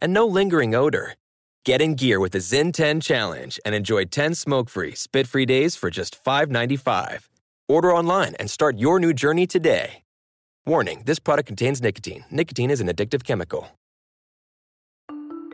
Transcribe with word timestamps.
and 0.00 0.12
no 0.12 0.26
lingering 0.26 0.74
odor. 0.74 1.14
Get 1.64 1.82
in 1.82 1.94
gear 1.94 2.20
with 2.20 2.32
the 2.32 2.38
ZYN 2.38 2.72
10 2.72 3.00
Challenge 3.00 3.60
and 3.64 3.74
enjoy 3.74 4.06
10 4.06 4.34
smoke 4.34 4.68
free, 4.68 4.94
spit 4.94 5.26
free 5.26 5.46
days 5.46 5.76
for 5.76 5.90
just 5.90 6.22
$5.95. 6.24 7.28
Order 7.68 7.94
online 7.94 8.34
and 8.40 8.50
start 8.50 8.78
your 8.78 8.98
new 8.98 9.12
journey 9.12 9.46
today. 9.46 10.02
Warning 10.66 11.02
this 11.04 11.18
product 11.18 11.46
contains 11.46 11.82
nicotine. 11.82 12.24
Nicotine 12.30 12.70
is 12.70 12.80
an 12.80 12.88
addictive 12.88 13.24
chemical. 13.24 13.68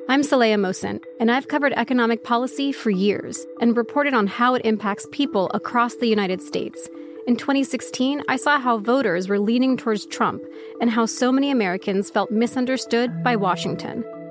I'm 0.08 0.22
Saleha 0.22 0.54
Mohsin, 0.54 1.00
and 1.18 1.32
I've 1.32 1.48
covered 1.48 1.72
economic 1.72 2.22
policy 2.22 2.70
for 2.70 2.90
years 2.90 3.44
and 3.60 3.76
reported 3.76 4.14
on 4.14 4.28
how 4.28 4.54
it 4.54 4.64
impacts 4.64 5.06
people 5.10 5.50
across 5.52 5.96
the 5.96 6.06
United 6.06 6.40
States. 6.40 6.88
In 7.26 7.34
2016, 7.34 8.22
I 8.28 8.36
saw 8.36 8.60
how 8.60 8.78
voters 8.78 9.28
were 9.28 9.40
leaning 9.40 9.76
towards 9.76 10.06
Trump 10.06 10.44
and 10.80 10.90
how 10.90 11.06
so 11.06 11.32
many 11.32 11.50
Americans 11.50 12.08
felt 12.08 12.30
misunderstood 12.30 13.24
by 13.24 13.34
Washington. 13.34 14.04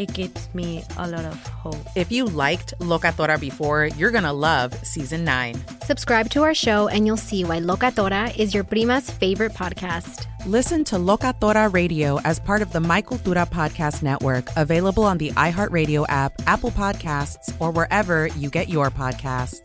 it 0.00 0.14
gives 0.14 0.48
me 0.54 0.82
a 0.96 1.06
lot 1.06 1.26
of 1.26 1.46
hope. 1.46 1.76
If 1.94 2.10
you 2.10 2.24
liked 2.24 2.72
Locatora 2.78 3.38
before, 3.38 3.84
you're 3.98 4.10
going 4.10 4.24
to 4.24 4.32
love 4.32 4.72
Season 4.82 5.24
9. 5.24 5.62
Subscribe 5.82 6.30
to 6.30 6.42
our 6.42 6.54
show 6.54 6.88
and 6.88 7.06
you'll 7.06 7.18
see 7.18 7.44
why 7.44 7.60
Locatora 7.60 8.34
is 8.38 8.54
your 8.54 8.64
prima's 8.64 9.10
favorite 9.10 9.52
podcast. 9.52 10.26
Listen 10.46 10.84
to 10.84 10.96
Locatora 10.96 11.70
Radio 11.74 12.18
as 12.20 12.40
part 12.40 12.62
of 12.62 12.72
the 12.72 12.80
My 12.80 13.02
Cultura 13.02 13.46
Podcast 13.46 14.02
Network, 14.02 14.48
available 14.56 15.04
on 15.04 15.18
the 15.18 15.32
iHeartRadio 15.32 16.06
app, 16.08 16.32
Apple 16.46 16.70
Podcasts, 16.70 17.54
or 17.60 17.70
wherever 17.70 18.28
you 18.28 18.48
get 18.48 18.70
your 18.70 18.88
podcasts. 18.88 19.60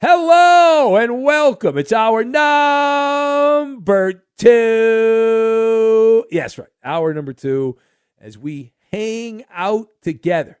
Hello 0.00 0.96
and 0.96 1.22
welcome. 1.22 1.76
It's 1.76 1.92
our 1.92 2.24
number 2.24 4.24
two. 4.38 6.24
Yes, 6.30 6.56
right. 6.56 6.68
Hour 6.82 7.12
number 7.12 7.34
two 7.34 7.76
as 8.18 8.38
we 8.38 8.72
hang 8.92 9.44
out 9.50 9.88
together, 10.02 10.58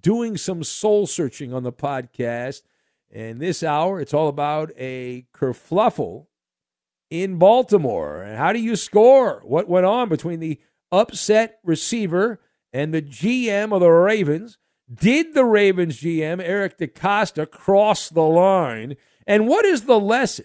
doing 0.00 0.36
some 0.36 0.64
soul 0.64 1.06
searching 1.06 1.52
on 1.52 1.62
the 1.62 1.72
podcast. 1.72 2.62
And 3.12 3.40
this 3.40 3.62
hour, 3.62 4.00
it's 4.00 4.14
all 4.14 4.28
about 4.28 4.72
a 4.76 5.26
kerfluffle 5.32 6.26
in 7.10 7.38
Baltimore. 7.38 8.22
And 8.22 8.36
how 8.36 8.52
do 8.52 8.58
you 8.58 8.76
score? 8.76 9.42
What 9.44 9.68
went 9.68 9.86
on 9.86 10.08
between 10.08 10.40
the 10.40 10.60
upset 10.90 11.58
receiver 11.64 12.40
and 12.72 12.92
the 12.92 13.02
GM 13.02 13.72
of 13.72 13.80
the 13.80 13.90
Ravens? 13.90 14.58
Did 14.92 15.34
the 15.34 15.44
Ravens 15.44 16.00
GM, 16.00 16.40
Eric 16.40 16.78
DeCosta, 16.78 17.50
cross 17.50 18.08
the 18.08 18.22
line? 18.22 18.96
And 19.26 19.48
what 19.48 19.64
is 19.64 19.82
the 19.82 19.98
lesson 19.98 20.44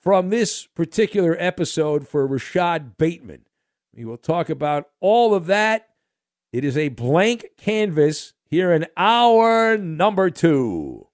from 0.00 0.28
this 0.28 0.66
particular 0.66 1.36
episode 1.38 2.06
for 2.06 2.26
Rashod 2.26 2.98
Bateman? 2.98 3.46
We 3.94 4.04
will 4.04 4.18
talk 4.18 4.50
about 4.50 4.88
all 5.00 5.34
of 5.34 5.46
that. 5.46 5.85
It 6.56 6.64
is 6.64 6.78
a 6.78 6.88
blank 6.88 7.44
canvas 7.58 8.32
here 8.46 8.72
in 8.72 8.86
hour 8.96 9.76
number 9.76 10.30
two. 10.30 11.08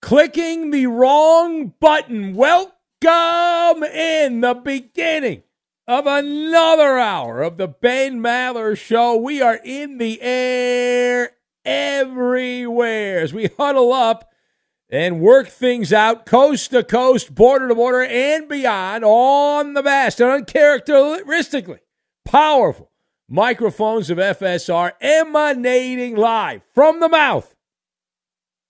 Clicking 0.00 0.70
the 0.70 0.86
wrong 0.86 1.74
button. 1.80 2.34
Welcome 2.34 3.82
in 3.82 4.42
the 4.42 4.60
beginning 4.64 5.42
of 5.88 6.06
another 6.06 7.00
hour 7.00 7.42
of 7.42 7.56
the 7.56 7.66
Ben 7.66 8.20
Maller 8.20 8.78
Show. 8.78 9.16
We 9.16 9.42
are 9.42 9.58
in 9.64 9.98
the 9.98 10.22
air 10.22 11.32
everywhere 11.64 13.18
as 13.18 13.32
we 13.32 13.50
huddle 13.58 13.92
up 13.92 14.30
and 14.88 15.20
work 15.20 15.48
things 15.48 15.92
out 15.92 16.26
coast 16.26 16.70
to 16.70 16.84
coast, 16.84 17.34
border 17.34 17.66
to 17.66 17.74
border, 17.74 18.02
and 18.02 18.48
beyond 18.48 19.04
on 19.04 19.74
the 19.74 19.82
vast 19.82 20.20
and 20.20 20.30
uncharacteristically 20.30 21.80
powerful 22.24 22.89
microphones 23.30 24.10
of 24.10 24.18
FSR 24.18 24.92
emanating 25.00 26.16
live 26.16 26.62
from 26.74 26.98
the 26.98 27.08
mouth 27.08 27.54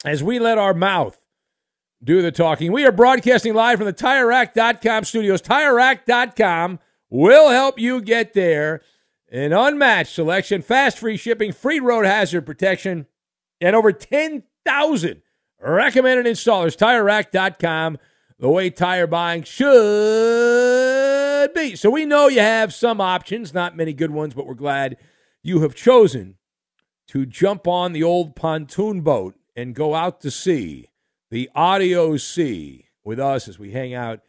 as 0.04 0.22
we 0.22 0.38
let 0.38 0.58
our 0.58 0.74
mouth 0.74 1.18
do 2.04 2.22
the 2.22 2.30
talking. 2.30 2.70
We 2.70 2.84
are 2.84 2.92
broadcasting 2.92 3.54
live 3.54 3.78
from 3.78 3.86
the 3.86 3.92
TireRack.com 3.92 5.04
studios. 5.04 5.42
TireRack.com 5.42 6.78
will 7.08 7.48
help 7.48 7.78
you 7.78 8.00
get 8.02 8.34
there. 8.34 8.82
An 9.32 9.52
unmatched 9.52 10.14
selection, 10.14 10.60
fast 10.60 10.98
free 10.98 11.16
shipping, 11.16 11.52
free 11.52 11.80
road 11.80 12.04
hazard 12.04 12.44
protection, 12.44 13.06
and 13.60 13.76
over 13.76 13.92
10,000 13.92 15.22
recommended 15.60 16.26
installers. 16.26 16.76
TireRack.com, 16.76 17.98
the 18.38 18.50
way 18.50 18.70
tire 18.70 19.06
buying 19.06 19.42
should 19.44 21.09
be. 21.48 21.76
So 21.76 21.90
we 21.90 22.04
know 22.04 22.28
you 22.28 22.40
have 22.40 22.72
some 22.72 23.00
options, 23.00 23.54
not 23.54 23.76
many 23.76 23.92
good 23.92 24.10
ones, 24.10 24.34
but 24.34 24.46
we're 24.46 24.54
glad 24.54 24.96
you 25.42 25.60
have 25.60 25.74
chosen 25.74 26.36
to 27.08 27.26
jump 27.26 27.66
on 27.66 27.92
the 27.92 28.02
old 28.02 28.36
pontoon 28.36 29.00
boat 29.00 29.34
and 29.56 29.74
go 29.74 29.94
out 29.94 30.20
to 30.20 30.30
sea, 30.30 30.88
the 31.30 31.50
audio 31.54 32.16
sea, 32.16 32.86
with 33.04 33.18
us 33.18 33.48
as 33.48 33.58
we 33.58 33.72
hang 33.72 33.94
out 33.94 34.20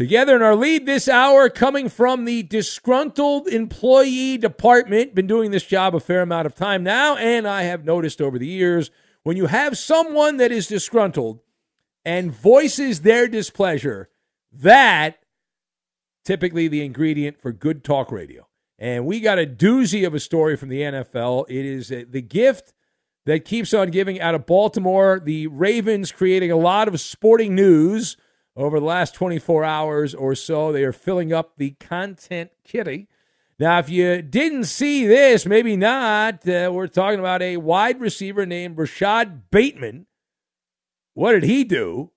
Together 0.00 0.34
in 0.34 0.40
our 0.40 0.56
lead 0.56 0.86
this 0.86 1.08
hour, 1.08 1.50
coming 1.50 1.86
from 1.86 2.24
the 2.24 2.42
disgruntled 2.42 3.46
employee 3.46 4.38
department. 4.38 5.14
Been 5.14 5.26
doing 5.26 5.50
this 5.50 5.66
job 5.66 5.94
a 5.94 6.00
fair 6.00 6.22
amount 6.22 6.46
of 6.46 6.54
time 6.54 6.82
now, 6.82 7.16
and 7.16 7.46
I 7.46 7.64
have 7.64 7.84
noticed 7.84 8.22
over 8.22 8.38
the 8.38 8.46
years 8.46 8.90
when 9.24 9.36
you 9.36 9.44
have 9.44 9.76
someone 9.76 10.38
that 10.38 10.52
is 10.52 10.68
disgruntled 10.68 11.40
and 12.02 12.32
voices 12.32 13.02
their 13.02 13.28
displeasure, 13.28 14.08
that 14.50 15.18
typically 16.24 16.68
the 16.68 16.84
ingredient 16.84 17.40
for 17.40 17.52
good 17.52 17.84
talk 17.84 18.10
radio. 18.12 18.46
And 18.78 19.04
we 19.04 19.20
got 19.20 19.38
a 19.38 19.46
doozy 19.46 20.06
of 20.06 20.14
a 20.14 20.20
story 20.20 20.56
from 20.56 20.70
the 20.70 20.80
NFL. 20.80 21.46
It 21.48 21.66
is 21.66 21.92
uh, 21.92 22.04
the 22.08 22.22
gift 22.22 22.72
that 23.26 23.44
keeps 23.44 23.74
on 23.74 23.90
giving 23.90 24.20
out 24.20 24.34
of 24.34 24.46
Baltimore. 24.46 25.20
The 25.22 25.46
Ravens 25.48 26.12
creating 26.12 26.50
a 26.50 26.56
lot 26.56 26.88
of 26.88 26.98
sporting 27.00 27.54
news 27.54 28.16
over 28.56 28.80
the 28.80 28.86
last 28.86 29.14
24 29.14 29.64
hours 29.64 30.14
or 30.14 30.34
so. 30.34 30.72
They 30.72 30.84
are 30.84 30.92
filling 30.92 31.32
up 31.32 31.56
the 31.56 31.72
content 31.72 32.50
kitty. 32.64 33.08
Now, 33.58 33.78
if 33.78 33.90
you 33.90 34.22
didn't 34.22 34.64
see 34.64 35.06
this, 35.06 35.44
maybe 35.44 35.76
not, 35.76 36.48
uh, 36.48 36.70
we're 36.72 36.86
talking 36.86 37.20
about 37.20 37.42
a 37.42 37.58
wide 37.58 38.00
receiver 38.00 38.46
named 38.46 38.78
Rashod 38.78 39.50
Bateman. 39.50 40.06
What 41.12 41.32
did 41.32 41.42
he 41.42 41.64
do? 41.64 42.12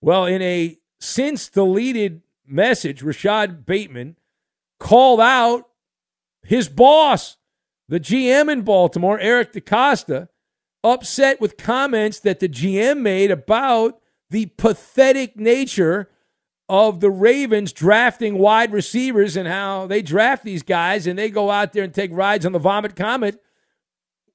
Well, 0.00 0.26
in 0.26 0.42
a 0.42 0.78
since 0.98 1.48
deleted 1.48 2.22
message, 2.46 3.02
Rashod 3.02 3.66
Bateman 3.66 4.16
called 4.78 5.20
out 5.20 5.68
his 6.42 6.68
boss, 6.68 7.36
the 7.88 8.00
GM 8.00 8.50
in 8.50 8.62
Baltimore, 8.62 9.18
Eric 9.18 9.52
DeCosta, 9.52 10.28
upset 10.82 11.40
with 11.40 11.56
comments 11.56 12.20
that 12.20 12.40
the 12.40 12.48
GM 12.48 13.00
made 13.00 13.30
about 13.30 14.00
the 14.30 14.46
pathetic 14.46 15.36
nature 15.36 16.10
of 16.68 17.00
the 17.00 17.10
Ravens 17.10 17.72
drafting 17.72 18.38
wide 18.38 18.72
receivers 18.72 19.36
and 19.36 19.46
how 19.46 19.86
they 19.86 20.02
draft 20.02 20.44
these 20.44 20.62
guys 20.62 21.06
and 21.06 21.18
they 21.18 21.30
go 21.30 21.50
out 21.50 21.72
there 21.72 21.84
and 21.84 21.92
take 21.92 22.10
rides 22.12 22.46
on 22.46 22.52
the 22.52 22.58
Vomit 22.58 22.96
Comet 22.96 23.40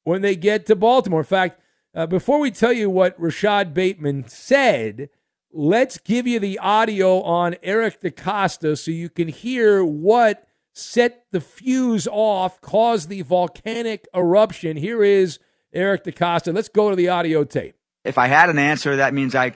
when 0.04 0.22
they 0.22 0.36
get 0.36 0.66
to 0.68 0.76
Baltimore. 0.76 1.22
In 1.22 1.26
fact, 1.26 1.60
uh, 1.96 2.06
before 2.06 2.40
we 2.40 2.52
tell 2.52 2.72
you 2.72 2.90
what 2.90 3.20
Rashod 3.20 3.74
Bateman 3.74 4.28
said, 4.28 5.10
let's 5.52 5.98
give 5.98 6.28
you 6.28 6.40
the 6.40 6.60
audio 6.60 7.22
on 7.22 7.56
Eric 7.64 8.02
DeCosta 8.02 8.78
so 8.78 8.92
you 8.92 9.10
can 9.10 9.28
hear 9.28 9.84
what 9.84 10.48
set 10.74 11.26
the 11.32 11.42
fuse 11.42 12.08
off, 12.10 12.62
caused 12.62 13.10
the 13.10 13.22
volcanic 13.22 14.08
eruption. 14.16 14.78
Here 14.78 15.04
is 15.04 15.40
Eric 15.74 16.04
DeCosta. 16.04 16.54
Let's 16.54 16.70
go 16.70 16.90
to 16.90 16.96
the 16.96 17.10
audio 17.10 17.44
tape. 17.44 17.76
If 18.06 18.18
I 18.18 18.28
had 18.28 18.50
an 18.50 18.58
answer, 18.58 18.98
that 18.98 19.14
means 19.14 19.36
I 19.36 19.54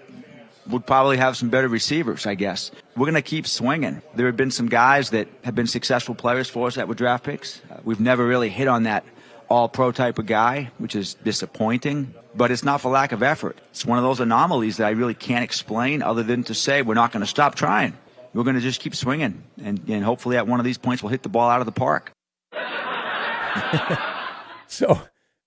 would 0.67 0.85
probably 0.85 1.17
have 1.17 1.37
some 1.37 1.49
better 1.49 1.67
receivers, 1.67 2.25
I 2.25 2.35
guess. 2.35 2.71
We're 2.95 3.05
going 3.05 3.15
to 3.15 3.21
keep 3.21 3.47
swinging. 3.47 4.01
There 4.15 4.27
have 4.27 4.37
been 4.37 4.51
some 4.51 4.67
guys 4.67 5.09
that 5.11 5.27
have 5.43 5.55
been 5.55 5.67
successful 5.67 6.15
players 6.15 6.49
for 6.49 6.67
us 6.67 6.75
that 6.75 6.87
were 6.87 6.95
draft 6.95 7.23
picks. 7.23 7.61
Uh, 7.69 7.79
we've 7.83 7.99
never 7.99 8.25
really 8.25 8.49
hit 8.49 8.67
on 8.67 8.83
that 8.83 9.03
all 9.49 9.69
pro 9.69 9.91
type 9.91 10.19
of 10.19 10.25
guy, 10.25 10.71
which 10.77 10.95
is 10.95 11.15
disappointing. 11.15 12.13
But 12.35 12.51
it's 12.51 12.63
not 12.63 12.81
for 12.81 12.91
lack 12.91 13.11
of 13.11 13.21
effort. 13.21 13.59
It's 13.69 13.85
one 13.85 13.97
of 13.97 14.03
those 14.03 14.19
anomalies 14.19 14.77
that 14.77 14.87
I 14.87 14.91
really 14.91 15.13
can't 15.13 15.43
explain 15.43 16.01
other 16.01 16.23
than 16.23 16.43
to 16.45 16.53
say 16.53 16.81
we're 16.81 16.95
not 16.95 17.11
going 17.11 17.21
to 17.21 17.27
stop 17.27 17.55
trying. 17.55 17.93
We're 18.33 18.43
going 18.43 18.55
to 18.55 18.61
just 18.61 18.81
keep 18.81 18.95
swinging. 18.95 19.43
And, 19.63 19.87
and 19.87 20.03
hopefully 20.03 20.37
at 20.37 20.47
one 20.47 20.59
of 20.59 20.65
these 20.65 20.79
points 20.79 21.03
we'll 21.03 21.11
hit 21.11 21.23
the 21.23 21.29
ball 21.29 21.49
out 21.49 21.59
of 21.59 21.65
the 21.65 21.71
park. 21.71 22.11
so 24.67 24.99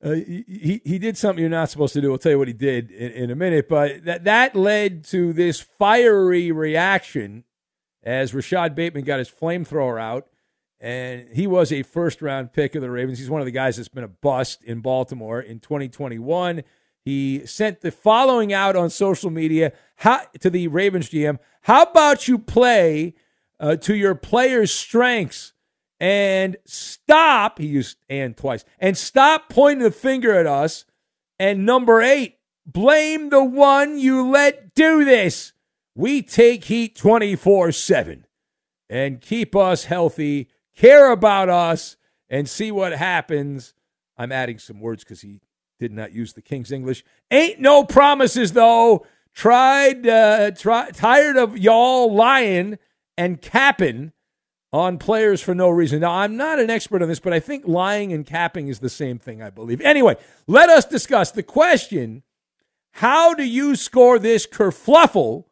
uh, 0.05 0.13
he, 0.13 0.81
he 0.85 0.99
did 0.99 1.19
something 1.19 1.41
you're 1.41 1.51
not 1.51 1.71
supposed 1.71 1.95
to 1.95 2.01
do. 2.01 2.13
I'll 2.13 2.19
tell 2.19 2.33
you 2.33 2.39
what 2.39 2.49
he 2.49 2.55
did 2.55 2.93
in, 2.93 3.13
in 3.13 3.31
a 3.31 3.35
minute. 3.35 3.69
But 3.69 4.05
that, 4.05 4.25
that 4.25 4.55
led 4.55 5.05
to 5.07 5.33
this 5.33 5.61
fiery 5.61 6.53
reaction 6.53 7.43
as 8.05 8.33
Rashod 8.33 8.77
Bateman 8.77 9.05
got 9.05 9.19
his 9.19 9.29
flamethrower 9.29 10.01
out 10.01 10.29
and 10.81 11.29
he 11.33 11.47
was 11.47 11.73
a 11.73 11.83
first 11.83 12.21
round 12.21 12.53
pick 12.53 12.75
of 12.75 12.83
the 12.83 12.91
Ravens. 12.91 13.19
He's 13.19 13.31
one 13.31 13.41
of 13.41 13.47
the 13.47 13.53
guys 13.53 13.77
that's 13.77 13.89
been 13.89 14.05
a 14.05 14.09
bust 14.09 14.63
in 14.63 14.81
Baltimore 14.81 15.41
in 15.41 15.61
2021. 15.61 16.63
He 17.05 17.47
sent 17.47 17.81
the 17.81 17.91
following 17.91 18.53
out 18.53 18.77
on 18.77 18.91
social 18.91 19.31
media 19.31 19.73
how, 19.97 20.23
to 20.41 20.51
the 20.51 20.69
Ravens 20.69 21.09
GM 21.09 21.39
How 21.63 21.83
about 21.83 22.29
you 22.29 22.39
play 22.39 23.15
uh, 23.59 23.77
to 23.77 23.95
your 23.95 24.15
players' 24.15 24.73
strengths 24.73 25.53
and 25.99 26.57
stop? 26.67 27.59
He 27.59 27.67
used 27.67 27.97
and 28.09 28.37
twice 28.37 28.65
and 28.79 28.99
stop 28.99 29.49
pointing 29.49 29.85
the 29.85 29.91
finger 29.91 30.35
at 30.35 30.47
us. 30.47 30.85
And 31.39 31.65
number 31.65 32.03
eight, 32.03 32.39
blame 32.67 33.29
the 33.31 33.45
one 33.45 33.99
you 33.99 34.29
let 34.29 34.75
do 34.75 35.05
this. 35.05 35.53
We 35.95 36.23
take 36.23 36.65
heat 36.65 36.97
24 36.97 37.73
7 37.73 38.27
and 38.91 39.21
keep 39.21 39.57
us 39.57 39.85
healthy 39.85 40.49
care 40.77 41.11
about 41.11 41.49
us 41.49 41.97
and 42.29 42.49
see 42.49 42.71
what 42.71 42.93
happens. 42.93 43.75
I'm 44.17 44.33
adding 44.33 44.59
some 44.59 44.81
words 44.81 45.03
because 45.03 45.23
he 45.23 45.41
did 45.79 45.93
not 45.93 46.13
use 46.13 46.33
the 46.33 46.43
King's 46.43 46.73
English. 46.73 47.05
Ain't 47.31 47.61
no 47.61 47.85
promises 47.85 48.53
though. 48.53 49.07
Tried, 49.35 50.07
uh, 50.07 50.53
try, 50.53 50.91
tired 50.91 51.37
of 51.37 51.59
y'all 51.59 52.15
lying 52.15 52.79
and 53.19 53.41
capping 53.43 54.13
on 54.73 54.99
players 54.99 55.43
for 55.43 55.55
no 55.55 55.69
reason. 55.69 56.01
Now, 56.01 56.13
I'm 56.13 56.37
not 56.37 56.59
an 56.59 56.71
expert 56.71 57.03
on 57.03 57.09
this, 57.09 57.21
but 57.21 57.33
I 57.33 57.41
think 57.41 57.67
lying 57.67 58.13
and 58.13 58.25
capping 58.27 58.69
is 58.69 58.79
the 58.79 58.89
same 58.89 59.19
thing, 59.19 59.43
I 59.43 59.51
believe. 59.51 59.81
Anyway, 59.81 60.17
let 60.47 60.69
us 60.71 60.85
discuss 60.85 61.31
the 61.31 61.43
question 61.43 62.23
how 62.93 63.35
do 63.35 63.45
you 63.45 63.77
score 63.77 64.19
this 64.19 64.47
kerfluffle 64.47 65.45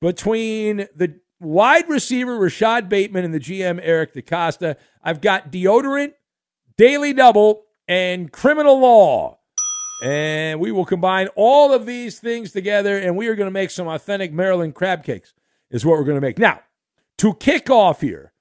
between 0.00 0.88
the 0.96 1.20
wide 1.40 1.88
receiver 1.88 2.36
Rashod 2.36 2.88
Bateman 2.88 3.24
and 3.24 3.34
the 3.34 3.40
GM 3.40 3.80
Eric 3.82 4.14
DeCosta. 4.14 4.76
I've 5.02 5.20
got 5.20 5.50
deodorant, 5.50 6.12
daily 6.76 7.12
double, 7.12 7.64
and 7.88 8.30
criminal 8.30 8.78
law. 8.78 9.38
And 10.02 10.60
we 10.60 10.72
will 10.72 10.84
combine 10.84 11.28
all 11.34 11.72
of 11.72 11.84
these 11.84 12.20
things 12.20 12.52
together, 12.52 12.96
and 12.96 13.16
we 13.16 13.28
are 13.28 13.34
going 13.34 13.48
to 13.48 13.52
make 13.52 13.70
some 13.70 13.86
authentic 13.86 14.32
Maryland 14.32 14.74
crab 14.74 15.04
cakes, 15.04 15.34
is 15.70 15.84
what 15.84 15.98
we're 15.98 16.04
going 16.04 16.16
to 16.16 16.26
make. 16.26 16.38
Now, 16.38 16.60
to 17.18 17.34
kick 17.34 17.68
off 17.68 18.00
here, 18.00 18.32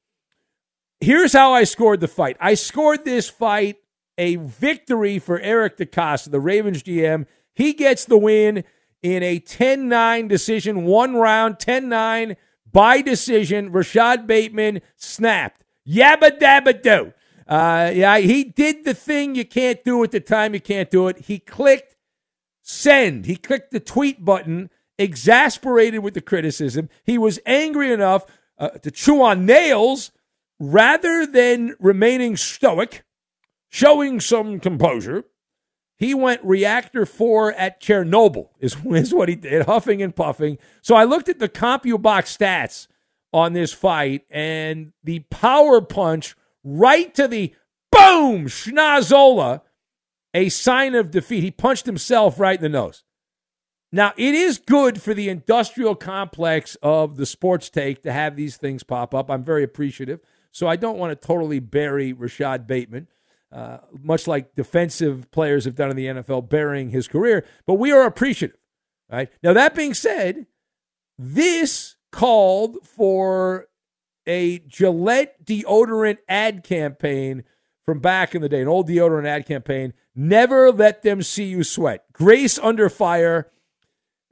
here's 1.02 1.34
how 1.34 1.54
I 1.54 1.66
scored 1.66 2.00
the 2.00 2.08
fight. 2.08 2.38
I 2.40 2.54
scored 2.54 3.04
this 3.04 3.30
fight 3.30 3.78
a 4.18 4.36
victory 4.36 5.18
for 5.20 5.40
Eric 5.40 5.78
DeCosta, 5.78 6.32
the 6.32 6.40
Ravens 6.40 6.84
GM. 6.84 7.26
He 7.54 7.74
gets 7.74 8.06
the 8.06 8.18
win 8.18 8.64
in 9.02 9.24
a 9.24 9.40
10 9.40 9.88
9 9.88 10.28
decision, 10.28 10.86
one 10.86 11.16
round, 11.16 11.60
10 11.60 11.90
9 11.90 12.36
by 12.72 13.02
decision. 13.02 13.72
Rashod 13.72 14.28
Bateman 14.28 14.82
snapped. 14.96 15.64
Yabba 15.88 16.40
dabba 16.40 16.82
do. 16.82 17.14
Uh, 17.48 17.92
yeah, 17.94 18.20
he 18.20 18.44
did 18.44 18.86
the 18.86 18.94
thing 18.94 19.34
you 19.34 19.46
can't 19.46 19.84
do 19.84 20.04
at 20.04 20.12
the 20.12 20.20
time 20.20 20.54
you 20.54 20.62
can't 20.62 20.92
do 20.92 21.08
it. 21.08 21.18
He 21.22 21.40
clicked 21.40 21.96
send. 22.62 23.26
He 23.26 23.36
clicked 23.36 23.72
the 23.72 23.80
tweet 23.80 24.24
button, 24.24 24.70
exasperated 25.00 26.02
with 26.02 26.14
the 26.14 26.22
criticism. 26.22 26.90
He 27.04 27.18
was 27.18 27.40
angry 27.46 27.92
enough 27.92 28.26
uh, 28.60 28.70
to 28.70 28.92
chew 28.92 29.24
on 29.24 29.48
nails 29.48 30.12
rather 30.60 31.26
than 31.26 31.76
remaining 31.80 32.38
stoic, 32.38 33.04
showing 33.70 34.20
some 34.20 34.60
composure. 34.60 35.24
He 36.00 36.14
went 36.14 36.44
reactor 36.46 37.06
four 37.06 37.52
at 37.54 37.82
Chernobyl, 37.82 38.48
is, 38.60 38.78
is 38.86 39.14
what 39.14 39.28
he 39.28 39.36
did, 39.36 39.66
huffing 39.66 40.02
and 40.02 40.16
puffing. 40.16 40.58
So 40.82 40.96
I 40.96 41.04
looked 41.04 41.28
at 41.28 41.40
the 41.40 41.50
CompuBox 41.50 42.38
stats 42.38 42.88
on 43.34 43.52
this 43.54 43.74
fight, 43.74 44.24
and 44.32 44.94
the 45.04 45.20
power 45.30 45.82
punch 45.82 46.36
right 46.64 47.14
to 47.16 47.28
the 47.28 47.54
boom, 47.92 48.48
schnozola, 48.48 49.62
a 50.34 50.48
sign 50.50 50.96
of 50.96 51.12
defeat. 51.12 51.44
He 51.44 51.52
punched 51.52 51.86
himself 51.86 52.40
right 52.40 52.58
in 52.58 52.64
the 52.64 52.70
nose. 52.70 53.04
Now, 53.92 54.14
it 54.18 54.36
is 54.36 54.58
good 54.58 55.02
for 55.02 55.14
the 55.14 55.30
industrial 55.30 55.96
complex 55.96 56.78
of 56.82 57.18
the 57.18 57.26
sports 57.26 57.70
take 57.70 58.04
to 58.04 58.14
have 58.14 58.36
these 58.36 58.56
things 58.56 58.84
pop 58.84 59.14
up. 59.14 59.30
I'm 59.30 59.44
very 59.44 59.64
appreciative. 59.64 60.22
So 60.52 60.68
I 60.68 60.76
don't 60.76 60.98
want 60.98 61.20
to 61.20 61.28
totally 61.28 61.60
bury 61.60 62.14
Rashod 62.14 62.68
Bateman. 62.68 63.08
Uh, 63.52 63.80
much 64.04 64.28
like 64.28 64.54
defensive 64.54 65.30
players 65.32 65.66
have 65.66 65.76
done 65.76 65.90
in 65.90 65.96
the 65.96 66.06
NFL, 66.06 66.50
burying 66.50 66.92
his 66.92 67.08
career. 67.08 67.46
But 67.66 67.76
we 67.76 67.92
are 67.92 68.06
appreciative. 68.06 68.58
Right 69.12 69.30
now, 69.42 69.54
that 69.54 69.74
being 69.74 69.96
said, 69.96 70.46
this 71.18 71.96
called 72.12 72.78
for 72.84 73.68
a 74.28 74.60
Gillette 74.60 75.44
deodorant 75.44 76.20
ad 76.28 76.64
campaign 76.64 77.44
from 77.86 78.00
back 78.00 78.36
in 78.36 78.42
the 78.44 78.50
day, 78.50 78.62
an 78.62 78.68
old 78.68 78.88
deodorant 78.88 79.28
ad 79.28 79.48
campaign. 79.48 79.94
Never 80.14 80.72
let 80.72 81.02
them 81.02 81.24
see 81.24 81.46
you 81.46 81.64
sweat. 81.64 82.06
Grace 82.14 82.60
under 82.60 82.88
fire. 82.88 83.50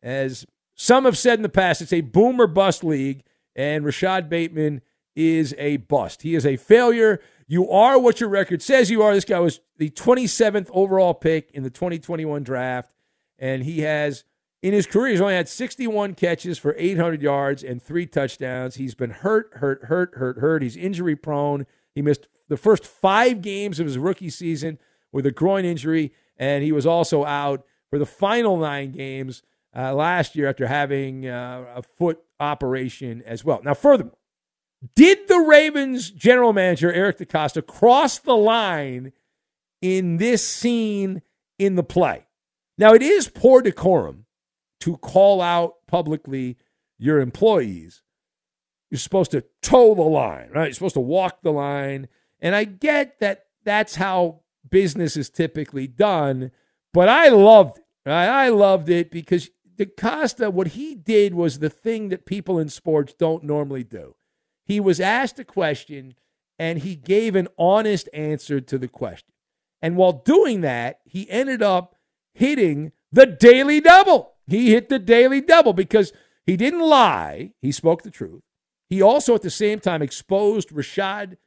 As 0.03 0.46
some 0.75 1.06
have 1.06 1.18
said 1.18 1.39
in 1.39 1.44
the 1.44 1.50
past, 1.50 1.82
it's 1.82 1.92
a 1.92 2.01
boomer 2.01 2.46
bust 2.46 2.84
league, 2.84 3.24
and 3.56 3.84
Rashod 3.84 4.30
Bateman 4.30 4.82
is 5.15 5.56
a 5.58 5.77
bust. 5.77 6.22
He 6.22 6.36
is 6.36 6.46
a 6.46 6.58
failure. 6.58 7.20
You 7.48 7.70
are 7.72 7.98
what 7.98 8.20
your 8.20 8.30
record 8.30 8.62
says 8.62 8.92
you 8.92 9.01
are. 9.01 9.13
This 9.13 9.24
guy 9.24 9.39
was 9.39 9.62
the 9.77 9.89
27th 9.89 10.70
overall 10.74 11.13
pick 11.13 11.50
in 11.51 11.63
the 11.63 11.70
2021 11.70 12.44
draft, 12.44 12.92
and 13.39 13.63
he 13.63 13.82
has, 13.82 14.25
in 14.62 14.74
his 14.74 14.86
career, 14.86 15.12
he's 15.12 15.22
only 15.22 15.36
had 15.36 15.48
61 15.48 16.16
catches 16.16 16.58
for 16.58 16.75
800 16.77 17.22
yards 17.22 17.63
and 17.63 17.82
three 17.82 18.06
touchdowns. 18.06 18.75
He's 18.75 18.96
been 18.96 19.12
hurt, 19.12 19.50
hurt, 19.56 19.86
hurt, 19.86 20.16
hurt, 20.16 20.39
hurt. 20.39 20.62
He's 20.62 20.75
injury 20.75 21.16
prone. 21.16 21.66
He 21.96 22.01
missed 22.01 22.27
the 22.50 22.58
first 22.58 22.86
five 22.86 23.42
games 23.42 23.80
of 23.80 23.88
his 23.88 23.98
rookie 23.98 24.30
season 24.30 24.77
with 25.13 25.25
a 25.25 25.32
groin 25.32 25.63
injury, 25.63 26.13
and 26.38 26.66
he 26.66 26.74
was 26.74 26.86
also 26.86 27.24
out 27.24 27.66
for 27.89 27.98
the 27.98 28.06
final 28.06 28.58
nine 28.58 28.92
games 28.92 29.42
uh, 29.74 29.94
last 29.94 30.36
year 30.36 30.50
after 30.50 30.68
having 30.68 31.25
uh, 31.27 31.63
a 31.75 31.82
foot 31.82 32.20
operation 32.42 33.24
as 33.25 33.46
well. 33.46 33.62
Now, 33.63 33.74
furthermore, 33.74 34.17
did 34.96 35.27
the 35.27 35.39
Ravens 35.39 36.12
general 36.12 36.53
manager, 36.53 36.91
Eric 36.91 37.17
DeCosta, 37.17 37.65
cross 37.65 38.20
the 38.20 38.36
line 38.36 39.12
in 39.82 40.17
this 40.17 40.48
scene 40.48 41.22
in 41.58 41.75
the 41.75 41.84
play? 41.84 42.27
Now, 42.77 42.94
it 42.94 43.01
is 43.01 43.27
poor 43.27 43.62
decorum 43.62 44.25
to 44.82 44.98
call 44.98 45.41
out 45.41 45.75
publicly 45.88 46.58
your 47.00 47.20
employees. 47.20 48.03
You're 48.91 49.00
supposed 49.00 49.32
to 49.32 49.44
toe 49.62 49.96
the 49.96 50.01
line, 50.01 50.50
right? 50.53 50.65
You're 50.65 50.74
supposed 50.74 50.94
to 50.94 51.00
walk 51.00 51.41
the 51.41 51.51
line. 51.51 52.08
And 52.39 52.56
I 52.56 52.63
get 52.63 53.20
that 53.20 53.48
that's 53.63 53.96
how 53.96 54.41
business 54.70 55.17
is 55.17 55.29
typically 55.29 55.88
done, 55.88 56.51
but 56.94 57.10
I 57.10 57.29
loved 57.29 57.79
it. 57.79 57.84
Right? 58.06 58.27
I 58.27 58.48
loved 58.50 58.89
it 58.89 59.12
because 59.12 59.50
DeCosta, 59.77 60.51
what 60.51 60.67
he 60.70 60.96
did 60.96 61.34
was 61.34 61.60
the 61.60 61.70
thing 61.70 62.08
that 62.10 62.25
people 62.25 62.58
in 62.58 62.70
sports 62.70 63.13
don't 63.13 63.44
normally 63.44 63.84
do. 63.84 64.15
He 64.68 64.82
was 64.82 65.00
asked 65.00 65.40
a 65.40 65.46
question 65.46 66.16
and 66.60 66.80
he 66.80 66.96
gave 66.96 67.36
an 67.36 67.48
honest 67.58 68.10
answer 68.14 68.60
to 68.60 68.78
the 68.78 68.90
question. 68.90 69.32
And 69.82 69.96
while 69.96 70.12
doing 70.26 70.62
that, 70.62 71.00
he 71.06 71.30
ended 71.30 71.64
up 71.64 71.96
hitting 72.34 72.92
the 73.12 73.26
daily 73.26 73.80
double. 73.80 74.34
He 74.46 74.72
hit 74.72 74.90
the 74.90 75.00
daily 75.00 75.40
double 75.40 75.72
because 75.72 76.12
he 76.46 76.58
didn't 76.58 76.82
lie. 76.82 77.54
He 77.62 77.72
spoke 77.72 78.04
the 78.04 78.12
truth. 78.12 78.42
He 78.90 79.02
also, 79.02 79.36
at 79.36 79.42
the 79.42 79.50
same 79.50 79.80
time, 79.80 80.02
exposed 80.02 80.72
Rashod 80.72 81.38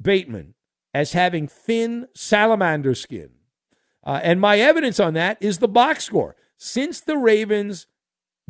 Bateman 0.00 0.54
as 0.94 1.12
having 1.12 1.48
thin 1.48 2.08
salamander 2.14 2.94
skin. 2.94 3.30
Uh, 4.04 4.20
and 4.22 4.40
my 4.40 4.58
evidence 4.58 4.98
on 4.98 5.14
that 5.14 5.36
is 5.40 5.58
the 5.58 5.68
box 5.68 6.04
score. 6.04 6.36
Since 6.56 7.00
the 7.00 7.18
Ravens 7.18 7.86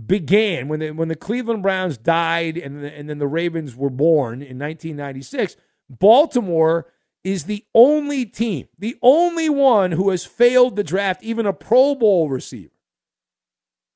began, 0.07 0.69
when 0.69 0.81
the, 0.81 0.91
when 0.91 1.09
the 1.09 1.17
Cleveland 1.17 1.63
Browns 1.63 1.97
died 1.97 2.57
and, 2.57 2.83
the, 2.83 2.93
and 2.93 3.09
then 3.09 3.19
the 3.19 3.27
Ravens 3.27 3.75
were 3.75 3.91
born 3.91 4.43
in 4.43 4.59
1996, 4.59 5.57
Baltimore 5.89 6.87
is 7.25 7.45
the 7.45 7.65
only 7.75 8.25
team, 8.25 8.69
the 8.79 8.97
only 9.03 9.49
one 9.49 9.93
who 9.93 10.11
has 10.11 10.25
failed 10.25 10.77
to 10.77 10.85
draft 10.85 11.23
even 11.23 11.47
a 11.47 11.53
Pro 11.53 11.95
Bowl 11.95 12.29
receiver. 12.29 12.73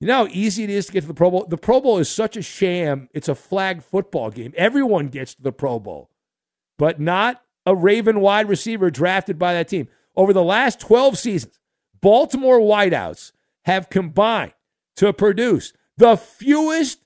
You 0.01 0.09
know 0.09 0.27
how 0.27 0.33
easy 0.33 0.65
it 0.65 0.71
is 0.71 0.87
to 0.87 0.93
get 0.93 1.01
to 1.03 1.07
the 1.07 1.15
Pro 1.15 1.31
Bowl? 1.31 1.47
The 1.49 1.57
Pro 1.57 1.81
Bowl 1.81 1.99
is 1.99 2.11
such 2.11 2.37
a 2.37 2.43
sham. 2.43 3.09
It's 3.15 3.29
a 3.29 3.35
flag 3.35 3.83
football 3.83 4.31
game. 4.31 4.53
Everyone 4.57 5.09
gets 5.09 5.35
to 5.35 5.43
the 5.43 5.53
Pro 5.53 5.79
Bowl, 5.79 6.11
but 6.77 7.01
not 7.01 7.43
a 7.65 7.75
Raven 7.75 8.21
wide 8.21 8.49
receiver 8.49 8.91
drafted 8.91 9.39
by 9.39 9.55
that 9.55 9.69
team. 9.69 9.89
Over 10.17 10.33
the 10.33 10.43
last 10.43 10.81
12 10.81 11.19
seasons, 11.19 11.59
Baltimore 12.01 12.61
wideouts 12.61 13.33
have 13.65 13.89
combined 13.89 14.53
to 14.97 15.13
produce 15.13 15.73
the 15.97 16.17
fewest 16.17 17.01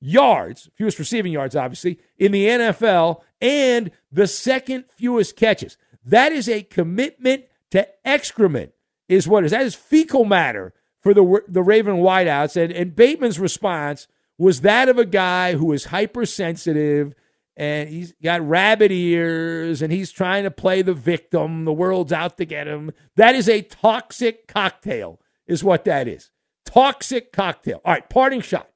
yards, 0.00 0.70
fewest 0.76 0.98
receiving 0.98 1.32
yards, 1.32 1.56
obviously, 1.56 1.98
in 2.18 2.32
the 2.32 2.46
NFL, 2.46 3.20
and 3.40 3.90
the 4.10 4.26
second 4.26 4.84
fewest 4.86 5.36
catches. 5.36 5.76
That 6.04 6.32
is 6.32 6.48
a 6.48 6.62
commitment 6.62 7.44
to 7.70 7.86
excrement, 8.04 8.72
is 9.08 9.28
what 9.28 9.44
is. 9.44 9.50
That 9.50 9.62
is 9.62 9.74
fecal 9.74 10.24
matter 10.24 10.72
for 11.00 11.14
the, 11.14 11.42
the 11.48 11.62
Raven 11.62 11.96
wideouts. 11.96 12.62
And, 12.62 12.72
and 12.72 12.96
Bateman's 12.96 13.38
response 13.38 14.06
was 14.38 14.62
that 14.62 14.88
of 14.88 14.98
a 14.98 15.04
guy 15.04 15.54
who 15.54 15.72
is 15.72 15.86
hypersensitive 15.86 17.14
and 17.56 17.90
he's 17.90 18.14
got 18.22 18.46
rabbit 18.46 18.90
ears 18.90 19.82
and 19.82 19.92
he's 19.92 20.10
trying 20.10 20.44
to 20.44 20.50
play 20.50 20.80
the 20.80 20.94
victim. 20.94 21.66
The 21.66 21.72
world's 21.72 22.12
out 22.12 22.38
to 22.38 22.46
get 22.46 22.66
him. 22.66 22.92
That 23.16 23.34
is 23.34 23.48
a 23.48 23.62
toxic 23.62 24.46
cocktail, 24.48 25.20
is 25.46 25.62
what 25.62 25.84
that 25.84 26.08
is. 26.08 26.30
Toxic 26.64 27.32
cocktail. 27.32 27.80
All 27.84 27.94
right, 27.94 28.08
parting 28.08 28.40
shot. 28.40 28.70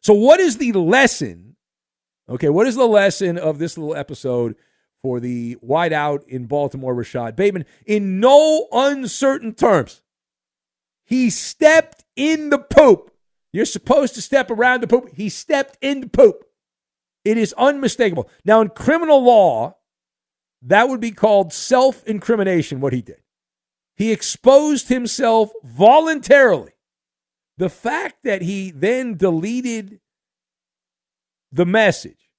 So, 0.00 0.14
what 0.14 0.40
is 0.40 0.58
the 0.58 0.72
lesson? 0.72 1.56
Okay, 2.28 2.48
what 2.48 2.66
is 2.66 2.74
the 2.74 2.86
lesson 2.86 3.38
of 3.38 3.58
this 3.58 3.76
little 3.76 3.94
episode 3.94 4.56
for 5.02 5.20
the 5.20 5.56
wideout 5.56 6.26
in 6.28 6.46
Baltimore, 6.46 6.94
Rashod 6.94 7.36
Bateman? 7.36 7.64
In 7.86 8.20
no 8.20 8.68
uncertain 8.72 9.54
terms, 9.54 10.02
he 11.04 11.30
stepped 11.30 12.04
in 12.16 12.50
the 12.50 12.58
poop. 12.58 13.12
You're 13.52 13.64
supposed 13.64 14.14
to 14.16 14.22
step 14.22 14.50
around 14.50 14.82
the 14.82 14.86
poop. 14.86 15.10
He 15.14 15.28
stepped 15.28 15.78
in 15.80 16.00
the 16.00 16.08
poop. 16.08 16.44
It 17.24 17.38
is 17.38 17.52
unmistakable. 17.54 18.28
Now, 18.44 18.60
in 18.60 18.68
criminal 18.68 19.22
law, 19.24 19.76
that 20.62 20.88
would 20.88 21.00
be 21.00 21.10
called 21.10 21.52
self 21.52 22.04
incrimination, 22.04 22.80
what 22.80 22.92
he 22.92 23.02
did. 23.02 23.22
He 23.96 24.12
exposed 24.12 24.88
himself 24.88 25.50
voluntarily. 25.64 26.72
The 27.58 27.68
fact 27.68 28.24
that 28.24 28.42
he 28.42 28.70
then 28.70 29.16
deleted 29.16 30.00
the 31.50 31.66
message 31.66 32.30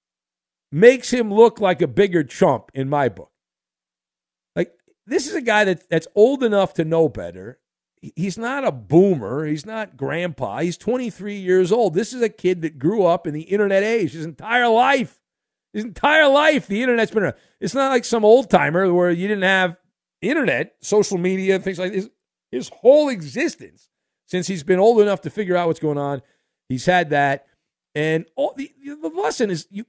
makes 0.71 1.11
him 1.11 1.33
look 1.33 1.59
like 1.59 1.81
a 1.81 1.87
bigger 1.87 2.23
chump 2.23 2.71
in 2.73 2.89
my 2.89 3.09
book. 3.09 3.31
Like, 4.55 4.73
this 5.05 5.27
is 5.27 5.33
a 5.33 5.41
guy 5.41 5.63
that, 5.63 5.89
that's 5.89 6.07
old 6.13 6.43
enough 6.43 6.73
to 6.75 6.85
know 6.85 7.09
better 7.09 7.59
he's 8.15 8.37
not 8.37 8.65
a 8.65 8.71
boomer. 8.71 9.45
He's 9.45 9.65
not 9.65 9.97
grandpa. 9.97 10.59
He's 10.59 10.77
23 10.77 11.35
years 11.35 11.71
old. 11.71 11.93
This 11.93 12.13
is 12.13 12.21
a 12.21 12.29
kid 12.29 12.61
that 12.61 12.79
grew 12.79 13.05
up 13.05 13.27
in 13.27 13.33
the 13.33 13.41
internet 13.41 13.83
age 13.83 14.13
his 14.13 14.25
entire 14.25 14.67
life. 14.67 15.19
His 15.73 15.83
entire 15.83 16.27
life, 16.27 16.67
the 16.67 16.81
internet's 16.81 17.11
been 17.11 17.23
around. 17.23 17.35
It's 17.59 17.73
not 17.73 17.89
like 17.89 18.05
some 18.05 18.25
old 18.25 18.49
timer 18.49 18.91
where 18.91 19.11
you 19.11 19.27
didn't 19.27 19.43
have 19.43 19.77
internet, 20.21 20.75
social 20.81 21.17
media, 21.17 21.59
things 21.59 21.77
like 21.77 21.91
this. 21.91 22.09
His 22.51 22.69
whole 22.69 23.09
existence, 23.09 23.89
since 24.27 24.47
he's 24.47 24.63
been 24.63 24.79
old 24.79 25.01
enough 25.01 25.21
to 25.21 25.29
figure 25.29 25.57
out 25.57 25.67
what's 25.67 25.79
going 25.79 25.97
on, 25.97 26.21
he's 26.69 26.85
had 26.85 27.09
that. 27.09 27.47
And 27.95 28.25
all, 28.35 28.53
the, 28.55 28.71
the 28.83 29.09
lesson 29.09 29.49
is 29.49 29.67
you 29.71 29.85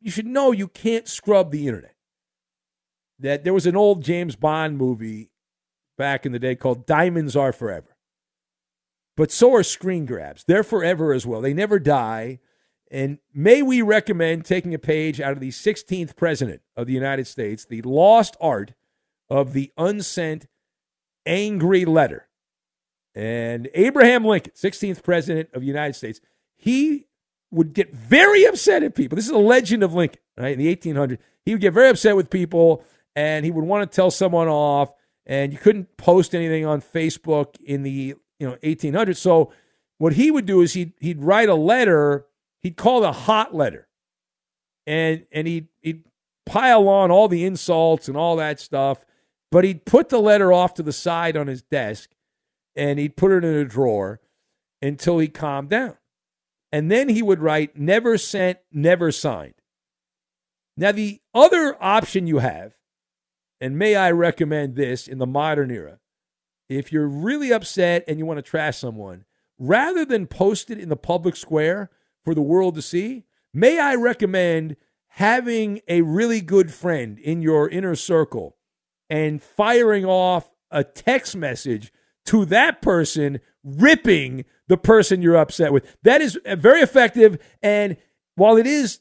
you 0.00 0.10
should 0.10 0.26
know 0.26 0.50
you 0.50 0.68
can't 0.68 1.06
scrub 1.06 1.50
the 1.50 1.68
internet. 1.68 1.94
That 3.18 3.44
there 3.44 3.54
was 3.54 3.66
an 3.66 3.76
old 3.76 4.02
James 4.02 4.34
Bond 4.34 4.76
movie 4.76 5.30
back 5.96 6.26
in 6.26 6.32
the 6.32 6.38
day 6.38 6.56
called 6.56 6.86
Diamonds 6.86 7.36
Are 7.36 7.52
Forever. 7.52 7.96
But 9.16 9.30
so 9.30 9.54
are 9.54 9.62
screen 9.62 10.06
grabs. 10.06 10.44
They're 10.44 10.64
forever 10.64 11.12
as 11.12 11.26
well. 11.26 11.40
They 11.40 11.52
never 11.52 11.78
die. 11.78 12.40
And 12.90 13.18
may 13.32 13.62
we 13.62 13.82
recommend 13.82 14.44
taking 14.44 14.74
a 14.74 14.78
page 14.78 15.20
out 15.20 15.32
of 15.32 15.40
the 15.40 15.50
16th 15.50 16.16
president 16.16 16.62
of 16.76 16.86
the 16.86 16.92
United 16.92 17.26
States, 17.26 17.64
the 17.64 17.82
lost 17.82 18.36
art 18.40 18.74
of 19.30 19.52
the 19.52 19.70
unsent 19.78 20.46
angry 21.26 21.84
letter. 21.84 22.28
And 23.14 23.68
Abraham 23.74 24.24
Lincoln, 24.24 24.52
16th 24.56 25.02
president 25.02 25.50
of 25.52 25.60
the 25.60 25.66
United 25.66 25.94
States, 25.94 26.20
he 26.56 27.06
would 27.50 27.74
get 27.74 27.92
very 27.92 28.44
upset 28.44 28.82
at 28.82 28.94
people. 28.94 29.16
This 29.16 29.26
is 29.26 29.32
a 29.32 29.38
legend 29.38 29.82
of 29.82 29.92
Lincoln, 29.92 30.20
right? 30.38 30.52
In 30.52 30.58
the 30.58 30.74
1800s, 30.74 31.18
he 31.44 31.52
would 31.52 31.60
get 31.60 31.74
very 31.74 31.90
upset 31.90 32.16
with 32.16 32.30
people 32.30 32.84
and 33.14 33.44
he 33.44 33.50
would 33.50 33.64
want 33.64 33.90
to 33.90 33.94
tell 33.94 34.10
someone 34.10 34.48
off 34.48 34.94
and 35.26 35.52
you 35.52 35.58
couldn't 35.58 35.96
post 35.96 36.34
anything 36.34 36.66
on 36.66 36.80
Facebook 36.80 37.60
in 37.60 37.82
the 37.82 38.14
you 38.38 38.48
know 38.48 38.56
1800s. 38.62 39.16
So 39.16 39.52
what 39.98 40.14
he 40.14 40.30
would 40.30 40.46
do 40.46 40.62
is 40.62 40.74
he'd 40.74 40.92
he'd 41.00 41.22
write 41.22 41.48
a 41.48 41.54
letter. 41.54 42.26
He'd 42.60 42.76
call 42.76 43.04
it 43.04 43.08
a 43.08 43.12
hot 43.12 43.54
letter, 43.54 43.88
and 44.86 45.26
and 45.32 45.46
he'd 45.46 45.68
he'd 45.80 46.04
pile 46.44 46.88
on 46.88 47.10
all 47.10 47.28
the 47.28 47.44
insults 47.44 48.08
and 48.08 48.16
all 48.16 48.36
that 48.36 48.60
stuff. 48.60 49.04
But 49.50 49.64
he'd 49.64 49.84
put 49.84 50.08
the 50.08 50.20
letter 50.20 50.52
off 50.52 50.74
to 50.74 50.82
the 50.82 50.92
side 50.92 51.36
on 51.36 51.46
his 51.46 51.62
desk, 51.62 52.10
and 52.74 52.98
he'd 52.98 53.16
put 53.16 53.32
it 53.32 53.44
in 53.44 53.54
a 53.54 53.64
drawer 53.64 54.20
until 54.80 55.18
he 55.18 55.28
calmed 55.28 55.70
down. 55.70 55.96
And 56.70 56.90
then 56.90 57.08
he 57.08 57.22
would 57.22 57.40
write, 57.40 57.76
never 57.76 58.16
sent, 58.16 58.58
never 58.72 59.12
signed. 59.12 59.54
Now, 60.76 60.92
the 60.92 61.20
other 61.34 61.76
option 61.80 62.26
you 62.26 62.38
have 62.38 62.74
and 63.62 63.78
may 63.78 63.94
I 63.94 64.10
recommend 64.10 64.74
this 64.74 65.06
in 65.06 65.18
the 65.18 65.26
modern 65.26 65.70
era? 65.70 66.00
If 66.68 66.90
you're 66.90 67.06
really 67.06 67.52
upset 67.52 68.02
and 68.08 68.18
you 68.18 68.26
want 68.26 68.38
to 68.38 68.42
trash 68.42 68.78
someone, 68.78 69.24
rather 69.56 70.04
than 70.04 70.26
post 70.26 70.68
it 70.68 70.80
in 70.80 70.88
the 70.88 70.96
public 70.96 71.36
square 71.36 71.88
for 72.24 72.34
the 72.34 72.42
world 72.42 72.74
to 72.74 72.82
see, 72.82 73.22
may 73.54 73.78
I 73.78 73.94
recommend 73.94 74.74
having 75.10 75.80
a 75.86 76.00
really 76.00 76.40
good 76.40 76.72
friend 76.72 77.20
in 77.20 77.40
your 77.40 77.68
inner 77.68 77.94
circle 77.94 78.56
and 79.08 79.40
firing 79.40 80.04
off 80.04 80.52
a 80.72 80.82
text 80.82 81.36
message 81.36 81.92
to 82.26 82.44
that 82.46 82.82
person, 82.82 83.40
ripping 83.64 84.44
the 84.68 84.76
person 84.76 85.22
you're 85.22 85.36
upset 85.36 85.72
with. 85.72 85.96
That 86.02 86.20
is 86.20 86.38
uh, 86.46 86.56
very 86.56 86.80
effective. 86.80 87.38
And 87.62 87.96
while 88.36 88.56
it 88.56 88.66
is 88.66 89.00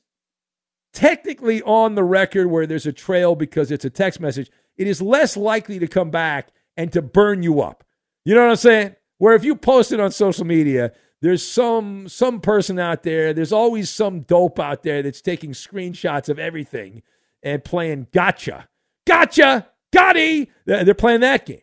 technically 0.93 1.61
on 1.63 1.95
the 1.95 2.03
record 2.03 2.47
where 2.47 2.67
there's 2.67 2.85
a 2.85 2.93
trail 2.93 3.35
because 3.35 3.71
it's 3.71 3.85
a 3.85 3.89
text 3.89 4.19
message, 4.19 4.49
it 4.77 4.87
is 4.87 5.01
less 5.01 5.37
likely 5.37 5.79
to 5.79 5.87
come 5.87 6.09
back 6.09 6.49
and 6.75 6.91
to 6.93 7.01
burn 7.01 7.43
you 7.43 7.61
up. 7.61 7.83
You 8.25 8.35
know 8.35 8.41
what 8.41 8.51
I'm 8.51 8.55
saying? 8.55 8.95
Where 9.17 9.35
if 9.35 9.43
you 9.43 9.55
post 9.55 9.91
it 9.91 9.99
on 9.99 10.11
social 10.11 10.45
media, 10.45 10.93
there's 11.21 11.47
some 11.47 12.09
some 12.09 12.41
person 12.41 12.79
out 12.79 13.03
there, 13.03 13.33
there's 13.33 13.53
always 13.53 13.89
some 13.89 14.21
dope 14.21 14.59
out 14.59 14.81
there 14.83 15.03
that's 15.03 15.21
taking 15.21 15.51
screenshots 15.51 16.29
of 16.29 16.39
everything 16.39 17.03
and 17.43 17.63
playing 17.63 18.07
gotcha. 18.11 18.67
Gotcha! 19.05 19.67
Gotti! 19.93 20.47
They're 20.65 20.93
playing 20.93 21.21
that 21.21 21.45
game. 21.45 21.61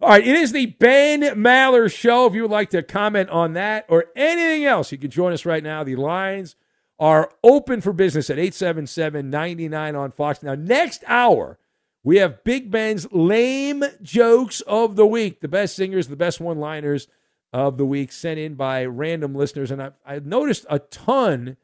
All 0.00 0.10
right, 0.10 0.26
it 0.26 0.36
is 0.36 0.52
the 0.52 0.66
Ben 0.66 1.22
Maller 1.22 1.92
Show. 1.92 2.26
If 2.26 2.34
you 2.34 2.42
would 2.42 2.50
like 2.50 2.70
to 2.70 2.82
comment 2.82 3.30
on 3.30 3.54
that 3.54 3.86
or 3.88 4.06
anything 4.14 4.64
else, 4.64 4.92
you 4.92 4.98
can 4.98 5.10
join 5.10 5.32
us 5.32 5.46
right 5.46 5.62
now. 5.62 5.84
The 5.84 5.96
lines 5.96 6.56
are 6.98 7.30
open 7.42 7.80
for 7.80 7.92
business 7.92 8.30
at 8.30 8.38
877 8.38 9.30
99 9.30 9.96
on 9.96 10.10
Fox. 10.10 10.42
Now, 10.42 10.54
next 10.54 11.02
hour, 11.06 11.58
we 12.04 12.18
have 12.18 12.44
Big 12.44 12.70
Ben's 12.70 13.10
lame 13.10 13.84
jokes 14.02 14.60
of 14.62 14.96
the 14.96 15.06
week, 15.06 15.40
the 15.40 15.48
best 15.48 15.74
singers, 15.76 16.08
the 16.08 16.16
best 16.16 16.40
one 16.40 16.58
liners 16.58 17.08
of 17.52 17.78
the 17.78 17.86
week 17.86 18.12
sent 18.12 18.38
in 18.38 18.54
by 18.54 18.84
random 18.84 19.34
listeners. 19.34 19.70
And 19.70 19.82
I, 19.82 19.90
I 20.04 20.18
noticed 20.18 20.66
a 20.68 20.78
ton 20.78 21.56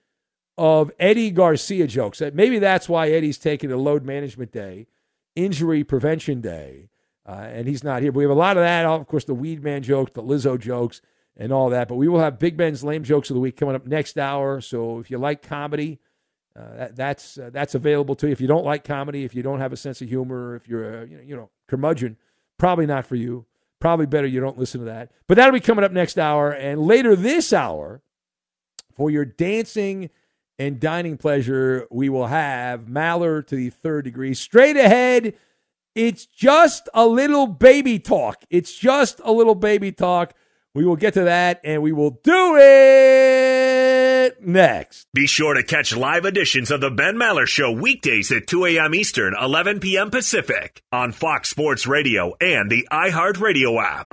of 0.58 0.90
Eddie 0.98 1.30
Garcia 1.30 1.86
jokes. 1.86 2.22
Maybe 2.32 2.58
that's 2.58 2.88
why 2.88 3.10
Eddie's 3.10 3.38
taking 3.38 3.70
a 3.72 3.76
load 3.76 4.04
management 4.04 4.52
day, 4.52 4.86
injury 5.34 5.84
prevention 5.84 6.40
day, 6.40 6.88
uh, 7.32 7.44
and 7.44 7.66
he's 7.66 7.82
not 7.82 8.02
here. 8.02 8.12
But 8.12 8.18
we 8.18 8.24
have 8.24 8.30
a 8.30 8.34
lot 8.34 8.56
of 8.56 8.62
that. 8.62 8.84
Of 8.84 9.06
course, 9.06 9.24
the 9.24 9.34
Weed 9.34 9.62
Man 9.62 9.82
jokes, 9.82 10.12
the 10.14 10.22
Lizzo 10.22 10.58
jokes, 10.58 11.00
and 11.36 11.52
all 11.52 11.70
that. 11.70 11.88
But 11.88 11.96
we 11.96 12.08
will 12.08 12.20
have 12.20 12.38
Big 12.38 12.56
Ben's 12.56 12.84
lame 12.84 13.04
jokes 13.04 13.30
of 13.30 13.34
the 13.34 13.40
week 13.40 13.56
coming 13.56 13.74
up 13.74 13.86
next 13.86 14.18
hour. 14.18 14.60
So 14.60 14.98
if 14.98 15.10
you 15.10 15.18
like 15.18 15.42
comedy, 15.42 15.98
uh, 16.54 16.76
that, 16.76 16.96
that's 16.96 17.38
uh, 17.38 17.50
that's 17.52 17.74
available 17.74 18.14
to 18.16 18.26
you. 18.26 18.32
If 18.32 18.40
you 18.40 18.48
don't 18.48 18.64
like 18.64 18.84
comedy, 18.84 19.24
if 19.24 19.34
you 19.34 19.42
don't 19.42 19.60
have 19.60 19.72
a 19.72 19.76
sense 19.76 20.02
of 20.02 20.08
humor, 20.08 20.54
if 20.54 20.68
you're 20.68 21.02
a 21.02 21.06
you 21.06 21.16
know, 21.16 21.22
you 21.22 21.36
know 21.36 21.50
curmudgeon, 21.68 22.18
probably 22.58 22.86
not 22.86 23.06
for 23.06 23.16
you. 23.16 23.46
Probably 23.80 24.06
better 24.06 24.28
you 24.28 24.40
don't 24.40 24.58
listen 24.58 24.80
to 24.80 24.86
that. 24.86 25.10
But 25.26 25.36
that'll 25.36 25.52
be 25.52 25.58
coming 25.58 25.84
up 25.84 25.90
next 25.90 26.18
hour. 26.18 26.52
And 26.52 26.82
later 26.82 27.16
this 27.16 27.52
hour, 27.52 28.02
for 28.94 29.10
your 29.10 29.24
dancing 29.24 30.10
and 30.56 30.78
dining 30.78 31.16
pleasure, 31.16 31.88
we 31.90 32.08
will 32.08 32.28
have 32.28 32.82
Maller 32.82 33.44
to 33.44 33.56
the 33.56 33.70
third 33.70 34.04
degree. 34.04 34.34
Straight 34.34 34.76
ahead, 34.76 35.34
it's 35.94 36.26
just 36.26 36.88
a 36.94 37.06
little 37.06 37.46
baby 37.46 37.98
talk. 37.98 38.44
It's 38.50 38.74
just 38.74 39.20
a 39.24 39.32
little 39.32 39.54
baby 39.54 39.92
talk. 39.92 40.34
We 40.74 40.86
will 40.86 40.96
get 40.96 41.14
to 41.14 41.24
that 41.24 41.60
and 41.64 41.82
we 41.82 41.92
will 41.92 42.18
do 42.22 42.56
it 42.58 44.42
next. 44.42 45.06
Be 45.12 45.26
sure 45.26 45.52
to 45.54 45.62
catch 45.62 45.94
live 45.94 46.24
editions 46.24 46.70
of 46.70 46.80
the 46.80 46.90
Ben 46.90 47.16
Maller 47.16 47.46
Show 47.46 47.70
weekdays 47.72 48.32
at 48.32 48.46
2 48.46 48.64
a.m. 48.66 48.94
Eastern, 48.94 49.34
11 49.38 49.80
p.m. 49.80 50.10
Pacific 50.10 50.82
on 50.90 51.12
Fox 51.12 51.50
Sports 51.50 51.86
Radio 51.86 52.34
and 52.40 52.70
the 52.70 52.88
iHeartRadio 52.90 53.82
app. 53.82 54.06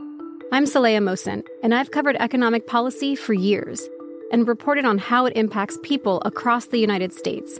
I'm 0.51 0.65
Saleha 0.65 0.97
Mohsin, 0.97 1.45
and 1.63 1.73
I've 1.73 1.91
covered 1.91 2.17
economic 2.17 2.67
policy 2.67 3.15
for 3.15 3.33
years 3.33 3.87
and 4.31 4.47
reported 4.47 4.83
on 4.83 4.97
how 4.97 5.25
it 5.27 5.37
impacts 5.37 5.77
people 5.83 6.21
across 6.25 6.67
the 6.67 6.79
United 6.79 7.13
States. 7.13 7.59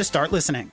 to 0.00 0.04
start 0.04 0.32
listening. 0.32 0.72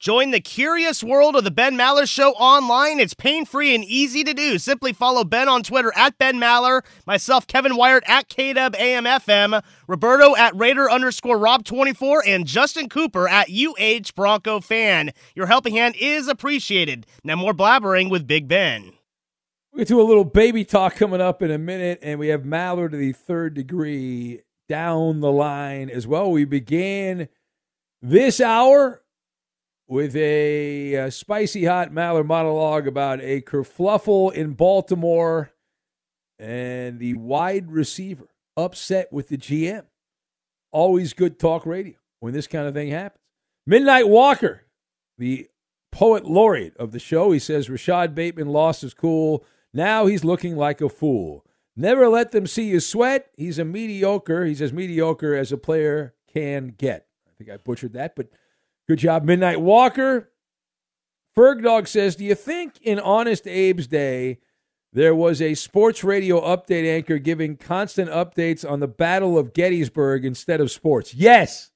Join 0.00 0.30
the 0.30 0.40
curious 0.40 1.04
world 1.04 1.36
of 1.36 1.44
the 1.44 1.50
Ben 1.50 1.76
Maller 1.76 2.08
Show 2.08 2.30
online. 2.30 3.00
It's 3.00 3.12
pain 3.12 3.44
free 3.44 3.74
and 3.74 3.84
easy 3.84 4.24
to 4.24 4.32
do. 4.32 4.58
Simply 4.58 4.94
follow 4.94 5.24
Ben 5.24 5.46
on 5.46 5.62
Twitter 5.62 5.92
at 5.94 6.16
Ben 6.16 6.36
Maller, 6.36 6.80
myself, 7.06 7.46
Kevin 7.46 7.76
Wired 7.76 8.02
at 8.06 8.30
KW 8.30 8.74
AMFM, 8.74 9.62
Roberto 9.86 10.34
at 10.36 10.56
Raider 10.56 10.90
underscore 10.90 11.36
Rob24, 11.36 12.22
and 12.26 12.46
Justin 12.46 12.88
Cooper 12.88 13.28
at 13.28 13.50
UH 13.50 14.12
Bronco 14.16 14.58
Fan. 14.60 15.10
Your 15.34 15.46
helping 15.48 15.74
hand 15.74 15.94
is 16.00 16.26
appreciated. 16.26 17.06
Now, 17.22 17.36
more 17.36 17.52
blabbering 17.52 18.10
with 18.10 18.26
Big 18.26 18.48
Ben. 18.48 18.94
We'll 19.70 19.80
get 19.80 19.88
to 19.88 20.00
a 20.00 20.02
little 20.02 20.24
baby 20.24 20.64
talk 20.64 20.96
coming 20.96 21.20
up 21.20 21.42
in 21.42 21.50
a 21.50 21.58
minute, 21.58 21.98
and 22.00 22.18
we 22.18 22.28
have 22.28 22.44
Maller 22.44 22.90
to 22.90 22.96
the 22.96 23.12
third 23.12 23.52
degree 23.52 24.40
down 24.66 25.20
the 25.20 25.30
line 25.30 25.90
as 25.90 26.06
well. 26.06 26.30
We 26.30 26.46
began 26.46 27.28
this 28.02 28.40
hour 28.40 29.02
with 29.86 30.16
a, 30.16 30.94
a 30.94 31.10
spicy 31.10 31.64
hot 31.64 31.92
Maller 31.92 32.26
monologue 32.26 32.86
about 32.86 33.20
a 33.20 33.40
kerfluffle 33.40 34.32
in 34.32 34.54
Baltimore 34.54 35.52
and 36.38 36.98
the 36.98 37.14
wide 37.14 37.70
receiver 37.70 38.28
upset 38.56 39.12
with 39.12 39.28
the 39.28 39.38
GM. 39.38 39.84
Always 40.72 41.12
good 41.12 41.38
talk 41.38 41.64
radio 41.64 41.94
when 42.20 42.32
this 42.34 42.46
kind 42.46 42.66
of 42.66 42.74
thing 42.74 42.90
happens. 42.90 43.20
Midnight 43.66 44.08
Walker, 44.08 44.62
the 45.18 45.48
poet 45.92 46.24
laureate 46.24 46.76
of 46.78 46.90
the 46.90 46.98
show, 46.98 47.30
he 47.30 47.38
says 47.38 47.70
Rashod 47.70 48.14
Bateman 48.14 48.48
lost 48.48 48.82
his 48.82 48.94
cool. 48.94 49.44
Now 49.72 50.06
he's 50.06 50.24
looking 50.24 50.56
like 50.56 50.80
a 50.80 50.88
fool. 50.88 51.44
Never 51.76 52.08
let 52.08 52.32
them 52.32 52.46
see 52.46 52.64
you 52.64 52.80
sweat. 52.80 53.30
He's 53.36 53.58
a 53.58 53.64
mediocre. 53.64 54.44
He's 54.44 54.60
as 54.60 54.72
mediocre 54.72 55.34
as 55.34 55.52
a 55.52 55.56
player 55.56 56.14
can 56.32 56.74
get. 56.76 57.06
I 57.42 57.44
think 57.44 57.60
I 57.60 57.62
butchered 57.62 57.94
that, 57.94 58.14
but 58.14 58.28
good 58.88 58.98
job, 58.98 59.24
Midnight 59.24 59.60
Walker. 59.60 60.30
Ferg 61.36 61.62
Dog 61.62 61.88
says, 61.88 62.14
Do 62.14 62.24
you 62.24 62.34
think 62.34 62.80
in 62.82 63.00
Honest 63.00 63.46
Abe's 63.46 63.86
day 63.86 64.38
there 64.92 65.14
was 65.14 65.40
a 65.40 65.54
sports 65.54 66.04
radio 66.04 66.40
update 66.40 66.84
anchor 66.84 67.18
giving 67.18 67.56
constant 67.56 68.10
updates 68.10 68.68
on 68.68 68.80
the 68.80 68.86
Battle 68.86 69.38
of 69.38 69.54
Gettysburg 69.54 70.24
instead 70.24 70.60
of 70.60 70.70
sports? 70.70 71.14
Yes. 71.14 71.70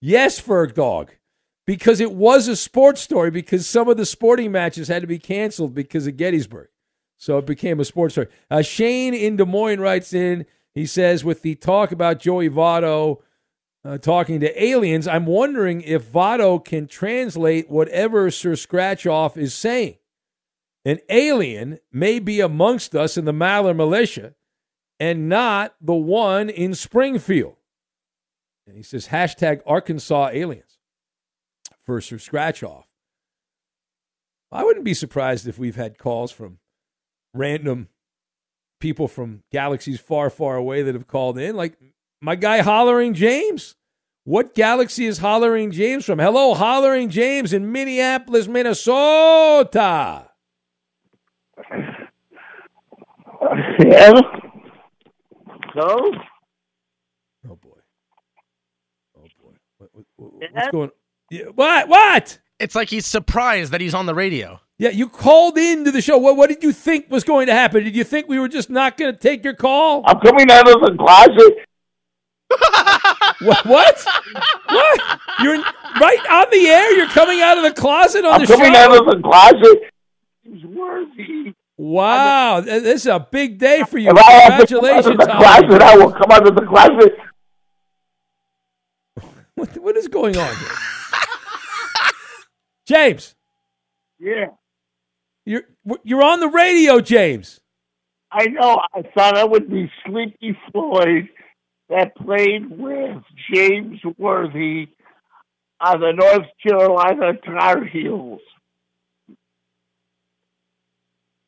Yes, 0.00 0.40
Ferg 0.40 0.74
Dog. 0.74 1.12
Because 1.66 2.00
it 2.00 2.12
was 2.12 2.48
a 2.48 2.56
sports 2.56 3.00
story, 3.00 3.30
because 3.30 3.66
some 3.66 3.88
of 3.88 3.96
the 3.96 4.04
sporting 4.04 4.52
matches 4.52 4.88
had 4.88 5.02
to 5.02 5.06
be 5.08 5.18
canceled 5.18 5.74
because 5.74 6.06
of 6.06 6.16
Gettysburg. 6.16 6.68
So 7.16 7.38
it 7.38 7.46
became 7.46 7.80
a 7.80 7.84
sports 7.84 8.14
story. 8.14 8.28
Uh, 8.50 8.60
Shane 8.62 9.14
in 9.14 9.36
Des 9.36 9.46
Moines 9.46 9.80
writes 9.80 10.12
in, 10.12 10.44
he 10.74 10.84
says, 10.84 11.24
with 11.24 11.42
the 11.42 11.54
talk 11.54 11.92
about 11.92 12.18
Joey 12.18 12.50
Votto, 12.50 13.20
uh, 13.84 13.98
talking 13.98 14.40
to 14.40 14.62
aliens. 14.62 15.06
I'm 15.06 15.26
wondering 15.26 15.82
if 15.82 16.10
Votto 16.10 16.64
can 16.64 16.86
translate 16.86 17.70
whatever 17.70 18.30
Sir 18.30 18.52
Scratchoff 18.52 19.36
is 19.36 19.54
saying. 19.54 19.96
An 20.84 20.98
alien 21.08 21.78
may 21.92 22.18
be 22.18 22.40
amongst 22.40 22.94
us 22.94 23.16
in 23.16 23.24
the 23.24 23.32
Maller 23.32 23.74
militia 23.74 24.34
and 25.00 25.28
not 25.28 25.74
the 25.80 25.94
one 25.94 26.48
in 26.48 26.74
Springfield. 26.74 27.56
And 28.66 28.76
he 28.76 28.82
says, 28.82 29.08
hashtag 29.08 29.60
Arkansas 29.66 30.30
aliens 30.32 30.78
for 31.84 32.00
Sir 32.00 32.16
Scratchoff. 32.16 32.84
I 34.50 34.62
wouldn't 34.62 34.84
be 34.84 34.94
surprised 34.94 35.48
if 35.48 35.58
we've 35.58 35.76
had 35.76 35.98
calls 35.98 36.30
from 36.30 36.58
random 37.34 37.88
people 38.80 39.08
from 39.08 39.42
galaxies 39.50 40.00
far, 40.00 40.30
far 40.30 40.56
away 40.56 40.82
that 40.82 40.94
have 40.94 41.06
called 41.06 41.38
in. 41.38 41.56
Like 41.56 41.76
my 42.24 42.36
guy 42.36 42.60
Hollering 42.60 43.12
James. 43.12 43.76
What 44.24 44.54
galaxy 44.54 45.04
is 45.04 45.18
Hollering 45.18 45.70
James 45.70 46.06
from? 46.06 46.18
Hello, 46.18 46.54
Hollering 46.54 47.10
James 47.10 47.52
in 47.52 47.70
Minneapolis, 47.70 48.48
Minnesota. 48.48 50.30
Yeah. 53.78 54.10
No. 55.76 56.12
Oh 57.46 57.56
boy. 57.56 57.78
Oh 59.18 59.26
boy. 59.42 59.50
What, 59.76 59.90
what, 59.94 60.04
what, 60.16 60.52
what's 60.52 60.68
going? 60.68 60.90
Yeah, 61.30 61.44
what? 61.54 61.88
What? 61.88 62.38
It's 62.58 62.74
like 62.74 62.88
he's 62.88 63.04
surprised 63.04 63.72
that 63.72 63.82
he's 63.82 63.92
on 63.92 64.06
the 64.06 64.14
radio. 64.14 64.60
Yeah, 64.78 64.90
you 64.90 65.10
called 65.10 65.58
into 65.58 65.90
the 65.90 66.00
show. 66.00 66.16
What, 66.16 66.38
what 66.38 66.48
did 66.48 66.62
you 66.62 66.72
think 66.72 67.10
was 67.10 67.22
going 67.22 67.48
to 67.48 67.52
happen? 67.52 67.84
Did 67.84 67.94
you 67.94 68.04
think 68.04 68.28
we 68.28 68.38
were 68.38 68.48
just 68.48 68.70
not 68.70 68.96
going 68.96 69.12
to 69.12 69.20
take 69.20 69.44
your 69.44 69.54
call? 69.54 70.02
I'm 70.06 70.20
coming 70.20 70.50
out 70.50 70.66
of 70.66 70.80
the 70.80 70.96
closet. 70.98 71.66
What? 73.40 73.66
What? 73.66 74.06
what? 74.68 75.20
You're 75.42 75.56
right 76.00 76.26
on 76.30 76.46
the 76.50 76.66
air. 76.68 76.96
You're 76.96 77.08
coming 77.08 77.40
out 77.40 77.58
of 77.58 77.64
the 77.64 77.72
closet 77.72 78.24
on 78.24 78.34
I'm 78.34 78.40
the 78.42 78.46
coming 78.46 78.72
show. 78.72 78.78
out 78.78 78.96
of 78.98 79.06
the 79.06 79.20
closet. 79.22 79.90
He's 80.42 80.64
worthy. 80.64 81.54
Wow, 81.76 82.60
th- 82.60 82.82
this 82.84 83.00
is 83.02 83.06
a 83.08 83.18
big 83.18 83.58
day 83.58 83.82
for 83.82 83.98
you. 83.98 84.10
If 84.10 84.16
I 84.16 84.30
have 84.32 84.66
to 84.68 84.74
come 84.74 84.84
out 84.84 85.02
Congratulations, 85.02 85.06
of 85.06 85.16
the 85.18 85.26
closet, 85.26 85.82
I 85.82 85.96
will 85.96 86.12
come 86.12 86.30
out 86.30 86.46
of 86.46 86.54
the 86.54 86.62
closet. 86.66 87.12
What, 89.56 89.76
what 89.78 89.96
is 89.96 90.08
going 90.08 90.36
on 90.36 90.48
here? 90.56 90.68
James, 92.86 93.34
Yeah. 94.18 94.46
you're 95.46 95.62
you're 96.02 96.22
on 96.24 96.40
the 96.40 96.48
radio, 96.48 97.00
James. 97.00 97.60
I 98.32 98.46
know. 98.46 98.80
I 98.92 99.02
thought 99.16 99.36
I 99.38 99.44
would 99.44 99.70
be 99.70 99.88
Sleepy 100.04 100.58
Floyd 100.72 101.28
that 101.88 102.16
played 102.16 102.70
with 102.70 103.22
James 103.52 104.00
Worthy 104.18 104.88
on 105.80 106.00
the 106.00 106.12
North 106.12 106.46
Carolina 106.62 107.34
Tar 107.44 107.84
Heels. 107.84 108.40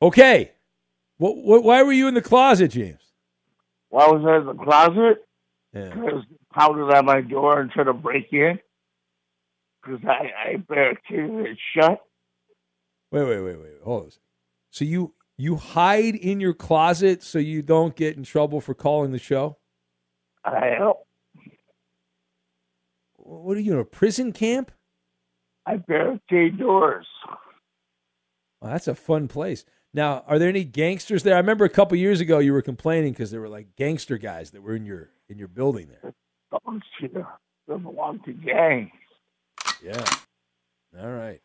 Okay. 0.03 0.53
What, 1.19 1.37
what, 1.37 1.65
why 1.65 1.83
were 1.83 1.93
you 1.93 2.09
in 2.09 2.15
the 2.15 2.23
closet, 2.23 2.69
James? 2.69 3.01
Why 3.89 4.07
was 4.09 4.25
I 4.27 4.39
in 4.39 4.47
the 4.47 4.65
closet? 4.65 5.25
Because 5.73 6.25
they 6.31 6.37
pounded 6.53 6.95
on 6.95 7.07
my 7.07 7.23
door 7.23 7.61
and 7.61 7.71
tried 7.71 7.85
to 7.85 7.95
break 7.95 8.33
in. 8.33 8.59
Because 9.83 10.01
I, 10.07 10.51
I 10.51 10.57
barricaded 10.57 11.47
it 11.47 11.59
shut. 11.75 12.01
Wait, 13.11 13.25
wait, 13.25 13.41
wait, 13.41 13.59
wait. 13.59 13.73
Hold 13.85 14.05
on. 14.05 14.11
So 14.71 14.85
you 14.85 15.15
you 15.39 15.57
hide 15.57 16.15
in 16.15 16.41
your 16.41 16.55
closet 16.55 17.23
so 17.23 17.39
you 17.39 17.63
don't 17.63 17.95
get 17.95 18.17
in 18.17 18.25
trouble 18.25 18.61
for 18.61 18.75
calling 18.75 19.13
the 19.13 19.19
show? 19.19 19.57
I 20.47 20.77
help. 20.79 21.07
What 23.17 23.57
are 23.57 23.61
you 23.61 23.73
in 23.73 23.79
a 23.79 23.85
prison 23.85 24.33
camp? 24.33 24.71
I 25.67 25.77
barricade 25.77 26.59
doors. 26.59 27.07
Well, 28.61 28.71
that's 28.71 28.87
a 28.89 28.95
fun 28.95 29.27
place. 29.27 29.65
Now, 29.93 30.23
are 30.27 30.39
there 30.39 30.49
any 30.49 30.65
gangsters 30.65 31.23
there? 31.23 31.35
I 31.35 31.39
remember 31.39 31.65
a 31.65 31.71
couple 31.71 31.97
years 31.99 32.21
ago 32.21 32.39
you 32.39 32.53
were 32.53 32.63
complaining 32.63 33.13
because 33.13 33.31
there 33.31 33.41
were 33.41 33.49
like 33.49 33.75
gangster 33.77 34.19
guys 34.19 34.51
that 34.53 34.63
were 34.63 34.77
in 34.77 34.85
your 34.85 35.11
in 35.29 35.39
your 35.39 35.49
building 35.49 35.89
there. 35.89 36.15
Here. 37.01 37.27
They 37.67 37.77
belong 37.77 38.21
to 38.25 38.33
gangs. 38.33 38.91
Yeah. 39.83 40.05
All 41.01 41.11
right. 41.11 41.41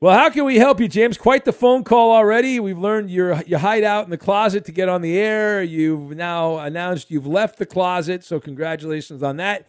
Well, 0.00 0.16
how 0.16 0.30
can 0.30 0.46
we 0.46 0.56
help 0.56 0.80
you, 0.80 0.88
James? 0.88 1.18
Quite 1.18 1.44
the 1.44 1.52
phone 1.52 1.84
call 1.84 2.10
already. 2.12 2.58
We've 2.58 2.78
learned 2.78 3.10
you're, 3.10 3.42
you 3.42 3.58
hide 3.58 3.84
out 3.84 4.04
in 4.04 4.10
the 4.10 4.16
closet 4.16 4.64
to 4.64 4.72
get 4.72 4.88
on 4.88 5.02
the 5.02 5.18
air. 5.18 5.62
You've 5.62 6.16
now 6.16 6.56
announced 6.56 7.10
you've 7.10 7.26
left 7.26 7.58
the 7.58 7.66
closet, 7.66 8.24
so 8.24 8.40
congratulations 8.40 9.22
on 9.22 9.36
that. 9.36 9.66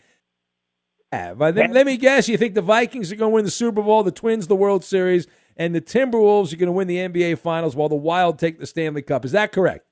Uh, 1.14 1.18
yeah, 1.18 1.34
but 1.34 1.56
then, 1.56 1.74
let 1.74 1.86
me 1.86 1.98
guess, 1.98 2.30
you 2.30 2.38
think 2.38 2.56
the 2.56 2.62
Vikings 2.62 3.12
are 3.12 3.18
going 3.18 3.32
to 3.32 3.36
win 3.36 3.44
the 3.44 3.52
Super 3.52 3.82
Bowl, 3.82 4.04
the 4.04 4.12
Twins 4.12 4.48
the 4.48 4.56
World 4.56 4.86
Series, 4.86 5.28
and 5.58 5.76
the 5.76 5.82
Timberwolves 5.82 6.54
are 6.54 6.56
going 6.56 6.68
to 6.68 6.72
win 6.72 6.88
the 6.88 6.96
NBA 6.96 7.38
Finals 7.40 7.76
while 7.76 7.90
the 7.90 7.96
Wild 7.96 8.40
take 8.40 8.58
the 8.58 8.66
Stanley 8.66 9.02
Cup. 9.02 9.26
Is 9.26 9.34
that 9.34 9.52
correct? 9.52 9.86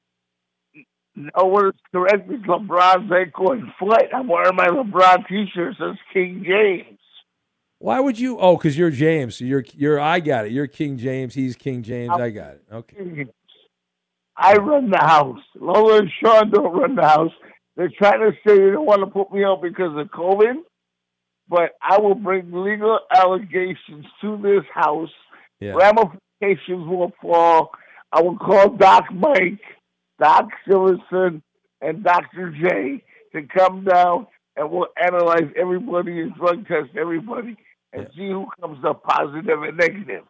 No, 1.18 1.32
what 1.44 1.66
is 1.66 1.82
correct 1.92 2.32
is 2.32 2.40
LeBron's 2.44 3.12
ankle 3.12 3.52
and 3.52 3.68
foot. 3.78 4.06
I'm 4.16 4.30
wearing 4.30 4.56
my 4.56 4.68
LeBron 4.68 5.28
t-shirt 5.28 5.76
says 5.78 5.98
King 6.14 6.46
James. 6.48 6.99
Why 7.80 8.02
would 8.02 8.20
you? 8.20 8.38
Oh, 8.38 8.58
because 8.58 8.78
you're 8.78 8.92
James. 8.92 9.38
So 9.38 9.46
you're 9.46 9.64
you're. 9.74 10.00
I 10.00 10.20
got 10.20 10.46
it. 10.46 10.52
You're 10.52 10.68
King 10.68 10.98
James. 10.98 11.34
He's 11.34 11.56
King 11.56 11.82
James. 11.82 12.12
I 12.12 12.30
got 12.30 12.56
it. 12.56 12.64
Okay. 12.72 13.26
I 14.36 14.56
run 14.56 14.90
the 14.90 14.98
house. 14.98 15.40
Lola 15.56 16.00
and 16.00 16.10
Sean 16.22 16.52
don't 16.52 16.74
run 16.74 16.96
the 16.96 17.08
house. 17.08 17.32
They're 17.76 17.92
trying 17.98 18.20
to 18.20 18.32
say 18.46 18.58
they 18.58 18.72
don't 18.72 18.86
want 18.86 19.02
to 19.02 19.08
put 19.08 19.32
me 19.32 19.44
out 19.44 19.62
because 19.62 19.98
of 19.98 20.08
COVID, 20.08 20.56
but 21.48 21.72
I 21.82 22.00
will 22.00 22.16
bring 22.16 22.52
legal 22.52 23.00
allegations 23.16 24.06
to 24.22 24.38
this 24.42 24.66
house. 24.74 25.10
Yeah. 25.62 25.74
Ramifications 25.74 26.88
will 26.88 27.14
fall. 27.22 27.72
I 28.12 28.22
will 28.22 28.38
call 28.38 28.70
Doc 28.70 29.06
Mike, 29.14 29.62
Doc 30.22 30.50
Silverson, 30.68 31.42
and 31.82 32.04
Dr. 32.04 32.52
J 32.52 33.04
to 33.34 33.48
come 33.48 33.86
down 33.86 34.28
and 34.56 34.70
we'll 34.70 34.88
analyze 35.02 35.50
everybody 35.56 36.20
and 36.20 36.36
drug 36.36 36.68
test 36.68 36.90
everybody 36.98 37.56
and 37.94 38.08
see 38.16 38.30
who 38.30 38.48
comes 38.60 38.84
up 38.86 39.04
positive 39.04 39.64
and 39.64 39.78
negative. 39.78 40.24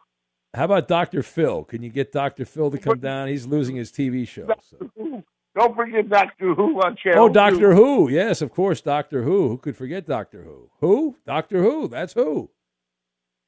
How 0.54 0.64
about 0.64 0.88
Dr. 0.88 1.22
Phil? 1.22 1.64
Can 1.64 1.82
you 1.82 1.90
get 1.90 2.12
Dr. 2.12 2.44
Phil 2.44 2.70
to 2.70 2.78
come 2.78 2.98
down? 2.98 3.28
He's 3.28 3.46
losing 3.46 3.76
his 3.76 3.92
TV 3.92 4.26
show. 4.26 4.48
so. 4.68 5.22
Don't 5.56 5.74
forget 5.74 6.08
Doctor 6.08 6.54
Who 6.54 6.80
on 6.80 6.96
channel. 6.96 7.24
Oh, 7.24 7.28
Doctor 7.28 7.70
two. 7.70 7.76
Who. 7.76 8.08
Yes, 8.08 8.40
of 8.40 8.52
course, 8.52 8.80
Doctor 8.80 9.22
Who. 9.22 9.48
Who 9.48 9.58
could 9.58 9.76
forget 9.76 10.06
Doctor 10.06 10.44
Who? 10.44 10.70
Who? 10.80 11.16
Doctor 11.26 11.62
Who. 11.62 11.88
That's 11.88 12.12
who. 12.12 12.50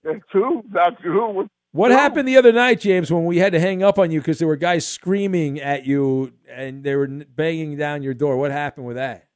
That's 0.03 0.18
who. 0.33 0.64
Doctor 0.72 1.12
Who. 1.12 1.48
What 1.70 1.90
happened 1.90 2.29
the 2.29 2.37
other 2.37 2.53
night, 2.53 2.81
James, 2.81 3.11
when 3.11 3.25
we 3.25 3.38
had 3.38 3.53
to 3.53 3.61
hang 3.61 3.83
up 3.83 3.98
on 3.98 4.11
you 4.11 4.20
because 4.20 4.38
there 4.38 4.48
were 4.48 4.57
guys 4.57 4.87
screaming 4.87 5.59
at 5.61 5.87
you 5.87 6.33
and 6.51 6.85
they 6.85 6.94
were 6.96 7.07
banging 7.07 7.77
down 7.79 8.03
your 8.03 8.14
door? 8.14 8.37
What 8.37 8.51
happened 8.51 8.87
with 8.87 8.96
that? 8.96 9.29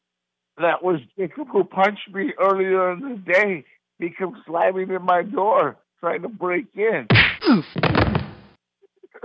That 0.59 0.83
was 0.83 1.01
Jacob 1.19 1.49
who 1.51 1.65
punched 1.65 2.13
me 2.13 2.33
earlier 2.39 2.93
in 2.93 3.01
the 3.01 3.33
day. 3.33 3.65
He 3.99 4.11
comes 4.11 4.37
slamming 4.47 4.91
in 4.91 5.03
my 5.03 5.23
door, 5.23 5.77
trying 6.01 6.23
to 6.23 6.29
break 6.29 6.67
in. 6.75 7.07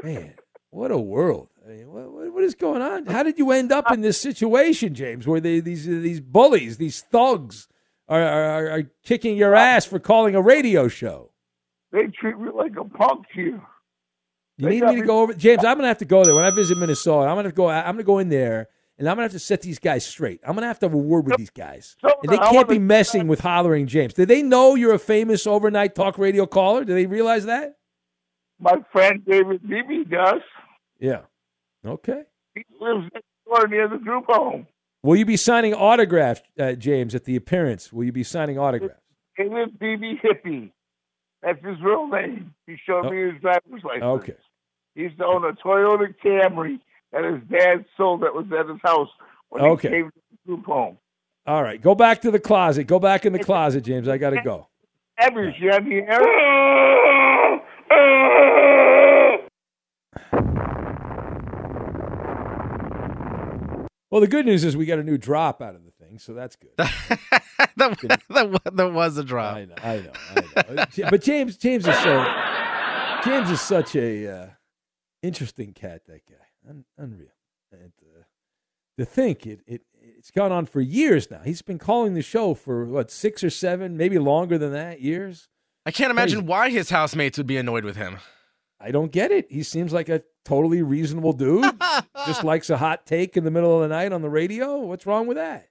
Man, 0.04 0.36
what 0.70 0.92
a 0.92 0.98
world! 0.98 1.50
I 1.66 1.70
mean, 1.70 1.92
what, 1.92 2.34
what, 2.34 2.44
is 2.44 2.56
going 2.56 2.82
on? 2.82 3.06
How 3.06 3.24
did 3.24 3.38
you 3.38 3.52
end 3.52 3.72
up 3.72 3.92
in 3.92 4.02
this 4.02 4.20
situation, 4.20 4.96
James? 4.96 5.28
Where 5.28 5.40
they, 5.40 5.60
these 5.60 5.86
these 5.86 6.22
bullies, 6.22 6.78
these 6.78 7.02
thugs, 7.02 7.68
are, 8.08 8.22
are 8.22 8.70
are 8.72 8.84
kicking 9.04 9.38
your 9.38 9.54
ass 9.54 9.86
for 9.86 10.00
calling 10.00 10.34
a 10.36 10.42
radio 10.42 10.88
show? 10.88 11.32
They 11.92 12.08
treat 12.08 12.40
me 12.40 12.50
like 12.54 12.78
a 12.78 12.86
punk 12.86 13.26
here. 13.34 13.62
You 14.58 14.70
They 14.70 14.80
need 14.80 14.84
me 14.84 14.96
to 15.02 15.06
go 15.06 15.22
over, 15.22 15.34
James. 15.34 15.66
I'm 15.66 15.78
gonna 15.78 15.88
have 15.88 15.98
to 16.00 16.06
go 16.06 16.24
there 16.24 16.36
when 16.36 16.46
I 16.46 16.52
visit 16.52 16.78
Minnesota. 16.78 17.30
I'm 17.30 17.36
gonna 17.36 17.52
go. 17.52 17.70
I'm 17.70 17.96
gonna 17.96 18.04
go 18.04 18.20
in 18.20 18.30
there, 18.30 18.70
and 19.02 19.10
I'm 19.10 19.16
gonna 19.16 19.24
have 19.24 19.32
to 19.32 19.40
set 19.40 19.64
these 19.64 19.80
guys 19.80 20.06
straight. 20.06 20.42
I'm 20.46 20.54
gonna 20.54 20.68
have 20.68 20.78
to 20.80 20.86
have 20.86 20.94
a 20.94 20.98
word 20.98 21.26
with 21.26 21.38
these 21.38 21.50
guys, 21.50 21.96
and 22.04 22.32
they 22.32 22.38
can't 22.38 22.70
be 22.70 22.78
messing 22.78 23.28
with 23.28 23.40
hollering 23.40 23.88
James. 23.88 24.14
Do 24.14 24.28
they 24.28 24.44
know 24.44 24.76
you're 24.76 24.94
a 24.94 25.00
famous 25.00 25.48
overnight 25.48 25.96
talk 25.96 26.20
radio 26.20 26.46
caller? 26.46 26.86
Do 26.86 26.94
they 26.94 27.08
realize 27.08 27.46
that? 27.46 27.78
My 28.60 28.76
friend 28.92 29.26
David 29.26 29.68
Beebe 29.68 30.04
does. 30.04 30.42
Yeah. 31.00 31.22
Okay. 31.84 32.26
He 32.54 32.64
lives 32.80 33.10
next 33.12 33.26
door 33.48 33.68
near 33.68 33.88
the 33.88 33.98
group 33.98 34.26
home. 34.28 34.68
Will 35.02 35.16
you 35.16 35.26
be 35.26 35.36
signing 35.36 35.74
autographs, 35.74 36.44
uh, 36.60 36.74
James, 36.74 37.16
at 37.16 37.24
the 37.24 37.36
appearance? 37.36 37.92
Will 37.92 38.04
you 38.04 38.12
be 38.12 38.24
signing 38.24 38.60
autographs? 38.60 39.02
David 39.36 39.80
Beebe 39.80 40.14
Hippie. 40.24 40.72
That's 41.42 41.58
his 41.66 41.82
real 41.82 42.06
name. 42.06 42.54
He 42.68 42.78
showed 42.86 43.10
me 43.10 43.32
his 43.32 43.42
driver's 43.42 43.84
license. 43.84 44.04
Oh. 44.04 44.12
Okay. 44.18 44.36
He's 44.94 45.06
used 45.06 45.18
to 45.18 45.26
own 45.26 45.44
a 45.44 45.54
Toyota 45.54 46.14
Camry 46.24 46.80
that 47.12 47.24
his 47.24 47.42
dad 47.50 47.86
sold 47.98 48.22
that 48.22 48.34
was 48.34 48.46
at 48.58 48.68
his 48.70 48.80
house 48.84 49.10
when 49.50 49.64
Okay. 49.64 49.90
he 49.90 49.96
came 49.96 50.06
to 50.12 50.20
the 50.32 50.38
group 50.48 50.66
home. 50.66 50.98
All 51.46 51.64
right. 51.64 51.82
Go 51.82 51.96
back 51.96 52.22
to 52.22 52.32
the 52.32 52.40
closet. 52.40 52.86
Go 52.86 53.00
back 53.00 53.26
in 53.26 53.34
the 53.34 53.40
closet, 53.44 53.84
James. 53.84 54.08
I 54.08 54.18
got 54.18 54.30
to 54.32 54.42
go. 54.42 54.68
Evers, 55.18 55.56
you 55.60 55.70
have 55.72 55.86
the 55.86 56.02
air? 56.08 57.62
Well, 64.10 64.20
the 64.20 64.28
good 64.28 64.46
news 64.46 64.64
is 64.66 64.76
we 64.76 64.86
got 64.86 65.00
a 65.00 65.04
new 65.04 65.18
drop 65.18 65.62
out 65.62 65.74
of 65.74 65.86
the 65.86 65.92
thing. 65.92 66.02
thing, 66.12 66.20
so 66.20 66.34
that's 66.34 66.56
good. 66.56 66.72
that, 66.78 67.78
that, 68.30 68.62
that 68.76 68.94
was 68.94 69.18
a 69.18 69.24
drop. 69.24 69.56
I 69.56 69.66
know, 69.66 69.76
I 69.82 69.98
know, 70.00 70.12
I 70.36 70.42
know. 70.76 70.82
Uh, 70.82 70.86
but 71.10 71.22
James, 71.22 71.58
James 71.58 71.88
is 71.88 71.98
so, 72.00 72.26
James 73.24 73.50
is 73.50 73.62
such 73.62 73.96
a 73.96 74.28
uh, 74.28 74.48
interesting 75.22 75.74
cat. 75.74 76.02
That 76.08 76.22
guy, 76.28 76.36
Un- 76.68 76.86
unreal. 76.98 77.30
And 77.72 77.92
uh, 78.04 78.24
to 78.98 79.06
think 79.06 79.46
it, 79.48 79.62
it, 79.66 79.82
it's 79.94 80.32
gone 80.32 80.52
on 80.52 80.66
for 80.66 80.82
years 80.82 81.32
now. 81.32 81.42
He's 81.44 81.62
been 81.62 81.80
calling 81.80 82.14
the 82.14 82.22
show 82.22 82.54
for 82.54 82.86
what 82.86 83.12
six 83.12 83.44
or 83.44 83.50
seven, 83.50 83.98
maybe 83.98 84.20
longer 84.20 84.58
than 84.58 84.74
that 84.74 85.02
years. 85.02 85.48
I 85.86 85.92
can't 85.92 86.12
imagine 86.12 86.46
why 86.46 86.70
his 86.70 86.90
housemates 86.90 87.38
would 87.38 87.48
be 87.48 87.58
annoyed 87.58 87.84
with 87.84 87.96
him. 87.96 88.18
I 88.80 88.92
don't 88.92 89.12
get 89.12 89.32
it. 89.32 89.52
He 89.52 89.64
seems 89.64 89.94
like 89.94 90.10
a 90.10 90.24
totally 90.46 90.82
reasonable 90.82 91.34
dude. 91.34 91.66
Just 92.26 92.44
likes 92.44 92.70
a 92.70 92.78
hot 92.78 93.06
take 93.06 93.38
in 93.38 93.44
the 93.44 93.52
middle 93.52 93.76
of 93.76 93.82
the 93.82 93.96
night 93.96 94.12
on 94.12 94.22
the 94.22 94.30
radio. 94.30 94.78
What's 94.80 95.06
wrong 95.06 95.28
with 95.28 95.38
that? 95.38 95.70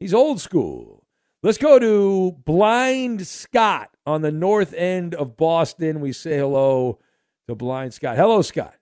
He's 0.00 0.14
old 0.14 0.40
school. 0.40 1.06
Let's 1.42 1.58
go 1.58 1.78
to 1.78 2.32
Blind 2.44 3.26
Scott 3.26 3.90
on 4.06 4.22
the 4.22 4.32
north 4.32 4.72
end 4.74 5.14
of 5.14 5.36
Boston. 5.36 6.00
We 6.00 6.12
say 6.12 6.38
hello 6.38 6.98
to 7.46 7.54
Blind 7.54 7.94
Scott. 7.94 8.16
Hello, 8.16 8.42
Scott. 8.42 8.74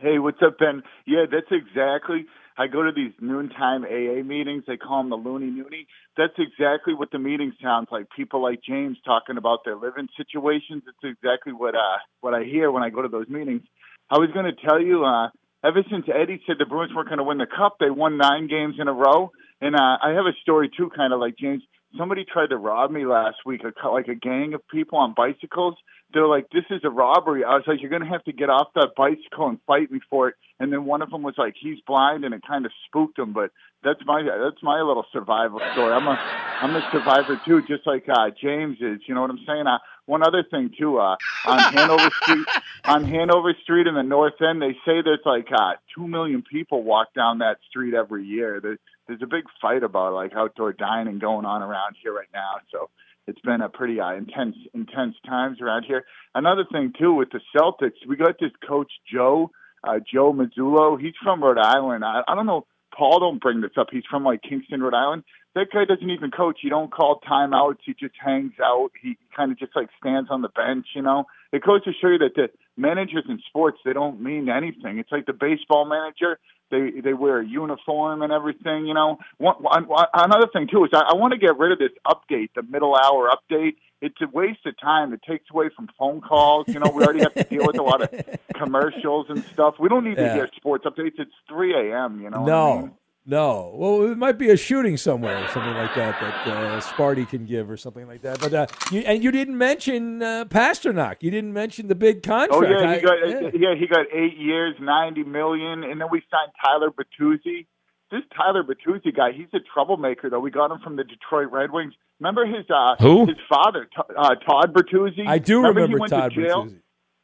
Hey, 0.00 0.18
what's 0.18 0.40
up, 0.40 0.56
Ben? 0.58 0.82
Yeah, 1.06 1.26
that's 1.30 1.52
exactly. 1.52 2.24
I 2.56 2.68
go 2.68 2.82
to 2.82 2.90
these 2.90 3.12
noontime 3.20 3.84
AA 3.84 4.22
meetings. 4.24 4.64
They 4.66 4.78
call 4.78 5.02
them 5.02 5.10
the 5.10 5.16
Loony 5.16 5.50
Noonie. 5.50 5.84
That's 6.16 6.32
exactly 6.38 6.94
what 6.94 7.10
the 7.10 7.18
meeting 7.18 7.52
sounds 7.62 7.88
like. 7.92 8.06
People 8.16 8.42
like 8.42 8.60
James 8.66 8.96
talking 9.04 9.36
about 9.36 9.58
their 9.66 9.76
living 9.76 10.08
situations. 10.16 10.84
It's 10.88 11.04
exactly 11.04 11.52
what 11.52 11.74
uh 11.74 11.98
what 12.22 12.32
I 12.32 12.44
hear 12.44 12.70
when 12.70 12.82
I 12.82 12.88
go 12.88 13.02
to 13.02 13.08
those 13.08 13.28
meetings. 13.28 13.60
I 14.08 14.18
was 14.18 14.30
going 14.32 14.46
to 14.46 14.56
tell 14.66 14.80
you, 14.80 15.04
uh, 15.04 15.28
ever 15.62 15.84
since 15.90 16.06
Eddie 16.08 16.40
said 16.46 16.56
the 16.58 16.64
Bruins 16.64 16.94
weren't 16.94 17.08
going 17.08 17.18
to 17.18 17.24
win 17.24 17.36
the 17.36 17.46
cup, 17.46 17.76
they 17.78 17.90
won 17.90 18.16
nine 18.16 18.48
games 18.48 18.76
in 18.78 18.88
a 18.88 18.94
row. 18.94 19.32
And 19.60 19.76
uh, 19.76 19.98
I 20.02 20.12
have 20.16 20.24
a 20.24 20.32
story 20.40 20.70
too, 20.74 20.88
kind 20.96 21.12
of 21.12 21.20
like 21.20 21.36
James. 21.36 21.62
Somebody 21.96 22.24
tried 22.24 22.50
to 22.50 22.56
rob 22.56 22.90
me 22.90 23.04
last 23.04 23.38
week, 23.44 23.62
a, 23.64 23.88
like 23.88 24.08
a 24.08 24.14
gang 24.14 24.54
of 24.54 24.66
people 24.68 24.98
on 24.98 25.14
bicycles. 25.16 25.74
They're 26.12 26.26
like, 26.26 26.48
"This 26.50 26.64
is 26.70 26.80
a 26.84 26.90
robbery." 26.90 27.44
I 27.44 27.54
was 27.54 27.64
like, 27.66 27.80
"You're 27.80 27.90
going 27.90 28.02
to 28.02 28.08
have 28.08 28.24
to 28.24 28.32
get 28.32 28.48
off 28.48 28.68
that 28.74 28.90
bicycle 28.96 29.48
and 29.48 29.58
fight 29.66 29.90
me 29.90 30.00
for 30.08 30.28
it." 30.28 30.34
And 30.58 30.72
then 30.72 30.84
one 30.84 31.02
of 31.02 31.10
them 31.10 31.22
was 31.22 31.34
like, 31.36 31.54
"He's 31.60 31.78
blind," 31.86 32.24
and 32.24 32.34
it 32.34 32.42
kind 32.46 32.64
of 32.66 32.72
spooked 32.86 33.18
him. 33.18 33.32
But 33.32 33.50
that's 33.82 34.00
my 34.04 34.22
that's 34.22 34.62
my 34.62 34.80
little 34.82 35.06
survival 35.12 35.60
story. 35.72 35.92
I'm 35.92 36.06
a 36.06 36.16
I'm 36.62 36.76
a 36.76 36.88
survivor 36.92 37.40
too, 37.44 37.62
just 37.62 37.86
like 37.86 38.08
uh, 38.08 38.30
James 38.40 38.78
is. 38.80 39.00
You 39.06 39.14
know 39.14 39.22
what 39.22 39.30
I'm 39.30 39.44
saying? 39.46 39.66
Uh, 39.66 39.78
one 40.06 40.22
other 40.22 40.44
thing 40.50 40.70
too, 40.78 40.98
uh, 40.98 41.16
on 41.46 41.58
Hanover 41.74 42.10
Street, 42.22 42.46
on 42.84 43.04
Hanover 43.04 43.54
Street 43.62 43.86
in 43.86 43.94
the 43.94 44.02
North 44.02 44.40
End, 44.42 44.60
they 44.60 44.72
say 44.84 45.02
there's 45.02 45.24
like 45.24 45.48
uh, 45.52 45.74
two 45.94 46.06
million 46.06 46.42
people 46.42 46.82
walk 46.82 47.14
down 47.14 47.38
that 47.38 47.58
street 47.68 47.94
every 47.94 48.24
year. 48.24 48.60
There's, 48.60 48.78
there's 49.10 49.22
a 49.22 49.26
big 49.26 49.44
fight 49.60 49.82
about 49.82 50.14
like 50.14 50.32
outdoor 50.36 50.72
dining 50.72 51.18
going 51.18 51.44
on 51.44 51.62
around 51.62 51.96
here 52.00 52.14
right 52.14 52.28
now. 52.32 52.54
So 52.70 52.90
it's 53.26 53.40
been 53.40 53.60
a 53.60 53.68
pretty 53.68 54.00
uh, 54.00 54.14
intense 54.14 54.54
intense 54.72 55.16
times 55.26 55.60
around 55.60 55.84
here. 55.84 56.04
Another 56.34 56.64
thing 56.70 56.92
too 56.96 57.12
with 57.14 57.30
the 57.30 57.40
Celtics, 57.54 58.06
we 58.08 58.16
got 58.16 58.36
this 58.38 58.52
coach 58.66 58.92
Joe 59.12 59.50
uh, 59.82 59.98
Joe 60.12 60.32
Mazzulla. 60.32 61.00
He's 61.00 61.14
from 61.22 61.42
Rhode 61.42 61.58
Island. 61.58 62.04
I, 62.04 62.22
I 62.28 62.34
don't 62.36 62.46
know. 62.46 62.66
Paul, 62.96 63.18
don't 63.18 63.40
bring 63.40 63.60
this 63.60 63.72
up. 63.76 63.88
He's 63.90 64.04
from 64.08 64.24
like 64.24 64.42
Kingston, 64.42 64.80
Rhode 64.82 64.94
Island. 64.94 65.24
That 65.54 65.66
guy 65.72 65.84
doesn't 65.84 66.08
even 66.10 66.30
coach. 66.30 66.58
He 66.62 66.68
don't 66.68 66.92
call 66.92 67.20
timeouts. 67.28 67.78
He 67.84 67.92
just 67.94 68.14
hangs 68.24 68.52
out. 68.64 68.90
He 69.02 69.16
kind 69.36 69.50
of 69.50 69.58
just 69.58 69.74
like 69.74 69.88
stands 69.98 70.30
on 70.30 70.42
the 70.42 70.48
bench. 70.48 70.86
You 70.94 71.02
know, 71.02 71.24
it 71.52 71.62
goes 71.64 71.82
to 71.84 71.92
show 72.00 72.08
you 72.08 72.18
that 72.18 72.34
the 72.36 72.50
managers 72.76 73.24
in 73.28 73.40
sports 73.48 73.78
they 73.84 73.92
don't 73.92 74.20
mean 74.20 74.48
anything. 74.48 74.98
It's 74.98 75.10
like 75.10 75.26
the 75.26 75.32
baseball 75.32 75.84
manager. 75.86 76.38
They 76.70 77.00
they 77.02 77.14
wear 77.14 77.40
a 77.40 77.44
uniform 77.46 78.22
and 78.22 78.32
everything. 78.32 78.86
You 78.86 78.94
know. 78.94 79.18
One, 79.38 79.56
one, 79.60 79.86
another 80.14 80.46
thing 80.52 80.68
too 80.70 80.84
is 80.84 80.90
I, 80.94 81.00
I 81.10 81.14
want 81.14 81.32
to 81.32 81.38
get 81.38 81.58
rid 81.58 81.72
of 81.72 81.78
this 81.80 81.90
update, 82.06 82.50
the 82.54 82.62
middle 82.62 82.94
hour 82.94 83.28
update. 83.28 83.74
It's 84.00 84.16
a 84.22 84.28
waste 84.28 84.64
of 84.66 84.78
time. 84.80 85.12
It 85.12 85.20
takes 85.28 85.44
away 85.50 85.68
from 85.74 85.88
phone 85.98 86.20
calls. 86.20 86.66
You 86.68 86.78
know, 86.78 86.90
we 86.94 87.02
already 87.04 87.20
have 87.20 87.34
to 87.34 87.44
deal 87.44 87.66
with 87.66 87.76
a 87.76 87.82
lot 87.82 88.00
of 88.02 88.10
commercials 88.54 89.26
and 89.28 89.44
stuff. 89.52 89.74
We 89.80 89.88
don't 89.88 90.04
need 90.04 90.16
Yeah. 90.16 90.28
to 90.28 90.34
hear 90.34 90.48
sports 90.56 90.86
updates. 90.86 91.18
It's 91.18 91.32
3 91.48 91.90
a.m. 91.90 92.20
You 92.22 92.30
know. 92.30 92.44
no, 92.46 92.72
I 92.72 92.80
mean? 92.82 92.92
No. 93.30 93.70
Well, 93.76 94.10
it 94.10 94.18
might 94.18 94.38
be 94.38 94.50
a 94.50 94.56
shooting 94.56 94.96
somewhere, 94.96 95.38
or 95.44 95.46
something 95.48 95.72
like 95.74 95.94
that 95.94 96.20
that 96.20 96.48
uh, 96.48 96.80
Sparty 96.80 97.28
can 97.28 97.46
give, 97.46 97.70
or 97.70 97.76
something 97.76 98.08
like 98.08 98.22
that. 98.22 98.40
But 98.40 98.52
uh, 98.52 98.66
you, 98.90 99.02
and 99.02 99.22
you 99.22 99.30
didn't 99.30 99.56
mention 99.56 100.20
uh, 100.20 100.46
Pastrnak. 100.46 101.22
You 101.22 101.30
didn't 101.30 101.52
mention 101.52 101.86
the 101.86 101.94
big 101.94 102.24
contract. 102.24 102.52
Oh 102.52 102.68
yeah, 102.68 102.90
I- 102.90 102.96
he 102.96 103.00
got 103.00 103.54
yeah. 103.54 103.74
he 103.78 103.86
got 103.86 104.06
eight 104.12 104.36
years, 104.36 104.74
ninety 104.80 105.22
million, 105.22 105.84
and 105.84 106.00
then 106.00 106.08
we 106.10 106.20
signed 106.28 106.50
Tyler 106.64 106.90
Bertuzzi. 106.90 107.66
This 108.10 108.22
Tyler 108.36 108.64
Bertuzzi 108.64 109.14
guy, 109.14 109.30
he's 109.30 109.46
a 109.54 109.60
troublemaker 109.72 110.28
though. 110.28 110.40
We 110.40 110.50
got 110.50 110.72
him 110.72 110.80
from 110.82 110.96
the 110.96 111.04
Detroit 111.04 111.52
Red 111.52 111.70
Wings. 111.70 111.94
Remember 112.18 112.44
his 112.44 112.66
uh 112.68 112.96
Who? 112.98 113.26
his 113.26 113.36
father, 113.48 113.88
uh, 114.18 114.34
Todd 114.44 114.74
Bertuzzi. 114.74 115.24
I 115.28 115.38
do 115.38 115.58
remember, 115.58 115.82
remember 115.82 115.96
he 115.96 116.00
went 116.00 116.10
Todd 116.10 116.32
to 116.34 116.42
jail? 116.42 116.64
Bertuzzi. 116.64 116.80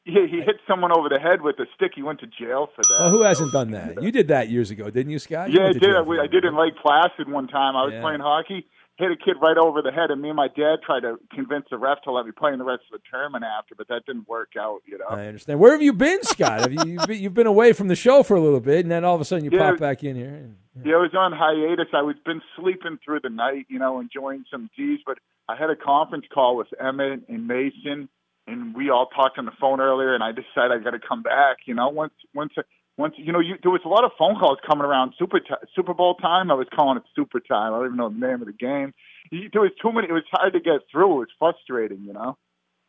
Yeah, 0.08 0.26
he 0.30 0.36
hit 0.40 0.56
someone 0.68 0.92
over 0.96 1.08
the 1.08 1.18
head 1.18 1.42
with 1.42 1.58
a 1.58 1.66
stick. 1.74 1.92
He 1.96 2.02
went 2.02 2.20
to 2.20 2.26
jail 2.28 2.68
for 2.74 2.82
that. 2.82 2.96
Well, 3.00 3.10
who 3.10 3.22
hasn't 3.22 3.52
done 3.52 3.72
that? 3.72 4.00
You 4.00 4.12
did 4.12 4.28
that 4.28 4.48
years 4.48 4.70
ago, 4.70 4.88
didn't 4.88 5.10
you, 5.10 5.18
Scott? 5.18 5.50
You 5.50 5.60
Yeah, 5.60 5.68
I 5.68 5.72
did. 5.72 5.94
I, 5.96 6.22
I 6.22 6.26
did 6.28 6.44
in 6.44 6.56
Lake 6.56 6.74
Placid 6.80 7.28
one 7.28 7.48
time. 7.48 7.74
I 7.74 7.82
was 7.84 7.92
Yeah. 7.92 8.02
playing 8.02 8.20
hockey, 8.20 8.66
hit 8.98 9.10
a 9.10 9.16
kid 9.16 9.34
right 9.42 9.58
over 9.58 9.82
the 9.82 9.90
head, 9.90 10.12
and 10.12 10.22
me 10.22 10.28
and 10.28 10.36
my 10.36 10.46
dad 10.46 10.76
tried 10.86 11.00
to 11.00 11.18
convince 11.34 11.66
the 11.70 11.76
ref 11.76 12.02
to 12.02 12.12
let 12.12 12.24
me 12.24 12.30
play 12.30 12.52
in 12.52 12.58
the 12.60 12.64
rest 12.64 12.82
of 12.92 13.00
the 13.00 13.04
tournament 13.10 13.42
after, 13.44 13.74
but 13.74 13.88
that 13.88 14.06
didn't 14.06 14.28
work 14.28 14.50
out. 14.56 14.80
You 14.86 14.98
know. 14.98 15.06
I 15.10 15.26
understand. 15.26 15.58
Where 15.58 15.72
have 15.72 15.82
you 15.82 15.92
been, 15.92 16.22
Scott? 16.22 16.60
Have 16.60 16.72
you 16.72 16.80
you've 16.86 17.06
been, 17.08 17.20
you've 17.20 17.34
been 17.34 17.46
away 17.48 17.72
from 17.72 17.88
the 17.88 17.96
show 17.96 18.22
for 18.22 18.36
a 18.36 18.40
little 18.40 18.60
bit, 18.60 18.84
and 18.84 18.90
then 18.92 19.04
all 19.04 19.16
of 19.16 19.20
a 19.20 19.24
sudden 19.24 19.44
you 19.44 19.50
Yeah. 19.52 19.70
pop 19.72 19.80
back 19.80 20.04
in 20.04 20.14
here? 20.14 20.28
And, 20.28 20.56
Yeah, 20.84 20.94
I 20.94 20.98
was 20.98 21.14
on 21.16 21.32
hiatus. 21.32 21.88
I 21.92 22.02
was 22.02 22.14
been 22.24 22.42
sleeping 22.54 22.98
through 23.04 23.20
the 23.24 23.30
night, 23.30 23.66
you 23.68 23.80
know, 23.80 23.98
enjoying 23.98 24.44
some 24.52 24.70
G's. 24.76 25.00
But 25.04 25.18
I 25.48 25.56
had 25.56 25.68
a 25.68 25.76
conference 25.76 26.26
call 26.32 26.56
with 26.56 26.68
Emmett 26.80 27.22
and 27.28 27.46
Mason, 27.48 28.08
and 28.46 28.74
we 28.74 28.90
all 28.90 29.06
talked 29.06 29.38
on 29.38 29.44
the 29.44 29.52
phone 29.60 29.80
earlier. 29.80 30.14
And 30.14 30.22
I 30.22 30.32
decided 30.32 30.72
I 30.72 30.78
got 30.82 30.90
to 30.90 31.00
come 31.06 31.22
back. 31.22 31.58
You 31.66 31.74
know, 31.74 31.88
once 31.88 32.12
once 32.34 32.52
once 32.98 33.14
you 33.18 33.32
know, 33.32 33.40
you, 33.40 33.56
there 33.62 33.70
was 33.72 33.82
a 33.84 33.88
lot 33.88 34.04
of 34.04 34.12
phone 34.18 34.36
calls 34.38 34.58
coming 34.66 34.84
around 34.84 35.12
Super 35.18 35.40
Ti- 35.40 35.66
Super 35.74 35.94
Bowl 35.94 36.14
time. 36.14 36.50
I 36.50 36.54
was 36.54 36.66
calling 36.74 36.96
it 36.96 37.02
Super 37.14 37.40
Time. 37.40 37.72
I 37.74 37.78
don't 37.78 37.86
even 37.86 37.96
know 37.98 38.08
the 38.08 38.18
name 38.18 38.40
of 38.40 38.46
the 38.46 38.52
game. 38.52 38.92
You- 39.30 39.48
There 39.52 39.62
was 39.62 39.72
too 39.82 39.92
many. 39.92 40.08
It 40.08 40.12
was 40.12 40.22
hard 40.30 40.52
to 40.54 40.60
get 40.60 40.80
through. 40.90 41.12
It 41.16 41.18
was 41.18 41.28
frustrating, 41.38 42.02
you 42.04 42.12
know. 42.12 42.36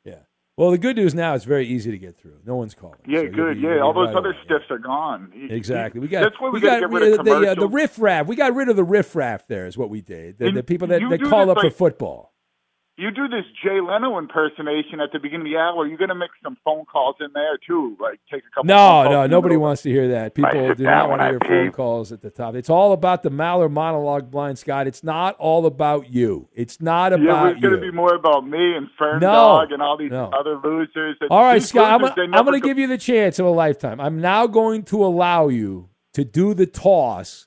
yeah. 0.04 0.20
Well, 0.56 0.72
the 0.72 0.80
good 0.80 0.96
news 0.96 1.14
now 1.14 1.36
it's 1.36 1.46
very 1.46 1.68
easy 1.68 1.92
to 1.92 2.00
get 2.00 2.18
through. 2.18 2.40
No 2.44 2.56
one's 2.56 2.74
calling. 2.74 2.98
Yeah, 3.06 3.20
So 3.20 3.30
good. 3.30 3.58
be- 3.62 3.68
yeah, 3.68 3.78
all 3.80 3.94
those 3.94 4.08
right 4.08 4.16
other 4.16 4.30
away. 4.32 4.40
stiffs 4.44 4.66
are 4.72 4.80
gone. 4.80 5.32
Exactly. 5.52 6.02
We 6.02 6.08
got 6.08 6.24
That's 6.24 6.36
why 6.40 6.48
we, 6.50 6.54
we 6.54 6.62
got 6.62 6.80
get 6.80 6.90
rid 6.90 7.20
of 7.20 7.24
the 7.26 7.32
uh, 7.32 7.40
the 7.40 7.46
commercials. 7.56 7.74
riff 7.74 8.00
raff. 8.00 8.26
We 8.26 8.36
got 8.36 8.56
rid 8.56 8.68
of 8.68 8.76
the 8.76 8.84
riff 8.84 9.16
raff. 9.16 9.46
There 9.48 9.68
is 9.68 9.78
what 9.78 9.92
we 9.92 10.02
did. 10.02 10.40
The, 10.40 10.50
the 10.52 10.64
people 10.64 10.88
that, 10.88 11.02
that 11.12 11.22
call 11.22 11.52
up 11.52 11.60
for 11.60 11.70
football. 11.70 12.34
You 13.00 13.12
do 13.12 13.28
this 13.28 13.46
Jay 13.64 13.80
Leno 13.80 14.18
impersonation 14.18 15.00
at 15.02 15.12
the 15.14 15.20
beginning 15.20 15.46
of 15.48 15.52
the 15.54 15.58
hour. 15.58 15.86
You're 15.86 16.00
going 16.00 16.10
to 16.10 16.16
make 16.16 16.32
some 16.44 16.58
phone 16.66 16.84
calls 16.86 17.16
in 17.20 17.28
there 17.34 17.60
too, 17.66 17.96
like 18.02 18.20
take 18.32 18.42
a 18.42 18.50
couple. 18.50 18.66
No, 18.66 19.04
no, 19.04 19.28
nobody 19.28 19.54
middle. 19.54 19.62
wants 19.64 19.84
to 19.84 19.92
hear 19.92 20.08
that. 20.10 20.34
People 20.34 20.74
do 20.74 20.84
not 20.84 21.08
want 21.08 21.20
to 21.22 21.26
I 21.26 21.30
hear 21.30 21.40
pee. 21.40 21.48
phone 21.48 21.72
calls 21.74 22.12
at 22.12 22.22
the 22.22 22.32
top. 22.32 22.56
It's 22.56 22.72
all 22.72 22.94
about 22.94 23.22
the 23.22 23.30
Maller 23.30 23.70
monologue, 23.72 24.32
Blind 24.32 24.58
Scott. 24.58 24.88
It's 24.88 25.04
not 25.04 25.36
all 25.38 25.68
about 25.68 26.12
you. 26.12 26.50
It's 26.56 26.82
not 26.82 27.12
Yeah, 27.12 27.20
about 27.20 27.52
it's 27.52 27.62
going 27.62 27.76
to 27.76 27.82
be 27.82 27.92
more 27.92 28.16
about 28.16 28.48
me 28.48 28.76
and 28.76 28.88
Fern 28.98 29.20
No, 29.20 29.28
Dog 29.28 29.72
and 29.72 29.82
all 29.84 29.96
these 29.96 30.10
no. 30.10 30.32
other 30.38 30.58
losers. 30.64 31.18
All 31.30 31.44
right, 31.44 31.62
Scott, 31.62 31.92
I'm, 31.92 32.02
losers, 32.02 32.30
I'm 32.34 32.46
going 32.46 32.60
to 32.60 32.66
give 32.68 32.80
you 32.80 32.88
the 32.88 32.98
chance 32.98 33.38
of 33.38 33.46
a 33.46 33.52
lifetime. 33.52 34.02
I'm 34.02 34.20
now 34.22 34.48
going 34.48 34.82
to 34.86 35.06
allow 35.06 35.50
you 35.50 35.90
to 36.14 36.26
do 36.26 36.56
the 36.56 36.66
toss 36.66 37.46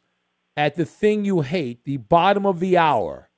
at 0.56 0.76
the 0.76 0.84
thing 0.84 1.24
you 1.24 1.40
hate, 1.40 1.82
the 1.84 1.96
bottom 1.96 2.46
of 2.46 2.60
the 2.60 2.78
hour. 2.78 3.29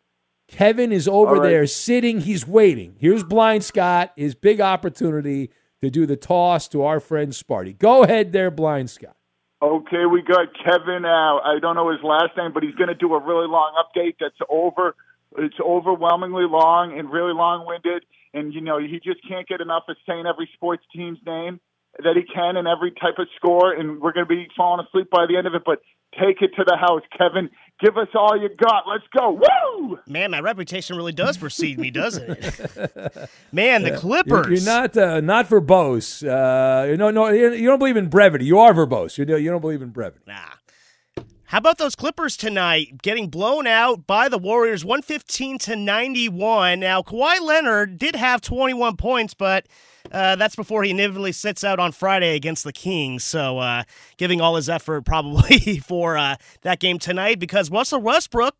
Kevin 0.53 0.93
is 0.93 1.09
over 1.09 1.37
right. 1.37 1.49
there 1.49 1.67
sitting. 1.67 2.21
He's 2.21 2.47
waiting. 2.47 2.95
Here's 2.99 3.25
Blind 3.25 3.65
Scott, 3.65 4.12
his 4.17 4.35
big 4.35 4.61
opportunity 4.61 5.51
to 5.81 5.91
do 5.91 6.05
the 6.05 6.17
toss 6.17 6.69
to 6.69 6.85
our 6.85 7.01
friend 7.01 7.33
Sparty. 7.33 7.77
Go 7.77 8.05
ahead 8.05 8.33
there, 8.33 8.51
Blind 8.51 8.91
Scott. 8.91 9.17
Okay, 9.62 10.05
we 10.05 10.21
got 10.23 10.49
Kevin. 10.62 11.07
Uh, 11.07 11.38
I 11.38 11.59
don't 11.61 11.75
know 11.75 11.91
his 11.91 12.03
last 12.05 12.37
name, 12.37 12.53
but 12.53 12.62
he's 12.62 12.75
going 12.75 12.88
to 12.88 12.95
do 12.95 13.15
a 13.15 13.25
really 13.25 13.49
long 13.49 13.73
update 13.81 14.17
that's 14.21 14.38
over. 14.51 14.95
It's 15.38 15.57
overwhelmingly 15.59 16.45
long 16.45 16.99
and 16.99 17.11
really 17.11 17.33
long-winded, 17.33 18.05
and 18.35 18.53
you 18.53 18.61
know 18.61 18.79
he 18.79 19.01
just 19.03 19.27
can't 19.27 19.49
get 19.49 19.62
enough 19.62 19.85
of 19.88 19.97
saying 20.07 20.27
every 20.27 20.51
sports 20.55 20.85
team's 20.95 21.19
name 21.25 21.61
that 21.99 22.15
he 22.17 22.23
can 22.23 22.59
in 22.59 22.67
every 22.67 22.91
type 22.91 23.15
of 23.19 23.27
score, 23.37 23.73
and 23.73 24.03
we're 24.03 24.12
going 24.12 24.27
to 24.27 24.35
be 24.35 24.49
falling 24.55 24.85
asleep 24.87 25.09
by 25.11 25.25
the 25.27 25.38
end 25.38 25.47
of 25.47 25.55
it. 25.55 25.62
But 25.65 25.81
take 26.20 26.42
it 26.42 26.51
to 26.57 26.64
the 26.66 26.77
house, 26.77 27.03
Kevin. 27.16 27.51
Give 27.81 27.96
us 27.96 28.09
all 28.14 28.40
you 28.40 28.48
got. 28.48 28.85
Let's 28.87 29.05
go. 29.16 29.33
Woo! 29.33 29.98
Man, 30.07 30.31
my 30.31 30.40
reputation 30.40 30.96
really 30.96 31.12
does 31.12 31.37
precede 31.37 31.81
me, 31.81 31.90
doesn't 31.90 32.31
it? 32.31 33.29
Man, 33.53 33.83
the 33.83 33.90
Yeah. 33.90 33.96
Clippers. 33.96 34.46
You're, 34.46 34.55
you're 34.55 34.64
not 34.64 34.96
uh, 34.96 35.20
not 35.20 35.48
verbose. 35.48 36.22
Uh, 36.22 36.94
no, 36.96 37.11
no, 37.11 37.29
you 37.29 37.53
you 37.53 37.66
don't 37.68 37.79
believe 37.81 37.96
in 37.96 38.09
brevity. 38.09 38.44
You 38.44 38.59
are 38.61 38.72
verbose. 38.72 39.18
You, 39.18 39.25
do, 39.25 39.37
you 39.38 39.51
don't 39.51 39.61
believe 39.61 39.83
in 39.83 39.90
brevity. 39.90 40.25
Nah. 40.29 41.25
How 41.46 41.59
about 41.59 41.77
those 41.77 41.94
Clippers 41.94 42.37
tonight 42.38 43.03
getting 43.03 43.29
blown 43.29 43.66
out 43.66 44.07
by 44.07 44.31
the 44.31 44.38
Warriors 44.38 44.87
115 44.87 45.59
to 45.59 45.77
91? 45.77 46.81
Now, 46.81 47.03
Kawhi 47.03 47.40
Leonard 47.42 47.98
did 47.98 48.16
have 48.16 48.40
21 48.40 48.96
points, 48.96 49.35
but 49.35 49.66
uh, 50.12 50.37
that's 50.37 50.55
before 50.55 50.83
he 50.85 50.90
inevitably 50.90 51.33
sits 51.33 51.64
out 51.64 51.81
on 51.81 51.90
Friday 51.92 52.37
against 52.37 52.64
the 52.64 52.72
Kings. 52.72 53.25
So, 53.25 53.59
uh, 53.59 53.83
giving 54.18 54.40
all 54.40 54.57
his 54.57 54.68
effort 54.68 55.03
probably 55.07 55.79
for 55.79 56.16
uh, 56.16 56.37
that 56.62 56.79
game 56.79 56.98
tonight 56.98 57.38
because 57.40 57.70
Russell 57.70 58.01
Westbrook 58.01 58.55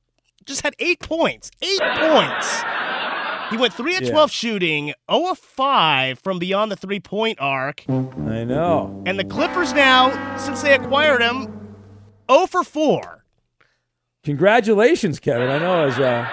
just 0.45 0.62
had 0.62 0.75
eight 0.79 0.99
points. 1.01 1.51
Eight 1.62 1.81
points. 1.81 2.62
He 3.51 3.59
went 3.59 3.75
3 3.75 3.97
of 3.97 4.03
Yeah. 4.05 4.11
12 4.12 4.31
shooting, 4.31 4.95
0 5.11 5.31
of 5.33 5.38
5 5.38 6.19
from 6.21 6.38
beyond 6.38 6.73
the 6.73 6.77
three 6.77 7.01
point 7.01 7.38
arc. 7.38 7.85
I 7.88 8.45
know. 8.45 9.03
And 9.05 9.19
the 9.19 9.25
Clippers 9.25 9.75
now, 9.75 10.37
since 10.38 10.62
they 10.62 10.73
acquired 10.75 11.21
him, 11.21 11.77
0 12.31 12.47
for 12.47 12.65
4. 12.65 13.25
Congratulations, 14.25 15.19
Kevin. 15.21 15.51
I 15.51 15.59
know 15.59 15.85
as 15.87 15.99
a, 15.99 16.31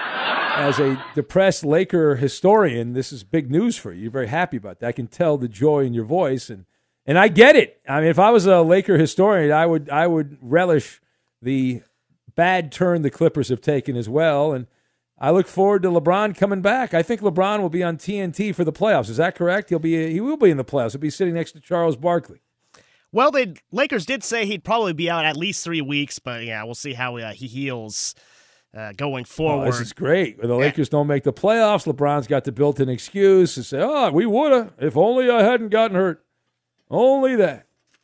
as 0.60 0.78
a 0.78 1.02
depressed 1.14 1.64
Laker 1.64 2.16
historian, 2.16 2.92
this 2.92 3.12
is 3.12 3.24
big 3.24 3.50
news 3.50 3.78
for 3.78 3.92
you. 3.92 4.02
You're 4.02 4.10
very 4.10 4.28
happy 4.28 4.58
about 4.58 4.80
that. 4.80 4.88
I 4.88 4.92
can 4.92 5.06
tell 5.06 5.38
the 5.38 5.48
joy 5.48 5.80
in 5.80 5.94
your 5.94 6.04
voice, 6.04 6.50
and 6.50 6.66
and 7.06 7.18
I 7.18 7.28
get 7.28 7.56
it. 7.56 7.80
I 7.88 8.00
mean, 8.00 8.10
if 8.10 8.18
I 8.18 8.30
was 8.30 8.46
a 8.46 8.60
Laker 8.60 8.98
historian, 8.98 9.52
I 9.52 9.64
would 9.64 9.88
I 9.88 10.06
would 10.06 10.36
relish 10.40 11.00
the 11.40 11.82
bad 12.36 12.70
turn 12.70 13.02
the 13.02 13.10
Clippers 13.10 13.48
have 13.48 13.62
taken 13.62 13.96
as 13.96 14.08
well, 14.08 14.52
and 14.52 14.66
I 15.18 15.30
look 15.30 15.48
forward 15.48 15.82
to 15.82 15.88
LeBron 15.88 16.36
coming 16.36 16.60
back. 16.60 16.92
I 16.92 17.02
think 17.02 17.22
LeBron 17.22 17.60
will 17.60 17.70
be 17.70 17.82
on 17.82 17.96
TNT 17.96 18.54
for 18.54 18.64
the 18.64 18.72
playoffs. 18.72 19.08
Is 19.08 19.16
that 19.16 19.34
correct? 19.34 19.70
He'll 19.70 19.78
be 19.78 20.12
he 20.12 20.20
will 20.20 20.36
be 20.36 20.50
in 20.50 20.58
the 20.58 20.64
playoffs. 20.64 20.92
He'll 20.92 21.00
be 21.00 21.10
sitting 21.10 21.34
next 21.34 21.52
to 21.52 21.60
Charles 21.60 21.96
Barkley. 21.96 22.42
Well, 23.12 23.30
the 23.30 23.56
Lakers 23.72 24.06
did 24.06 24.22
say 24.22 24.44
he'd 24.44 24.62
probably 24.62 24.92
be 24.92 25.10
out 25.10 25.24
at 25.24 25.36
least 25.36 25.64
three 25.64 25.80
weeks, 25.80 26.18
but 26.18 26.44
yeah, 26.44 26.62
we'll 26.62 26.74
see 26.74 26.92
how 26.92 27.16
uh, 27.16 27.32
he 27.32 27.48
heals 27.48 28.14
uh, 28.76 28.92
going 28.96 29.24
Oh, 29.24 29.32
forward. 29.32 29.66
this 29.68 29.80
is 29.80 29.92
great. 29.92 30.38
When 30.38 30.48
the 30.48 30.56
Lakers 30.56 30.88
don't 30.88 31.06
make 31.06 31.24
the 31.24 31.32
playoffs, 31.32 31.92
LeBron's 31.92 32.26
got 32.26 32.44
the 32.44 32.52
built-in 32.52 32.88
excuse 32.88 33.54
to 33.56 33.62
say, 33.64 33.80
"Oh, 33.82 34.10
we 34.10 34.26
woulda 34.26 34.72
if 34.78 34.96
only 34.96 35.28
I 35.30 35.42
hadn't 35.42 35.68
gotten 35.70 35.96
hurt." 35.96 36.24
Only 36.90 37.36
that. 37.36 37.66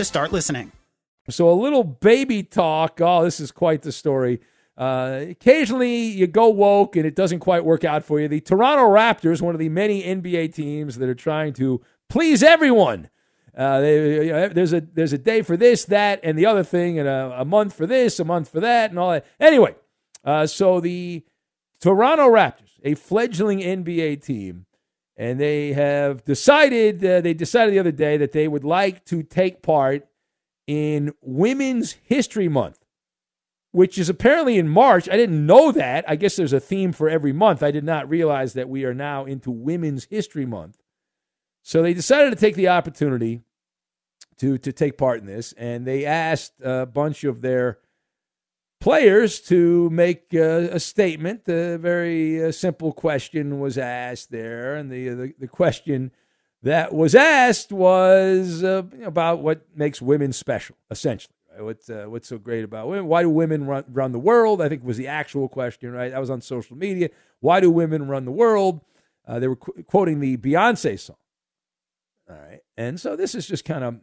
to 0.00 0.04
start 0.06 0.32
listening. 0.32 0.72
So 1.28 1.50
a 1.50 1.52
little 1.52 1.84
baby 1.84 2.42
talk. 2.42 3.02
Oh, 3.02 3.22
this 3.22 3.38
is 3.38 3.52
quite 3.52 3.82
the 3.82 3.92
story. 3.92 4.40
Uh, 4.78 5.26
occasionally 5.28 6.04
you 6.06 6.26
go 6.26 6.48
woke 6.48 6.96
and 6.96 7.04
it 7.04 7.14
doesn't 7.14 7.40
quite 7.40 7.66
work 7.66 7.84
out 7.84 8.02
for 8.02 8.18
you. 8.18 8.26
The 8.26 8.40
Toronto 8.40 8.84
Raptors, 8.84 9.42
one 9.42 9.54
of 9.54 9.58
the 9.58 9.68
many 9.68 10.02
NBA 10.02 10.54
teams 10.54 10.96
that 10.96 11.06
are 11.06 11.14
trying 11.14 11.52
to 11.54 11.82
please 12.08 12.42
everyone, 12.42 13.10
Uh, 13.54 13.80
they, 13.80 14.26
you 14.26 14.32
know, 14.32 14.48
there's 14.48 14.72
a 14.72 14.80
there's 14.80 15.12
a 15.12 15.18
day 15.18 15.42
for 15.42 15.56
this, 15.56 15.84
that, 15.84 16.20
and 16.22 16.38
the 16.38 16.46
other 16.46 16.62
thing, 16.64 16.98
and 16.98 17.06
a, 17.06 17.40
a 17.40 17.44
month 17.44 17.74
for 17.74 17.84
this, 17.84 18.18
a 18.18 18.24
month 18.24 18.48
for 18.48 18.60
that, 18.60 18.88
and 18.90 18.98
all 18.98 19.10
that. 19.10 19.26
Anyway, 19.38 19.74
uh, 20.24 20.46
so 20.46 20.80
the 20.80 21.22
Toronto 21.78 22.26
Raptors, 22.30 22.78
a 22.84 22.94
fledgling 22.94 23.58
NBA 23.58 24.24
team, 24.24 24.64
and 25.20 25.38
they 25.38 25.74
have 25.74 26.24
decided 26.24 27.04
uh, 27.04 27.20
they 27.20 27.34
decided 27.34 27.74
the 27.74 27.78
other 27.78 27.92
day 27.92 28.16
that 28.16 28.32
they 28.32 28.48
would 28.48 28.64
like 28.64 29.04
to 29.04 29.22
take 29.22 29.62
part 29.62 30.08
in 30.66 31.12
Women's 31.20 31.92
History 32.02 32.48
Month 32.48 32.80
which 33.72 33.98
is 33.98 34.08
apparently 34.08 34.58
in 34.58 34.68
March. 34.68 35.08
I 35.08 35.16
didn't 35.16 35.46
know 35.46 35.70
that. 35.72 36.04
I 36.08 36.16
guess 36.16 36.36
there's 36.36 36.52
a 36.52 36.60
theme 36.60 36.92
for 36.92 37.08
every 37.08 37.32
month. 37.32 37.62
I 37.62 37.70
did 37.70 37.84
not 37.84 38.08
realize 38.08 38.54
that 38.54 38.68
we 38.68 38.84
are 38.84 38.94
now 38.94 39.24
into 39.24 39.50
Women's 39.50 40.06
History 40.06 40.46
Month. 40.46 40.80
So 41.62 41.82
they 41.82 41.94
decided 41.94 42.30
to 42.30 42.36
take 42.36 42.56
the 42.56 42.68
opportunity 42.68 43.42
to 44.38 44.58
to 44.58 44.72
take 44.72 44.96
part 44.96 45.20
in 45.20 45.26
this, 45.26 45.52
and 45.52 45.86
they 45.86 46.06
asked 46.06 46.54
a 46.62 46.86
bunch 46.86 47.24
of 47.24 47.42
their 47.42 47.78
players 48.80 49.40
to 49.40 49.88
make 49.90 50.28
uh, 50.34 50.68
a 50.72 50.80
statement. 50.80 51.42
A 51.48 51.78
very 51.78 52.44
uh, 52.44 52.52
simple 52.52 52.92
question 52.92 53.60
was 53.60 53.78
asked 53.78 54.30
there, 54.30 54.74
and 54.74 54.90
the 54.90 55.08
the, 55.10 55.34
the 55.38 55.48
question 55.48 56.10
that 56.62 56.92
was 56.92 57.14
asked 57.14 57.72
was 57.72 58.62
uh, 58.64 58.82
about 59.04 59.40
what 59.40 59.66
makes 59.74 60.02
women 60.02 60.32
special, 60.32 60.76
essentially. 60.90 61.34
What's 61.58 61.90
uh, 61.90 62.06
what's 62.08 62.28
so 62.28 62.38
great 62.38 62.64
about 62.64 62.88
women? 62.88 63.06
Why 63.06 63.22
do 63.22 63.30
women 63.30 63.66
run 63.66 63.84
run 63.88 64.12
the 64.12 64.18
world? 64.18 64.62
I 64.62 64.68
think 64.68 64.84
was 64.84 64.96
the 64.96 65.08
actual 65.08 65.48
question, 65.48 65.92
right? 65.92 66.10
That 66.10 66.20
was 66.20 66.30
on 66.30 66.40
social 66.40 66.76
media. 66.76 67.10
Why 67.40 67.60
do 67.60 67.70
women 67.70 68.08
run 68.08 68.24
the 68.24 68.30
world? 68.30 68.80
Uh, 69.26 69.38
they 69.38 69.48
were 69.48 69.56
qu- 69.56 69.82
quoting 69.82 70.20
the 70.20 70.36
Beyonce 70.36 70.98
song. 70.98 71.16
All 72.28 72.36
right, 72.36 72.60
and 72.76 72.98
so 73.00 73.16
this 73.16 73.34
is 73.34 73.46
just 73.46 73.64
kind 73.64 73.84
of 73.84 73.96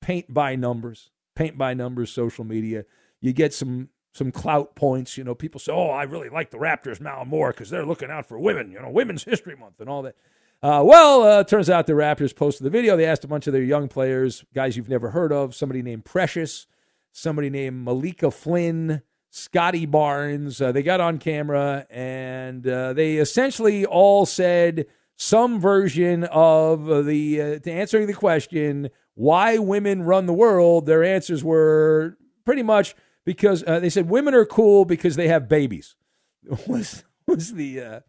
paint 0.00 0.32
by 0.32 0.56
numbers, 0.56 1.10
paint 1.34 1.58
by 1.58 1.74
numbers. 1.74 2.10
Social 2.10 2.44
media, 2.44 2.84
you 3.20 3.32
get 3.32 3.54
some 3.54 3.88
some 4.12 4.32
clout 4.32 4.74
points. 4.74 5.16
You 5.16 5.24
know, 5.24 5.34
people 5.34 5.60
say, 5.60 5.72
"Oh, 5.72 5.90
I 5.90 6.04
really 6.04 6.28
like 6.28 6.50
the 6.50 6.58
Raptors 6.58 7.00
now 7.00 7.24
more 7.24 7.52
because 7.52 7.70
they're 7.70 7.86
looking 7.86 8.10
out 8.10 8.26
for 8.26 8.38
women." 8.38 8.70
You 8.72 8.80
know, 8.80 8.90
Women's 8.90 9.24
History 9.24 9.56
Month 9.56 9.80
and 9.80 9.88
all 9.88 10.02
that. 10.02 10.16
Uh, 10.62 10.82
well, 10.84 11.22
uh, 11.22 11.44
turns 11.44 11.70
out 11.70 11.86
the 11.86 11.94
Raptors 11.94 12.36
posted 12.36 12.66
the 12.66 12.70
video. 12.70 12.96
They 12.96 13.06
asked 13.06 13.24
a 13.24 13.28
bunch 13.28 13.46
of 13.46 13.54
their 13.54 13.62
young 13.62 13.88
players, 13.88 14.44
guys 14.54 14.76
you've 14.76 14.90
never 14.90 15.10
heard 15.10 15.32
of, 15.32 15.54
somebody 15.54 15.80
named 15.80 16.04
Precious, 16.04 16.66
somebody 17.12 17.48
named 17.48 17.82
Malachi 17.82 18.30
Flynn, 18.30 19.00
Scotty 19.30 19.86
Barnes. 19.86 20.60
Uh, 20.60 20.70
they 20.70 20.82
got 20.82 21.00
on 21.00 21.18
camera 21.18 21.86
and 21.88 22.66
uh, 22.66 22.92
they 22.92 23.16
essentially 23.16 23.86
all 23.86 24.26
said 24.26 24.86
some 25.16 25.60
version 25.60 26.24
of 26.24 27.06
the 27.06 27.40
uh, 27.40 27.58
to 27.60 27.70
answering 27.70 28.06
the 28.06 28.12
question 28.12 28.90
why 29.14 29.56
women 29.56 30.02
run 30.02 30.26
the 30.26 30.32
world. 30.34 30.84
Their 30.84 31.04
answers 31.04 31.42
were 31.42 32.18
pretty 32.44 32.62
much 32.62 32.94
because 33.24 33.62
they 33.62 33.90
said 33.90 34.08
women 34.08 34.34
are 34.34 34.46
cool 34.46 34.84
because 34.84 35.16
they 35.16 35.28
have 35.28 35.48
babies. 35.48 35.96
Was 36.66 37.04
was 37.26 37.52
the 37.54 38.02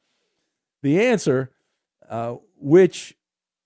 the 0.82 1.06
answer? 1.06 1.52
Uh, 2.12 2.36
which 2.58 3.16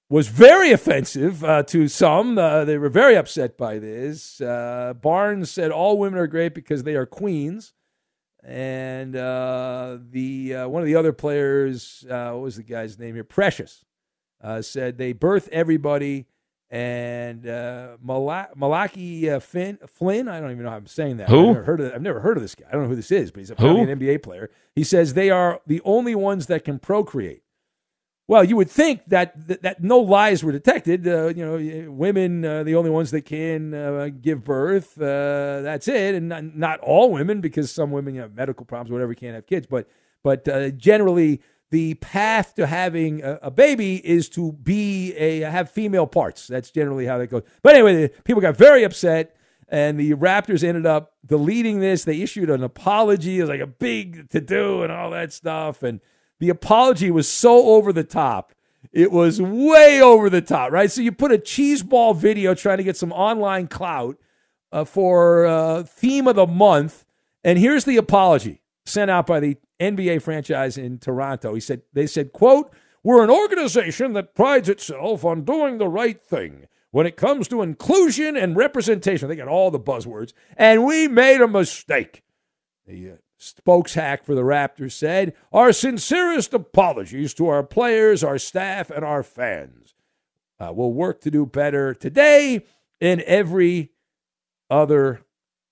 was 0.07 0.27
very 0.27 0.71
offensive 0.71 1.43
uh, 1.43 1.63
to 1.63 1.87
some. 1.87 2.37
Uh, 2.37 2.63
they 2.63 2.77
were 2.77 2.89
very 2.89 3.15
upset 3.15 3.57
by 3.57 3.79
this. 3.79 4.39
Uh, 4.39 4.93
Barnes 5.01 5.49
said 5.49 5.71
all 5.71 5.97
women 5.97 6.19
are 6.19 6.27
great 6.27 6.53
because 6.53 6.83
they 6.83 6.95
are 6.95 7.07
queens. 7.07 7.73
And 8.43 9.15
uh, 9.15 9.97
the 10.11 10.53
one 10.67 10.83
of 10.83 10.85
the 10.85 10.95
other 10.95 11.11
players, 11.11 12.05
what 12.07 12.41
was 12.41 12.57
the 12.57 12.63
guy's 12.63 12.99
name 12.99 13.15
here? 13.15 13.23
Precious, 13.23 13.83
said 14.61 14.99
they 14.99 15.13
birth 15.13 15.49
everybody. 15.51 16.27
And 16.71 17.47
uh, 17.47 17.97
Malachi 18.01 19.29
uh, 19.29 19.39
Finn, 19.39 19.77
Flynn, 19.87 20.27
I 20.27 20.39
don't 20.39 20.51
even 20.51 20.63
know 20.63 20.71
how 20.71 20.77
I'm 20.77 20.87
saying 20.87 21.17
that. 21.17 21.29
Who? 21.29 21.49
I've 21.49 21.53
never, 21.53 21.63
heard 21.63 21.79
of, 21.81 21.93
I've 21.93 22.01
never 22.01 22.19
heard 22.19 22.37
of 22.37 22.43
this 22.43 22.55
guy. 22.55 22.65
I 22.67 22.71
don't 22.71 22.83
know 22.83 22.89
who 22.89 22.95
this 22.95 23.11
is, 23.11 23.31
but 23.31 23.39
he's 23.39 23.51
apparently 23.51 23.89
an 23.89 23.99
NBA 23.99 24.23
player. 24.23 24.49
He 24.73 24.83
says 24.83 25.13
they 25.13 25.29
are 25.29 25.61
the 25.67 25.81
only 25.85 26.15
ones 26.15 26.47
that 26.47 26.65
can 26.65 26.79
procreate. 26.79 27.43
Well, 28.27 28.43
you 28.43 28.55
would 28.55 28.71
think 28.71 29.01
that 29.09 29.47
that, 29.47 29.61
that 29.61 29.83
no 29.83 29.99
lies 29.99 30.43
were 30.43 30.51
detected. 30.51 31.07
Uh, 31.07 31.27
you 31.27 31.45
know, 31.45 31.91
women 31.91 32.43
uh, 32.43 32.63
the 32.63 32.73
only 32.73 32.89
ones 32.89 33.11
that 33.11 33.21
can 33.21 33.73
uh, 33.75 34.09
give 34.19 34.43
birth. 34.43 34.99
Uh, 34.99 35.61
that's 35.61 35.87
it, 35.87 36.15
and 36.15 36.29
not, 36.29 36.43
not, 36.55 36.79
all 36.79 37.11
women 37.11 37.39
because 37.39 37.69
some 37.69 37.91
women 37.91 38.15
you 38.15 38.21
have 38.21 38.33
medical 38.33 38.65
problems, 38.65 38.91
whatever, 38.91 39.13
can't 39.13 39.35
have 39.35 39.45
kids. 39.45 39.67
But 39.67 39.87
but 40.23 40.47
uh, 40.47 40.71
generally, 40.71 41.41
the 41.71 41.95
path 41.95 42.55
to 42.55 42.67
having 42.67 43.23
a, 43.23 43.39
a, 43.43 43.51
baby 43.51 43.95
is 44.05 44.29
to 44.29 44.53
be 44.53 45.13
a 45.15 45.41
have 45.41 45.69
female 45.69 46.07
parts. 46.07 46.47
That's 46.47 46.71
generally 46.71 47.05
how 47.05 47.17
that 47.17 47.27
goes. 47.27 47.43
But 47.63 47.75
anyway, 47.75 48.09
people 48.23 48.41
got 48.41 48.55
very 48.55 48.83
upset. 48.83 49.35
And 49.67 49.99
the 49.99 50.13
Raptors 50.13 50.63
ended 50.63 50.85
up 50.85 51.13
deleting 51.25 51.79
this. 51.79 52.03
They 52.03 52.21
issued 52.21 52.51
an 52.51 52.63
apology. 52.63 53.39
It 53.39 53.41
was 53.41 53.49
like 53.49 53.61
a 53.61 53.67
big 53.67 54.29
to 54.29 54.39
do 54.39 54.83
and 54.83 54.91
all 54.91 55.09
that 55.09 55.33
stuff. 55.33 55.81
And 55.81 56.01
the 56.39 56.49
apology 56.49 57.09
was 57.09 57.27
so 57.27 57.69
over 57.69 57.91
the 57.91 58.03
top. 58.03 58.53
It 58.91 59.11
was 59.11 59.41
way 59.41 60.01
over 60.01 60.29
the 60.29 60.41
top, 60.41 60.71
right? 60.71 60.91
So 60.91 61.01
you 61.01 61.11
put 61.11 61.31
a 61.31 61.37
cheeseball 61.37 62.15
video 62.15 62.53
trying 62.53 62.77
to 62.77 62.83
get 62.83 62.95
some 62.95 63.11
online 63.11 63.67
clout 63.67 64.17
uh, 64.71 64.85
for 64.85 65.45
uh, 65.45 65.83
theme 65.83 66.27
of 66.27 66.35
the 66.35 66.45
month, 66.45 67.05
and 67.43 67.57
here's 67.57 67.85
the 67.85 67.97
apology 67.97 68.61
sent 68.85 69.09
out 69.09 69.25
by 69.25 69.39
the 69.39 69.57
NBA 69.79 70.21
franchise 70.21 70.77
in 70.77 70.99
Toronto. 70.99 71.53
He 71.53 71.59
said, 71.59 71.81
"They 71.93 72.07
said, 72.07 72.33
quote, 72.33 72.73
we're 73.03 73.23
an 73.23 73.29
organization 73.29 74.13
that 74.13 74.33
prides 74.33 74.69
itself 74.69 75.23
on 75.25 75.43
doing 75.45 75.77
the 75.77 75.89
right 75.89 76.21
thing." 76.21 76.67
When 76.91 77.05
it 77.05 77.17
comes 77.17 77.49
to 77.49 77.61
inclusion 77.61 78.37
and 78.37 78.55
representation, 78.55 79.27
they 79.27 79.35
got 79.35 79.49
all 79.49 79.69
the 79.69 79.77
buzzwords, 79.77 80.31
and 80.55 80.85
we 80.85 81.09
made 81.09 81.41
a 81.41 81.47
mistake. 81.47 82.23
The 82.87 83.11
uh, 83.11 83.15
spokeshack 83.37 84.23
for 84.23 84.33
the 84.33 84.43
Raptors 84.43 84.93
said, 84.93 85.33
Our 85.51 85.73
sincerest 85.73 86.53
apologies 86.53 87.33
to 87.33 87.47
our 87.47 87.63
players, 87.63 88.23
our 88.23 88.37
staff, 88.37 88.89
and 88.89 89.03
our 89.03 89.23
fans. 89.23 89.93
Uh, 90.59 90.71
we'll 90.73 90.93
work 90.93 91.21
to 91.21 91.31
do 91.31 91.45
better 91.45 91.93
today 91.93 92.65
and 93.01 93.21
every 93.21 93.91
other 94.69 95.21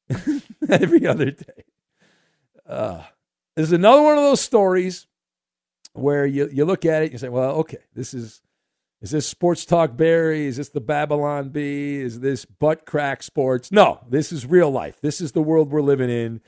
every 0.70 1.08
other 1.08 1.32
day. 1.32 1.64
Uh, 2.68 3.04
this 3.56 3.68
is 3.68 3.72
another 3.74 4.02
one 4.02 4.18
of 4.18 4.24
those 4.24 4.42
stories 4.42 5.08
where 5.94 6.26
you, 6.26 6.50
you 6.52 6.66
look 6.66 6.86
at 6.86 7.04
it 7.04 7.06
and 7.06 7.14
you 7.14 7.18
say, 7.20 7.30
well, 7.30 7.52
okay, 7.58 7.78
this 7.94 8.14
is 8.14 8.42
is 9.04 9.12
this 9.12 9.28
sports 9.28 9.66
talk 9.66 9.98
Barry? 9.98 10.46
Is 10.46 10.56
this 10.56 10.70
the 10.70 10.80
Babylon 10.80 11.50
Bee? 11.50 12.00
Is 12.00 12.22
this 12.22 12.46
butt 12.46 12.86
crack 12.86 13.22
sports? 13.22 13.70
No, 13.70 14.00
this 14.10 14.32
is 14.32 14.46
real 14.46 14.72
life. 14.72 15.02
This 15.02 15.20
is 15.20 15.34
the 15.34 15.42
world 15.42 15.72
we're 15.72 15.82
living 15.82 16.10
in. 16.10 16.40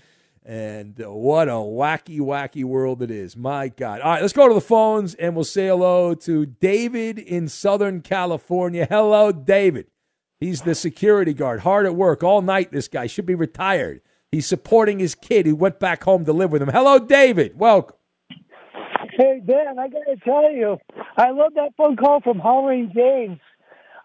And 0.45 1.01
uh, 1.03 1.11
what 1.11 1.49
a 1.49 1.53
wacky, 1.53 2.21
wacky 2.21 2.63
world 2.63 3.01
it 3.01 3.11
is. 3.11 3.35
My 3.35 3.67
God. 3.67 3.99
All 3.99 4.11
right, 4.11 4.21
let's 4.21 4.31
go 4.31 4.47
to 4.47 4.53
the 4.53 4.61
phones 4.61 5.15
and 5.15 5.35
we'll 5.35 5.43
say 5.43 5.67
hello 5.67 6.13
to 6.15 6.45
David 6.45 7.19
in 7.19 7.49
Southern 7.49 7.99
California. 7.99 8.87
Hello, 8.89 9.33
David. 9.33 9.87
He's 10.39 10.61
the 10.61 10.75
security 10.75 11.33
guard, 11.33 11.61
hard 11.61 11.85
at 11.85 11.95
work 11.95 12.23
all 12.23 12.41
night. 12.41 12.71
This 12.71 12.87
guy 12.87 13.07
should 13.07 13.25
be 13.25 13.35
retired. 13.35 13.99
He's 14.35 14.45
supporting 14.45 14.99
his 14.99 15.15
kid 15.15 15.45
who 15.45 15.55
went 15.55 15.79
back 15.79 16.03
home 16.03 16.25
to 16.25 16.33
live 16.33 16.51
with 16.51 16.61
him. 16.61 16.67
Hello, 16.67 16.99
David. 16.99 17.57
Welcome. 17.57 17.95
Hey, 19.17 19.41
Dan, 19.45 19.79
I 19.79 19.87
got 19.87 20.03
to 20.09 20.17
tell 20.25 20.51
you, 20.51 20.77
I 21.15 21.31
love 21.31 21.53
that 21.55 21.69
phone 21.77 21.95
call 21.95 22.19
from 22.19 22.39
Holly 22.39 22.91
James. 22.93 23.39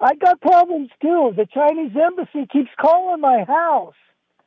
I 0.01 0.15
got 0.15 0.41
problems 0.41 0.91
too. 1.03 1.33
The 1.37 1.47
Chinese 1.53 1.91
embassy 2.01 2.47
keeps 2.47 2.71
calling 2.81 3.21
my 3.21 3.43
house. 3.43 3.97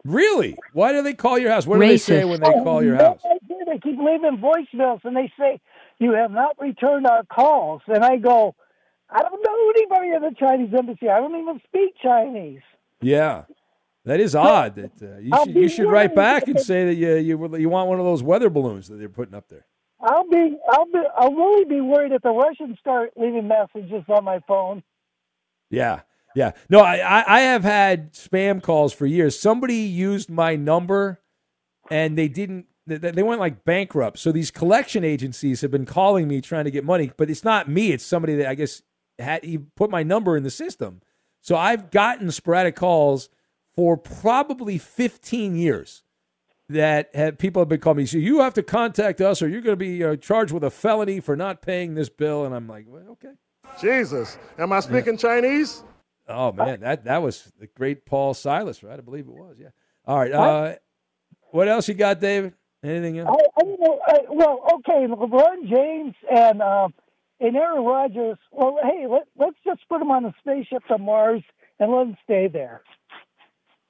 Really? 0.06 0.56
Why 0.72 0.94
do 0.94 1.02
they 1.02 1.16
call 1.16 1.38
your 1.38 1.52
house? 1.52 1.68
What 1.68 1.82
do 1.82 1.86
they 1.86 1.98
say 1.98 2.24
when 2.24 2.40
they 2.40 2.54
call 2.64 2.82
your 2.82 2.96
house? 2.96 3.22
They 3.50 3.78
keep 3.80 4.00
leaving 4.00 4.38
voicemails 4.38 5.04
and 5.04 5.18
they 5.18 5.34
say, 5.38 5.60
You 6.00 6.14
have 6.14 6.32
not 6.32 6.56
returned 6.62 7.08
our 7.08 7.26
calls. 7.26 7.82
And 7.88 8.06
I 8.06 8.16
go, 8.16 8.56
I 9.10 9.22
don't 9.22 9.44
know 9.46 9.70
anybody 9.76 10.12
at 10.12 10.22
the 10.22 10.34
Chinese 10.40 10.74
embassy. 10.74 11.10
I 11.10 11.20
don't 11.20 11.36
even 11.36 11.60
speak 11.68 11.96
Chinese. 12.02 12.62
Yeah. 13.02 13.44
That 14.06 14.20
is 14.20 14.36
odd. 14.36 14.76
That 14.76 15.01
uh, 15.01 15.18
you 15.20 15.32
should 15.43 15.56
you 15.56 15.70
should 15.70 15.89
write 15.89 16.14
back 16.14 16.47
and 16.47 16.60
say 16.60 16.86
that 16.86 16.95
you 16.95 17.16
you 17.16 17.58
you 17.58 17.70
want 17.70 17.89
one 17.89 17.99
of 17.99 18.06
those 18.06 18.22
weather 18.22 18.49
balloons 18.49 18.88
that 18.89 18.95
they're 18.95 19.10
putting 19.10 19.34
up 19.36 19.47
there. 19.49 19.66
I'll 20.01 20.28
be 20.28 20.58
I'll 20.70 20.86
be 20.86 21.01
I'll 21.18 21.34
really 21.34 21.66
be 21.66 21.82
worried 21.82 22.12
if 22.12 22.22
the 22.22 22.32
Russians 22.32 22.78
start 22.80 23.12
leaving 23.16 23.47
messages 23.47 24.04
on 24.10 24.26
my 24.26 24.39
phone. 24.47 24.84
Yeah, 25.70 26.01
yeah. 26.36 26.51
No, 26.70 26.82
I, 26.82 27.24
I 27.28 27.39
have 27.41 27.64
had 27.64 28.14
spam 28.14 28.62
calls 28.62 28.93
for 28.93 29.06
years. 29.06 29.39
Somebody 29.39 29.78
used 29.78 30.30
my 30.30 30.56
number 30.56 31.22
and 31.89 32.18
they 32.18 32.28
didn't, 32.28 32.68
they 32.86 33.24
went 33.24 33.39
like 33.39 33.64
bankrupt. 33.64 34.20
So 34.20 34.32
these 34.32 34.51
collection 34.51 35.04
agencies 35.04 35.62
have 35.62 35.72
been 35.72 35.86
calling 35.86 36.28
me 36.28 36.41
trying 36.41 36.66
to 36.66 36.72
get 36.72 36.84
money, 36.84 37.12
but 37.18 37.30
it's 37.30 37.43
not 37.43 37.70
me. 37.70 37.91
It's 37.91 38.06
somebody 38.06 38.36
that 38.36 38.47
I 38.47 38.56
guess 38.56 38.82
had 39.20 39.43
he 39.43 39.58
put 39.58 39.89
my 39.89 40.04
number 40.04 40.36
in 40.36 40.43
the 40.43 40.51
system. 40.51 41.01
So 41.41 41.56
I've 41.56 41.91
gotten 41.91 42.32
sporadic 42.32 42.76
calls 42.76 43.30
for 43.76 43.97
probably 43.97 44.78
15 44.78 45.55
years 45.55 46.03
that 46.69 47.13
have, 47.15 47.38
people 47.38 47.61
have 47.61 47.69
been 47.69 47.80
calling 47.80 47.97
me. 47.97 48.05
So 48.05 48.17
you 48.17 48.41
have 48.41 48.53
to 48.55 48.63
contact 48.63 49.21
us 49.21 49.41
or 49.41 49.47
you're 49.47 49.61
going 49.61 49.74
to 49.74 49.78
be 49.78 50.03
uh, 50.03 50.15
charged 50.15 50.51
with 50.51 50.63
a 50.63 50.69
felony 50.69 51.19
for 51.19 51.36
not 51.36 51.61
paying 51.61 51.95
this 51.95 52.09
bill. 52.09 52.45
And 52.45 52.55
I'm 52.55 52.67
like, 52.67 52.86
well, 52.88 53.09
okay. 53.11 53.34
Jesus, 53.82 54.38
am 54.57 54.71
I 54.71 54.80
speaking 54.80 55.13
yeah. 55.13 55.19
Chinese? 55.19 55.84
Oh 56.28 56.51
man, 56.53 56.80
that 56.82 57.03
that 57.03 57.21
was 57.21 57.51
the 57.59 57.67
great 57.67 58.05
Paul 58.05 58.34
Silas, 58.34 58.82
right? 58.82 58.97
I 58.97 59.01
believe 59.01 59.28
it 59.28 59.34
was. 59.34 59.57
Yeah. 59.59 59.69
All 60.05 60.19
right. 60.19 60.32
Uh, 60.32 60.76
what 61.51 61.67
else 61.67 61.88
you 61.88 61.93
got, 61.95 62.19
David? 62.19 62.53
Anything 62.82 63.19
else? 63.19 63.30
I, 63.30 63.61
I, 63.61 63.65
you 63.65 63.78
know, 63.80 63.99
I, 64.05 64.19
well, 64.30 64.65
okay, 64.76 65.05
LeBron 65.07 65.69
James 65.69 66.15
and 66.30 66.61
uh, 66.61 66.88
and 67.39 67.55
Aaron 67.55 67.84
Rodgers. 67.84 68.38
Well, 68.51 68.80
hey, 68.84 69.05
let, 69.07 69.24
let's 69.38 69.57
just 69.65 69.82
put 69.89 69.99
them 69.99 70.11
on 70.11 70.26
a 70.26 70.34
spaceship 70.39 70.86
to 70.88 70.97
Mars 70.97 71.43
and 71.80 71.91
let 71.91 72.05
them 72.05 72.17
stay 72.24 72.47
there. 72.47 72.84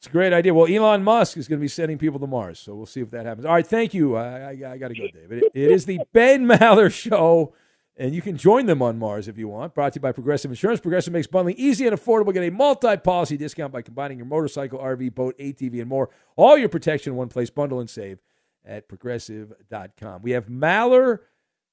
It's 0.04 0.10
a 0.10 0.12
great 0.12 0.34
idea. 0.34 0.54
Well, 0.54 0.68
Elon 0.68 1.02
Musk 1.02 1.38
is 1.38 1.48
going 1.48 1.60
to 1.60 1.62
be 1.62 1.70
sending 1.70 1.98
people 1.98 2.20
to 2.20 2.28
Mars, 2.28 2.60
so 2.60 2.76
we'll 2.76 2.86
see 2.86 3.00
if 3.00 3.10
that 3.12 3.26
happens. 3.26 3.46
All 3.46 3.54
right, 3.54 3.66
thank 3.66 3.94
you. 3.94 4.18
I, 4.18 4.50
I, 4.52 4.72
I 4.74 4.78
got 4.78 4.90
to 4.90 4.96
go, 4.96 5.08
David. 5.08 5.44
It, 5.44 5.52
it 5.54 5.72
is 5.72 5.86
the 5.86 6.02
Ben 6.12 6.46
Maller 6.46 6.92
Show, 6.92 7.54
and 7.96 8.14
you 8.14 8.22
can 8.22 8.36
join 8.36 8.66
them 8.66 8.82
on 8.82 9.00
Mars 9.00 9.30
if 9.30 9.38
you 9.38 9.48
want. 9.48 9.74
Brought 9.74 9.94
to 9.94 10.00
you 10.00 10.02
by 10.02 10.12
Progressive 10.12 10.52
Insurance. 10.52 10.82
Progressive 10.82 11.14
makes 11.14 11.28
bundling 11.28 11.56
easy 11.58 11.88
and 11.88 11.98
affordable. 11.98 12.34
Get 12.34 12.44
a 12.44 12.50
multi-policy 12.50 13.38
discount 13.38 13.72
by 13.72 13.82
combining 13.82 14.18
your 14.18 14.28
motorcycle, 14.28 14.78
RV, 14.78 15.16
boat, 15.16 15.38
ATV, 15.40 15.80
and 15.80 15.88
more. 15.88 16.10
All 16.36 16.58
your 16.58 16.68
protection 16.68 17.14
in 17.14 17.18
one 17.18 17.30
place. 17.30 17.50
Bundle 17.50 17.80
and 17.80 17.90
save 17.90 18.20
at 18.66 18.90
progressive.com. 18.90 20.22
We 20.22 20.32
have 20.32 20.48
Maller 20.48 21.20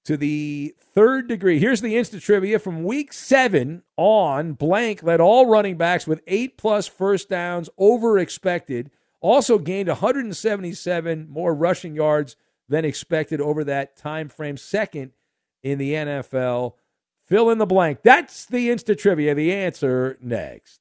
to 0.05 0.17
the 0.17 0.75
third 0.95 1.29
degree. 1.29 1.59
Here's 1.59 1.81
the 1.81 1.97
instant 1.97 2.23
trivia 2.23 2.59
from 2.59 2.85
week 2.85 3.13
seven 3.13 3.83
on. 3.97 4.55
Blank 4.55 5.03
led 5.03 5.21
all 5.21 5.47
running 5.47 5.77
backs 5.77 6.07
with 6.07 6.23
eight 6.27 6.57
plus 6.57 6.87
first 6.87 7.29
downs 7.29 7.69
over 7.79 8.19
expected. 8.19 8.91
Also 9.21 9.59
gained 9.59 9.89
177 9.89 11.29
more 11.29 11.55
rushing 11.55 11.95
yards 11.95 12.37
than 12.69 12.85
expected 12.85 13.41
over 13.41 13.65
that 13.65 13.97
time 13.97 14.29
frame. 14.29 14.57
Second 14.57 15.13
in 15.63 15.79
the 15.79 15.93
NFL. 15.93 16.75
Fill 17.27 17.51
in 17.51 17.59
the 17.59 17.67
blank. 17.67 18.01
That's 18.03 18.47
the 18.47 18.71
Insta 18.71 18.99
trivia. 18.99 19.35
The 19.35 19.53
answer 19.53 20.19
next. 20.21 20.81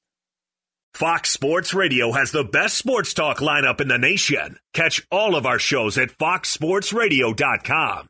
Fox 0.93 1.29
Sports 1.29 1.73
Radio 1.73 2.13
has 2.13 2.31
the 2.31 2.43
best 2.43 2.77
sports 2.77 3.13
talk 3.13 3.37
lineup 3.37 3.79
in 3.79 3.87
the 3.87 3.97
nation. 3.97 4.57
Catch 4.73 5.05
all 5.11 5.35
of 5.35 5.45
our 5.45 5.59
shows 5.59 5.97
at 5.97 6.09
foxsportsradio.com. 6.09 8.09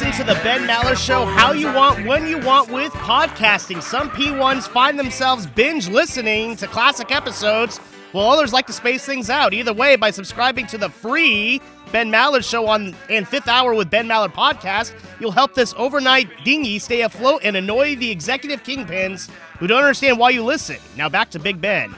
Listen 0.00 0.26
to 0.26 0.32
the 0.32 0.40
Ben 0.42 0.66
Maller 0.66 0.96
Show 0.96 1.26
how 1.26 1.52
you 1.52 1.66
want, 1.66 2.06
when 2.06 2.26
you 2.26 2.38
want 2.38 2.70
with 2.70 2.90
podcasting. 2.92 3.82
Some 3.82 4.08
P1s 4.10 4.66
find 4.66 4.98
themselves 4.98 5.46
binge 5.46 5.88
listening 5.88 6.56
to 6.56 6.66
classic 6.66 7.14
episodes, 7.14 7.76
while 8.12 8.30
others 8.30 8.50
like 8.50 8.66
to 8.68 8.72
space 8.72 9.04
things 9.04 9.28
out. 9.28 9.52
Either 9.52 9.74
way, 9.74 9.96
by 9.96 10.10
subscribing 10.10 10.66
to 10.68 10.78
the 10.78 10.88
free 10.88 11.60
Ben 11.92 12.10
Maller 12.10 12.42
Show 12.42 12.66
on 12.66 12.96
and 13.10 13.28
Fifth 13.28 13.46
Hour 13.46 13.74
with 13.74 13.90
Ben 13.90 14.08
Maller 14.08 14.32
podcast, 14.32 14.94
you'll 15.20 15.32
help 15.32 15.52
this 15.52 15.74
overnight 15.76 16.28
dinghy 16.44 16.78
stay 16.78 17.02
afloat 17.02 17.42
and 17.44 17.54
annoy 17.54 17.94
the 17.96 18.10
executive 18.10 18.62
kingpins 18.62 19.28
who 19.58 19.66
don't 19.66 19.82
understand 19.82 20.18
why 20.18 20.30
you 20.30 20.42
listen. 20.42 20.78
Now 20.96 21.10
back 21.10 21.28
to 21.32 21.38
Big 21.38 21.60
Ben. 21.60 21.94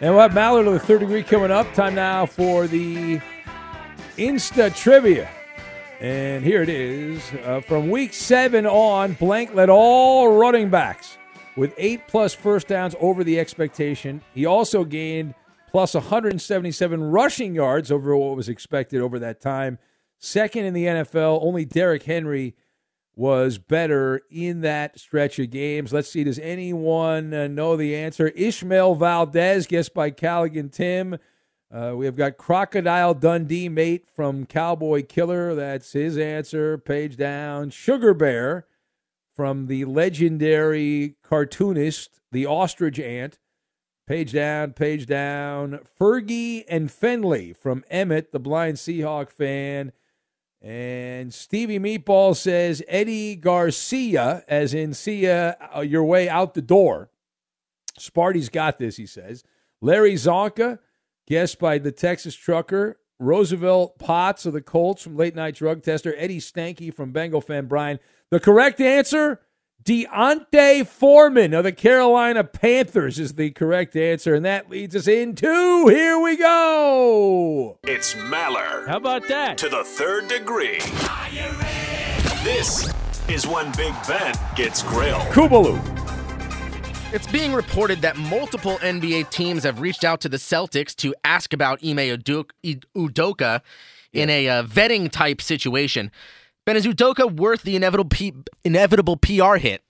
And 0.00 0.12
we'll 0.12 0.22
have 0.22 0.34
Mallard 0.34 0.66
the 0.66 0.80
third 0.80 1.00
degree 1.00 1.22
coming 1.22 1.52
up. 1.52 1.72
Time 1.72 1.94
now 1.94 2.26
for 2.26 2.66
the 2.66 3.20
Insta 4.16 4.74
trivia. 4.74 5.30
And 6.00 6.44
here 6.44 6.62
it 6.62 6.68
is. 6.68 7.22
Uh, 7.44 7.60
from 7.62 7.90
week 7.90 8.12
seven 8.12 8.66
on, 8.66 9.14
Blank 9.14 9.54
led 9.54 9.70
all 9.70 10.36
running 10.36 10.68
backs 10.68 11.16
with 11.56 11.72
eight 11.78 12.06
plus 12.06 12.34
first 12.34 12.68
downs 12.68 12.94
over 13.00 13.24
the 13.24 13.40
expectation. 13.40 14.20
He 14.34 14.44
also 14.44 14.84
gained 14.84 15.34
plus 15.70 15.94
177 15.94 17.02
rushing 17.02 17.54
yards 17.54 17.90
over 17.90 18.14
what 18.14 18.36
was 18.36 18.48
expected 18.48 19.00
over 19.00 19.18
that 19.20 19.40
time. 19.40 19.78
Second 20.18 20.66
in 20.66 20.74
the 20.74 20.84
NFL, 20.84 21.38
only 21.42 21.64
Derrick 21.64 22.02
Henry 22.02 22.54
was 23.14 23.56
better 23.56 24.20
in 24.30 24.60
that 24.60 25.00
stretch 25.00 25.38
of 25.38 25.50
games. 25.50 25.92
Let's 25.94 26.10
see, 26.10 26.24
does 26.24 26.38
anyone 26.38 27.32
uh, 27.32 27.48
know 27.48 27.76
the 27.76 27.96
answer? 27.96 28.28
Ishmael 28.28 28.94
Valdez, 28.96 29.66
guessed 29.66 29.94
by 29.94 30.10
Callaghan 30.10 30.68
Tim. 30.68 31.16
Uh, 31.72 31.94
we 31.96 32.06
have 32.06 32.16
got 32.16 32.36
Crocodile 32.36 33.14
Dundee, 33.14 33.68
mate 33.68 34.08
from 34.08 34.46
Cowboy 34.46 35.04
Killer. 35.04 35.54
That's 35.54 35.92
his 35.92 36.16
answer. 36.16 36.78
Page 36.78 37.16
down. 37.16 37.70
Sugar 37.70 38.14
Bear 38.14 38.66
from 39.34 39.66
the 39.66 39.84
legendary 39.84 41.16
cartoonist, 41.22 42.20
the 42.32 42.46
Ostrich 42.46 43.00
Ant. 43.00 43.38
Page 44.06 44.32
down, 44.32 44.72
page 44.72 45.06
down. 45.06 45.80
Fergie 46.00 46.64
and 46.68 46.88
Fenley 46.88 47.56
from 47.56 47.84
Emmett, 47.90 48.30
the 48.30 48.38
blind 48.38 48.76
Seahawk 48.76 49.30
fan. 49.30 49.90
And 50.62 51.34
Stevie 51.34 51.80
Meatball 51.80 52.36
says 52.36 52.82
Eddie 52.86 53.34
Garcia, 53.34 54.44
as 54.46 54.72
in 54.72 54.94
see 54.94 55.28
uh, 55.28 55.80
your 55.80 56.04
way 56.04 56.28
out 56.28 56.54
the 56.54 56.62
door. 56.62 57.10
Sparty's 57.98 58.48
got 58.48 58.78
this, 58.78 58.96
he 58.96 59.06
says. 59.06 59.42
Larry 59.80 60.14
Csonka, 60.14 60.78
guest 61.26 61.58
by 61.58 61.78
the 61.78 61.92
Texas 61.92 62.34
Trucker. 62.34 62.98
Roosevelt 63.18 63.98
Potts 63.98 64.44
of 64.44 64.52
the 64.52 64.60
Colts 64.60 65.02
from 65.02 65.16
Late 65.16 65.34
Night 65.34 65.54
Drug 65.54 65.82
Tester. 65.82 66.14
Eddie 66.16 66.40
Stanky 66.40 66.92
from 66.92 67.12
Bengal 67.12 67.40
fan 67.40 67.66
Brian. 67.66 67.98
The 68.30 68.40
correct 68.40 68.80
answer, 68.80 69.40
D'Onta 69.82 70.86
Foreman 70.86 71.54
of 71.54 71.64
the 71.64 71.72
Carolina 71.72 72.44
Panthers 72.44 73.18
is 73.18 73.34
the 73.34 73.50
correct 73.52 73.96
answer. 73.96 74.34
And 74.34 74.44
that 74.44 74.68
leads 74.68 74.94
us 74.94 75.06
into, 75.08 75.88
here 75.88 76.18
we 76.18 76.36
go. 76.36 77.78
It's 77.84 78.14
Maller. 78.14 78.86
How 78.86 78.96
about 78.96 79.28
that? 79.28 79.56
To 79.58 79.68
the 79.68 79.84
third 79.84 80.28
degree. 80.28 80.80
This 82.44 82.92
is 83.28 83.46
when 83.46 83.72
Big 83.76 83.94
Ben 84.06 84.34
gets 84.56 84.82
grilled. 84.82 85.22
Kubalu. 85.28 86.05
It's 87.16 87.26
being 87.26 87.54
reported 87.54 88.02
that 88.02 88.18
multiple 88.18 88.76
NBA 88.76 89.30
teams 89.30 89.64
have 89.64 89.80
reached 89.80 90.04
out 90.04 90.20
to 90.20 90.28
the 90.28 90.36
Celtics 90.36 90.94
to 90.96 91.14
ask 91.24 91.54
about 91.54 91.78
Ime 91.82 91.96
Udoka, 91.96 93.62
in 94.12 94.28
a 94.28 94.46
uh, 94.46 94.62
vetting 94.64 95.10
type 95.10 95.40
situation. 95.40 96.10
Ben, 96.66 96.76
is 96.76 96.86
Udoka 96.86 97.34
worth 97.34 97.62
the 97.62 97.74
inevitable 97.74 98.10
P- 98.10 98.34
inevitable 98.64 99.16
PR 99.16 99.54
hit? 99.54 99.82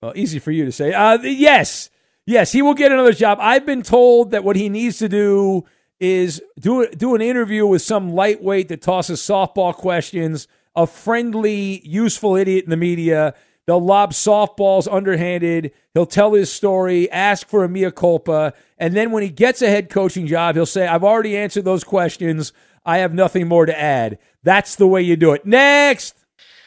Well, 0.00 0.14
easy 0.16 0.38
for 0.38 0.52
you 0.52 0.64
to 0.64 0.72
say. 0.72 0.94
Uh, 0.94 1.18
yes, 1.20 1.90
yes, 2.24 2.52
he 2.52 2.62
will 2.62 2.72
get 2.72 2.92
another 2.92 3.12
job. 3.12 3.36
I've 3.42 3.66
been 3.66 3.82
told 3.82 4.30
that 4.30 4.42
what 4.42 4.56
he 4.56 4.70
needs 4.70 4.96
to 5.00 5.08
do 5.10 5.66
is 6.00 6.40
do 6.58 6.88
do 6.88 7.14
an 7.14 7.20
interview 7.20 7.66
with 7.66 7.82
some 7.82 8.14
lightweight 8.14 8.68
that 8.68 8.80
tosses 8.80 9.20
softball 9.20 9.74
questions, 9.74 10.48
a 10.74 10.86
friendly, 10.86 11.86
useful 11.86 12.36
idiot 12.36 12.64
in 12.64 12.70
the 12.70 12.78
media. 12.78 13.34
They'll 13.66 13.84
lob 13.84 14.12
softballs 14.12 14.92
underhanded. 14.92 15.72
He'll 15.94 16.06
tell 16.06 16.34
his 16.34 16.52
story, 16.52 17.10
ask 17.10 17.48
for 17.48 17.64
a 17.64 17.68
mea 17.68 17.90
culpa, 17.90 18.52
and 18.78 18.94
then 18.94 19.10
when 19.10 19.22
he 19.22 19.30
gets 19.30 19.62
a 19.62 19.68
head 19.68 19.88
coaching 19.88 20.26
job, 20.26 20.54
he'll 20.54 20.66
say, 20.66 20.86
"I've 20.86 21.04
already 21.04 21.36
answered 21.36 21.64
those 21.64 21.84
questions. 21.84 22.52
I 22.84 22.98
have 22.98 23.14
nothing 23.14 23.48
more 23.48 23.64
to 23.64 23.80
add." 23.80 24.18
That's 24.42 24.76
the 24.76 24.86
way 24.86 25.02
you 25.02 25.16
do 25.16 25.32
it. 25.32 25.46
Next. 25.46 26.16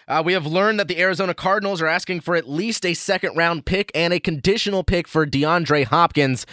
Uh, 0.08 0.24
we 0.26 0.32
have 0.32 0.45
learned 0.45 0.80
that 0.80 0.88
the 0.88 1.00
Arizona 1.00 1.34
Cardinals 1.34 1.82
are 1.82 1.88
asking 1.88 2.22
for 2.22 2.38
at 2.38 2.50
least 2.50 2.86
a 2.86 2.93
second 2.93 3.36
round 3.36 3.66
pick 3.66 3.91
and 3.93 4.14
a 4.14 4.22
conditional 4.22 4.82
pick 4.82 5.06
for 5.06 5.26
DeAndre 5.26 5.84
Hopkins. 5.84 6.45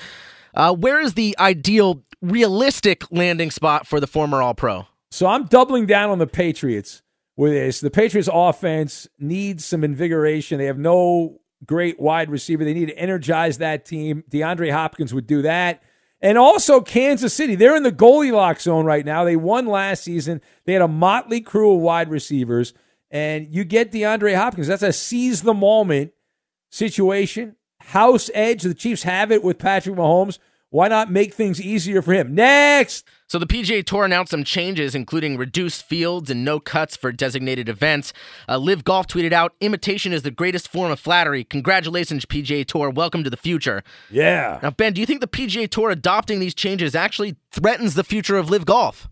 Uh, 0.54 0.74
where 0.74 1.00
is 1.00 1.14
the 1.14 1.36
ideal, 1.38 2.02
realistic 2.20 3.04
landing 3.12 3.52
spot 3.52 3.86
for 3.86 4.00
the 4.00 4.08
former 4.08 4.42
All 4.42 4.54
Pro? 4.54 4.86
So 5.12 5.26
I'm 5.28 5.44
doubling 5.44 5.86
down 5.86 6.10
on 6.10 6.18
the 6.18 6.26
Patriots 6.26 7.02
with 7.36 7.52
this. 7.52 7.80
The 7.80 7.90
Patriots 7.90 8.28
offense 8.32 9.08
needs 9.18 9.64
some 9.64 9.84
invigoration. 9.84 10.58
They 10.58 10.66
have 10.66 10.78
no 10.78 11.40
great 11.64 11.98
wide 11.98 12.30
receiver. 12.30 12.64
They 12.64 12.74
need 12.74 12.88
to 12.88 12.98
energize 12.98 13.58
that 13.58 13.84
team. 13.84 14.24
DeAndre 14.30 14.72
Hopkins 14.72 15.14
would 15.14 15.26
do 15.26 15.42
that. 15.42 15.82
And 16.20 16.38
also 16.38 16.80
Kansas 16.80 17.34
City. 17.34 17.54
They're 17.54 17.76
in 17.76 17.82
the 17.82 17.92
Goldilocks 17.92 18.62
zone 18.62 18.86
right 18.86 19.04
now. 19.04 19.24
They 19.24 19.36
won 19.36 19.66
last 19.66 20.04
season. 20.04 20.40
They 20.64 20.72
had 20.72 20.82
a 20.82 20.88
motley 20.88 21.40
crew 21.40 21.74
of 21.74 21.80
wide 21.80 22.08
receivers. 22.08 22.72
And 23.10 23.54
you 23.54 23.64
get 23.64 23.92
DeAndre 23.92 24.34
Hopkins. 24.34 24.66
That's 24.66 24.82
a 24.82 24.92
seize 24.92 25.42
the 25.42 25.54
moment 25.54 26.12
situation. 26.70 27.56
House 27.80 28.30
edge. 28.32 28.62
The 28.62 28.74
Chiefs 28.74 29.02
have 29.02 29.30
it 29.30 29.44
with 29.44 29.58
Patrick 29.58 29.96
Mahomes. 29.96 30.38
Why 30.74 30.88
not 30.88 31.08
make 31.08 31.32
things 31.34 31.60
easier 31.60 32.02
for 32.02 32.12
him? 32.12 32.34
Next. 32.34 33.06
So 33.28 33.38
the 33.38 33.46
PGA 33.46 33.86
Tour 33.86 34.04
announced 34.04 34.32
some 34.32 34.42
changes, 34.42 34.96
including 34.96 35.36
reduced 35.36 35.84
fields 35.84 36.30
and 36.30 36.44
no 36.44 36.58
cuts 36.58 36.96
for 36.96 37.12
designated 37.12 37.68
events. 37.68 38.12
Uh, 38.48 38.58
Live 38.58 38.82
Golf 38.82 39.06
tweeted 39.06 39.32
out, 39.32 39.54
"Imitation 39.60 40.12
is 40.12 40.22
the 40.22 40.32
greatest 40.32 40.66
form 40.66 40.90
of 40.90 40.98
flattery. 40.98 41.44
Congratulations, 41.44 42.24
PGA 42.26 42.64
Tour. 42.64 42.90
Welcome 42.90 43.22
to 43.22 43.30
the 43.30 43.36
future." 43.36 43.84
Yeah. 44.10 44.58
Now, 44.64 44.72
Ben, 44.72 44.94
do 44.94 45.00
you 45.00 45.06
think 45.06 45.20
the 45.20 45.28
PGA 45.28 45.68
Tour 45.68 45.90
adopting 45.90 46.40
these 46.40 46.56
changes 46.56 46.96
actually 46.96 47.36
threatens 47.52 47.94
the 47.94 48.02
future 48.02 48.36
of 48.36 48.50
Live 48.50 48.66
Golf? 48.66 49.08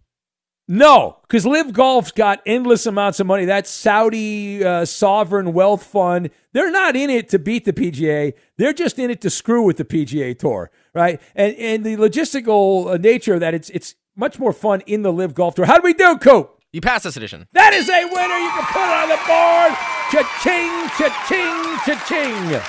No, 0.66 1.18
because 1.22 1.46
Live 1.46 1.72
Golf's 1.72 2.10
got 2.10 2.40
endless 2.44 2.86
amounts 2.86 3.20
of 3.20 3.26
money. 3.28 3.44
That 3.44 3.68
Saudi 3.68 4.64
uh, 4.64 4.84
sovereign 4.84 5.52
wealth 5.52 5.84
fund, 5.84 6.30
they're 6.54 6.70
not 6.70 6.96
in 6.96 7.10
it 7.10 7.28
to 7.28 7.38
beat 7.38 7.64
the 7.66 7.72
PGA. 7.72 8.32
They're 8.56 8.72
just 8.72 8.98
in 8.98 9.10
it 9.10 9.20
to 9.20 9.30
screw 9.30 9.62
with 9.64 9.76
the 9.76 9.84
PGA 9.84 10.38
Tour, 10.38 10.70
right? 10.94 11.20
And 11.34 11.54
and 11.56 11.84
the 11.84 11.96
logistical 11.96 12.94
uh, 12.94 12.96
nature 12.96 13.34
of 13.34 13.40
that, 13.40 13.54
it's 13.54 13.70
it's 13.70 13.94
much 14.16 14.38
more 14.38 14.52
fun 14.52 14.82
in 14.86 15.02
the 15.02 15.12
Live 15.12 15.34
Golf 15.34 15.54
Tour. 15.54 15.66
How 15.66 15.76
do 15.76 15.82
we 15.82 15.94
do, 15.94 16.18
Coop? 16.18 16.58
You 16.72 16.80
pass 16.80 17.02
this 17.02 17.16
edition. 17.16 17.46
That 17.52 17.74
is 17.74 17.88
a 17.88 18.04
winner. 18.04 18.38
You 18.38 18.50
can 18.50 18.64
put 18.72 18.80
it 18.80 18.96
on 18.96 19.08
the 19.08 19.20
board. 19.28 19.76
Cha-ching, 20.10 20.88
cha-ching, 20.96 21.78
cha-ching. 21.84 22.60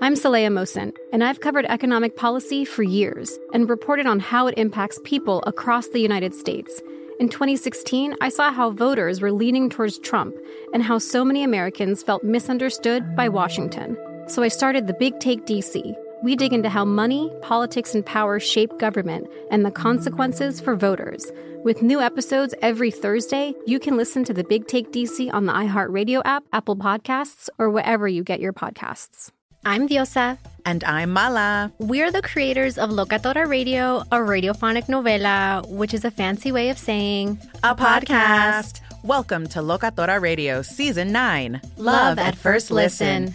I'm 0.00 0.14
Saleha 0.14 0.48
Mohsin, 0.48 0.94
and 1.12 1.24
I've 1.24 1.40
covered 1.40 1.64
economic 1.66 2.16
policy 2.16 2.64
for 2.64 2.82
years 2.82 3.38
and 3.52 3.68
reported 3.70 4.06
on 4.06 4.20
how 4.20 4.46
it 4.46 4.58
impacts 4.58 5.00
people 5.04 5.42
across 5.46 5.88
the 5.88 6.00
United 6.00 6.34
States. 6.34 6.82
In 7.20 7.28
2016, 7.28 8.14
I 8.20 8.28
saw 8.28 8.52
how 8.52 8.70
voters 8.70 9.20
were 9.20 9.32
leaning 9.32 9.70
towards 9.70 9.98
Trump 9.98 10.34
and 10.72 10.82
how 10.82 10.98
so 10.98 11.24
many 11.24 11.42
Americans 11.42 12.02
felt 12.02 12.24
misunderstood 12.24 13.16
by 13.16 13.28
Washington. 13.28 13.96
So 14.26 14.42
I 14.42 14.48
started 14.48 14.86
the 14.86 14.94
Big 14.94 15.20
Take 15.20 15.44
DC. 15.44 15.94
We 16.22 16.34
dig 16.34 16.54
into 16.54 16.70
how 16.70 16.86
money, 16.86 17.30
politics, 17.42 17.94
and 17.94 18.04
power 18.04 18.40
shape 18.40 18.78
government 18.78 19.28
and 19.50 19.66
the 19.66 19.70
consequences 19.70 20.62
for 20.62 20.74
voters. 20.76 21.30
With 21.62 21.82
new 21.82 22.00
episodes 22.00 22.54
every 22.62 22.90
Thursday, 22.90 23.52
you 23.66 23.78
can 23.78 23.98
listen 23.98 24.24
to 24.24 24.32
the 24.32 24.42
Big 24.44 24.66
Take 24.66 24.92
DC 24.92 25.32
on 25.34 25.44
the 25.44 25.52
iHeartRadio 25.52 26.22
app, 26.24 26.42
Apple 26.54 26.76
Podcasts, 26.76 27.50
or 27.58 27.68
wherever 27.68 28.08
you 28.08 28.24
get 28.24 28.40
your 28.40 28.54
podcasts. 28.54 29.30
I'm 29.66 29.86
Diosa. 29.86 30.38
And 30.64 30.82
I'm 30.84 31.10
Mala. 31.10 31.70
We're 31.78 32.10
the 32.10 32.22
creators 32.22 32.78
of 32.78 32.88
Locatora 32.90 33.46
Radio, 33.46 34.00
a 34.10 34.16
radiophonic 34.16 34.86
novela, 34.86 35.68
which 35.68 35.92
is 35.92 36.04
a 36.04 36.10
fancy 36.10 36.50
way 36.50 36.70
of 36.70 36.78
saying 36.78 37.38
a 37.62 37.74
podcast. 37.74 38.80
Welcome 39.02 39.48
to 39.48 39.58
Locatora 39.58 40.18
Radio 40.18 40.62
Season 40.62 41.12
9 41.12 41.60
Love 41.76 42.18
at 42.18 42.36
First 42.36 42.70
Listen. 42.70 43.34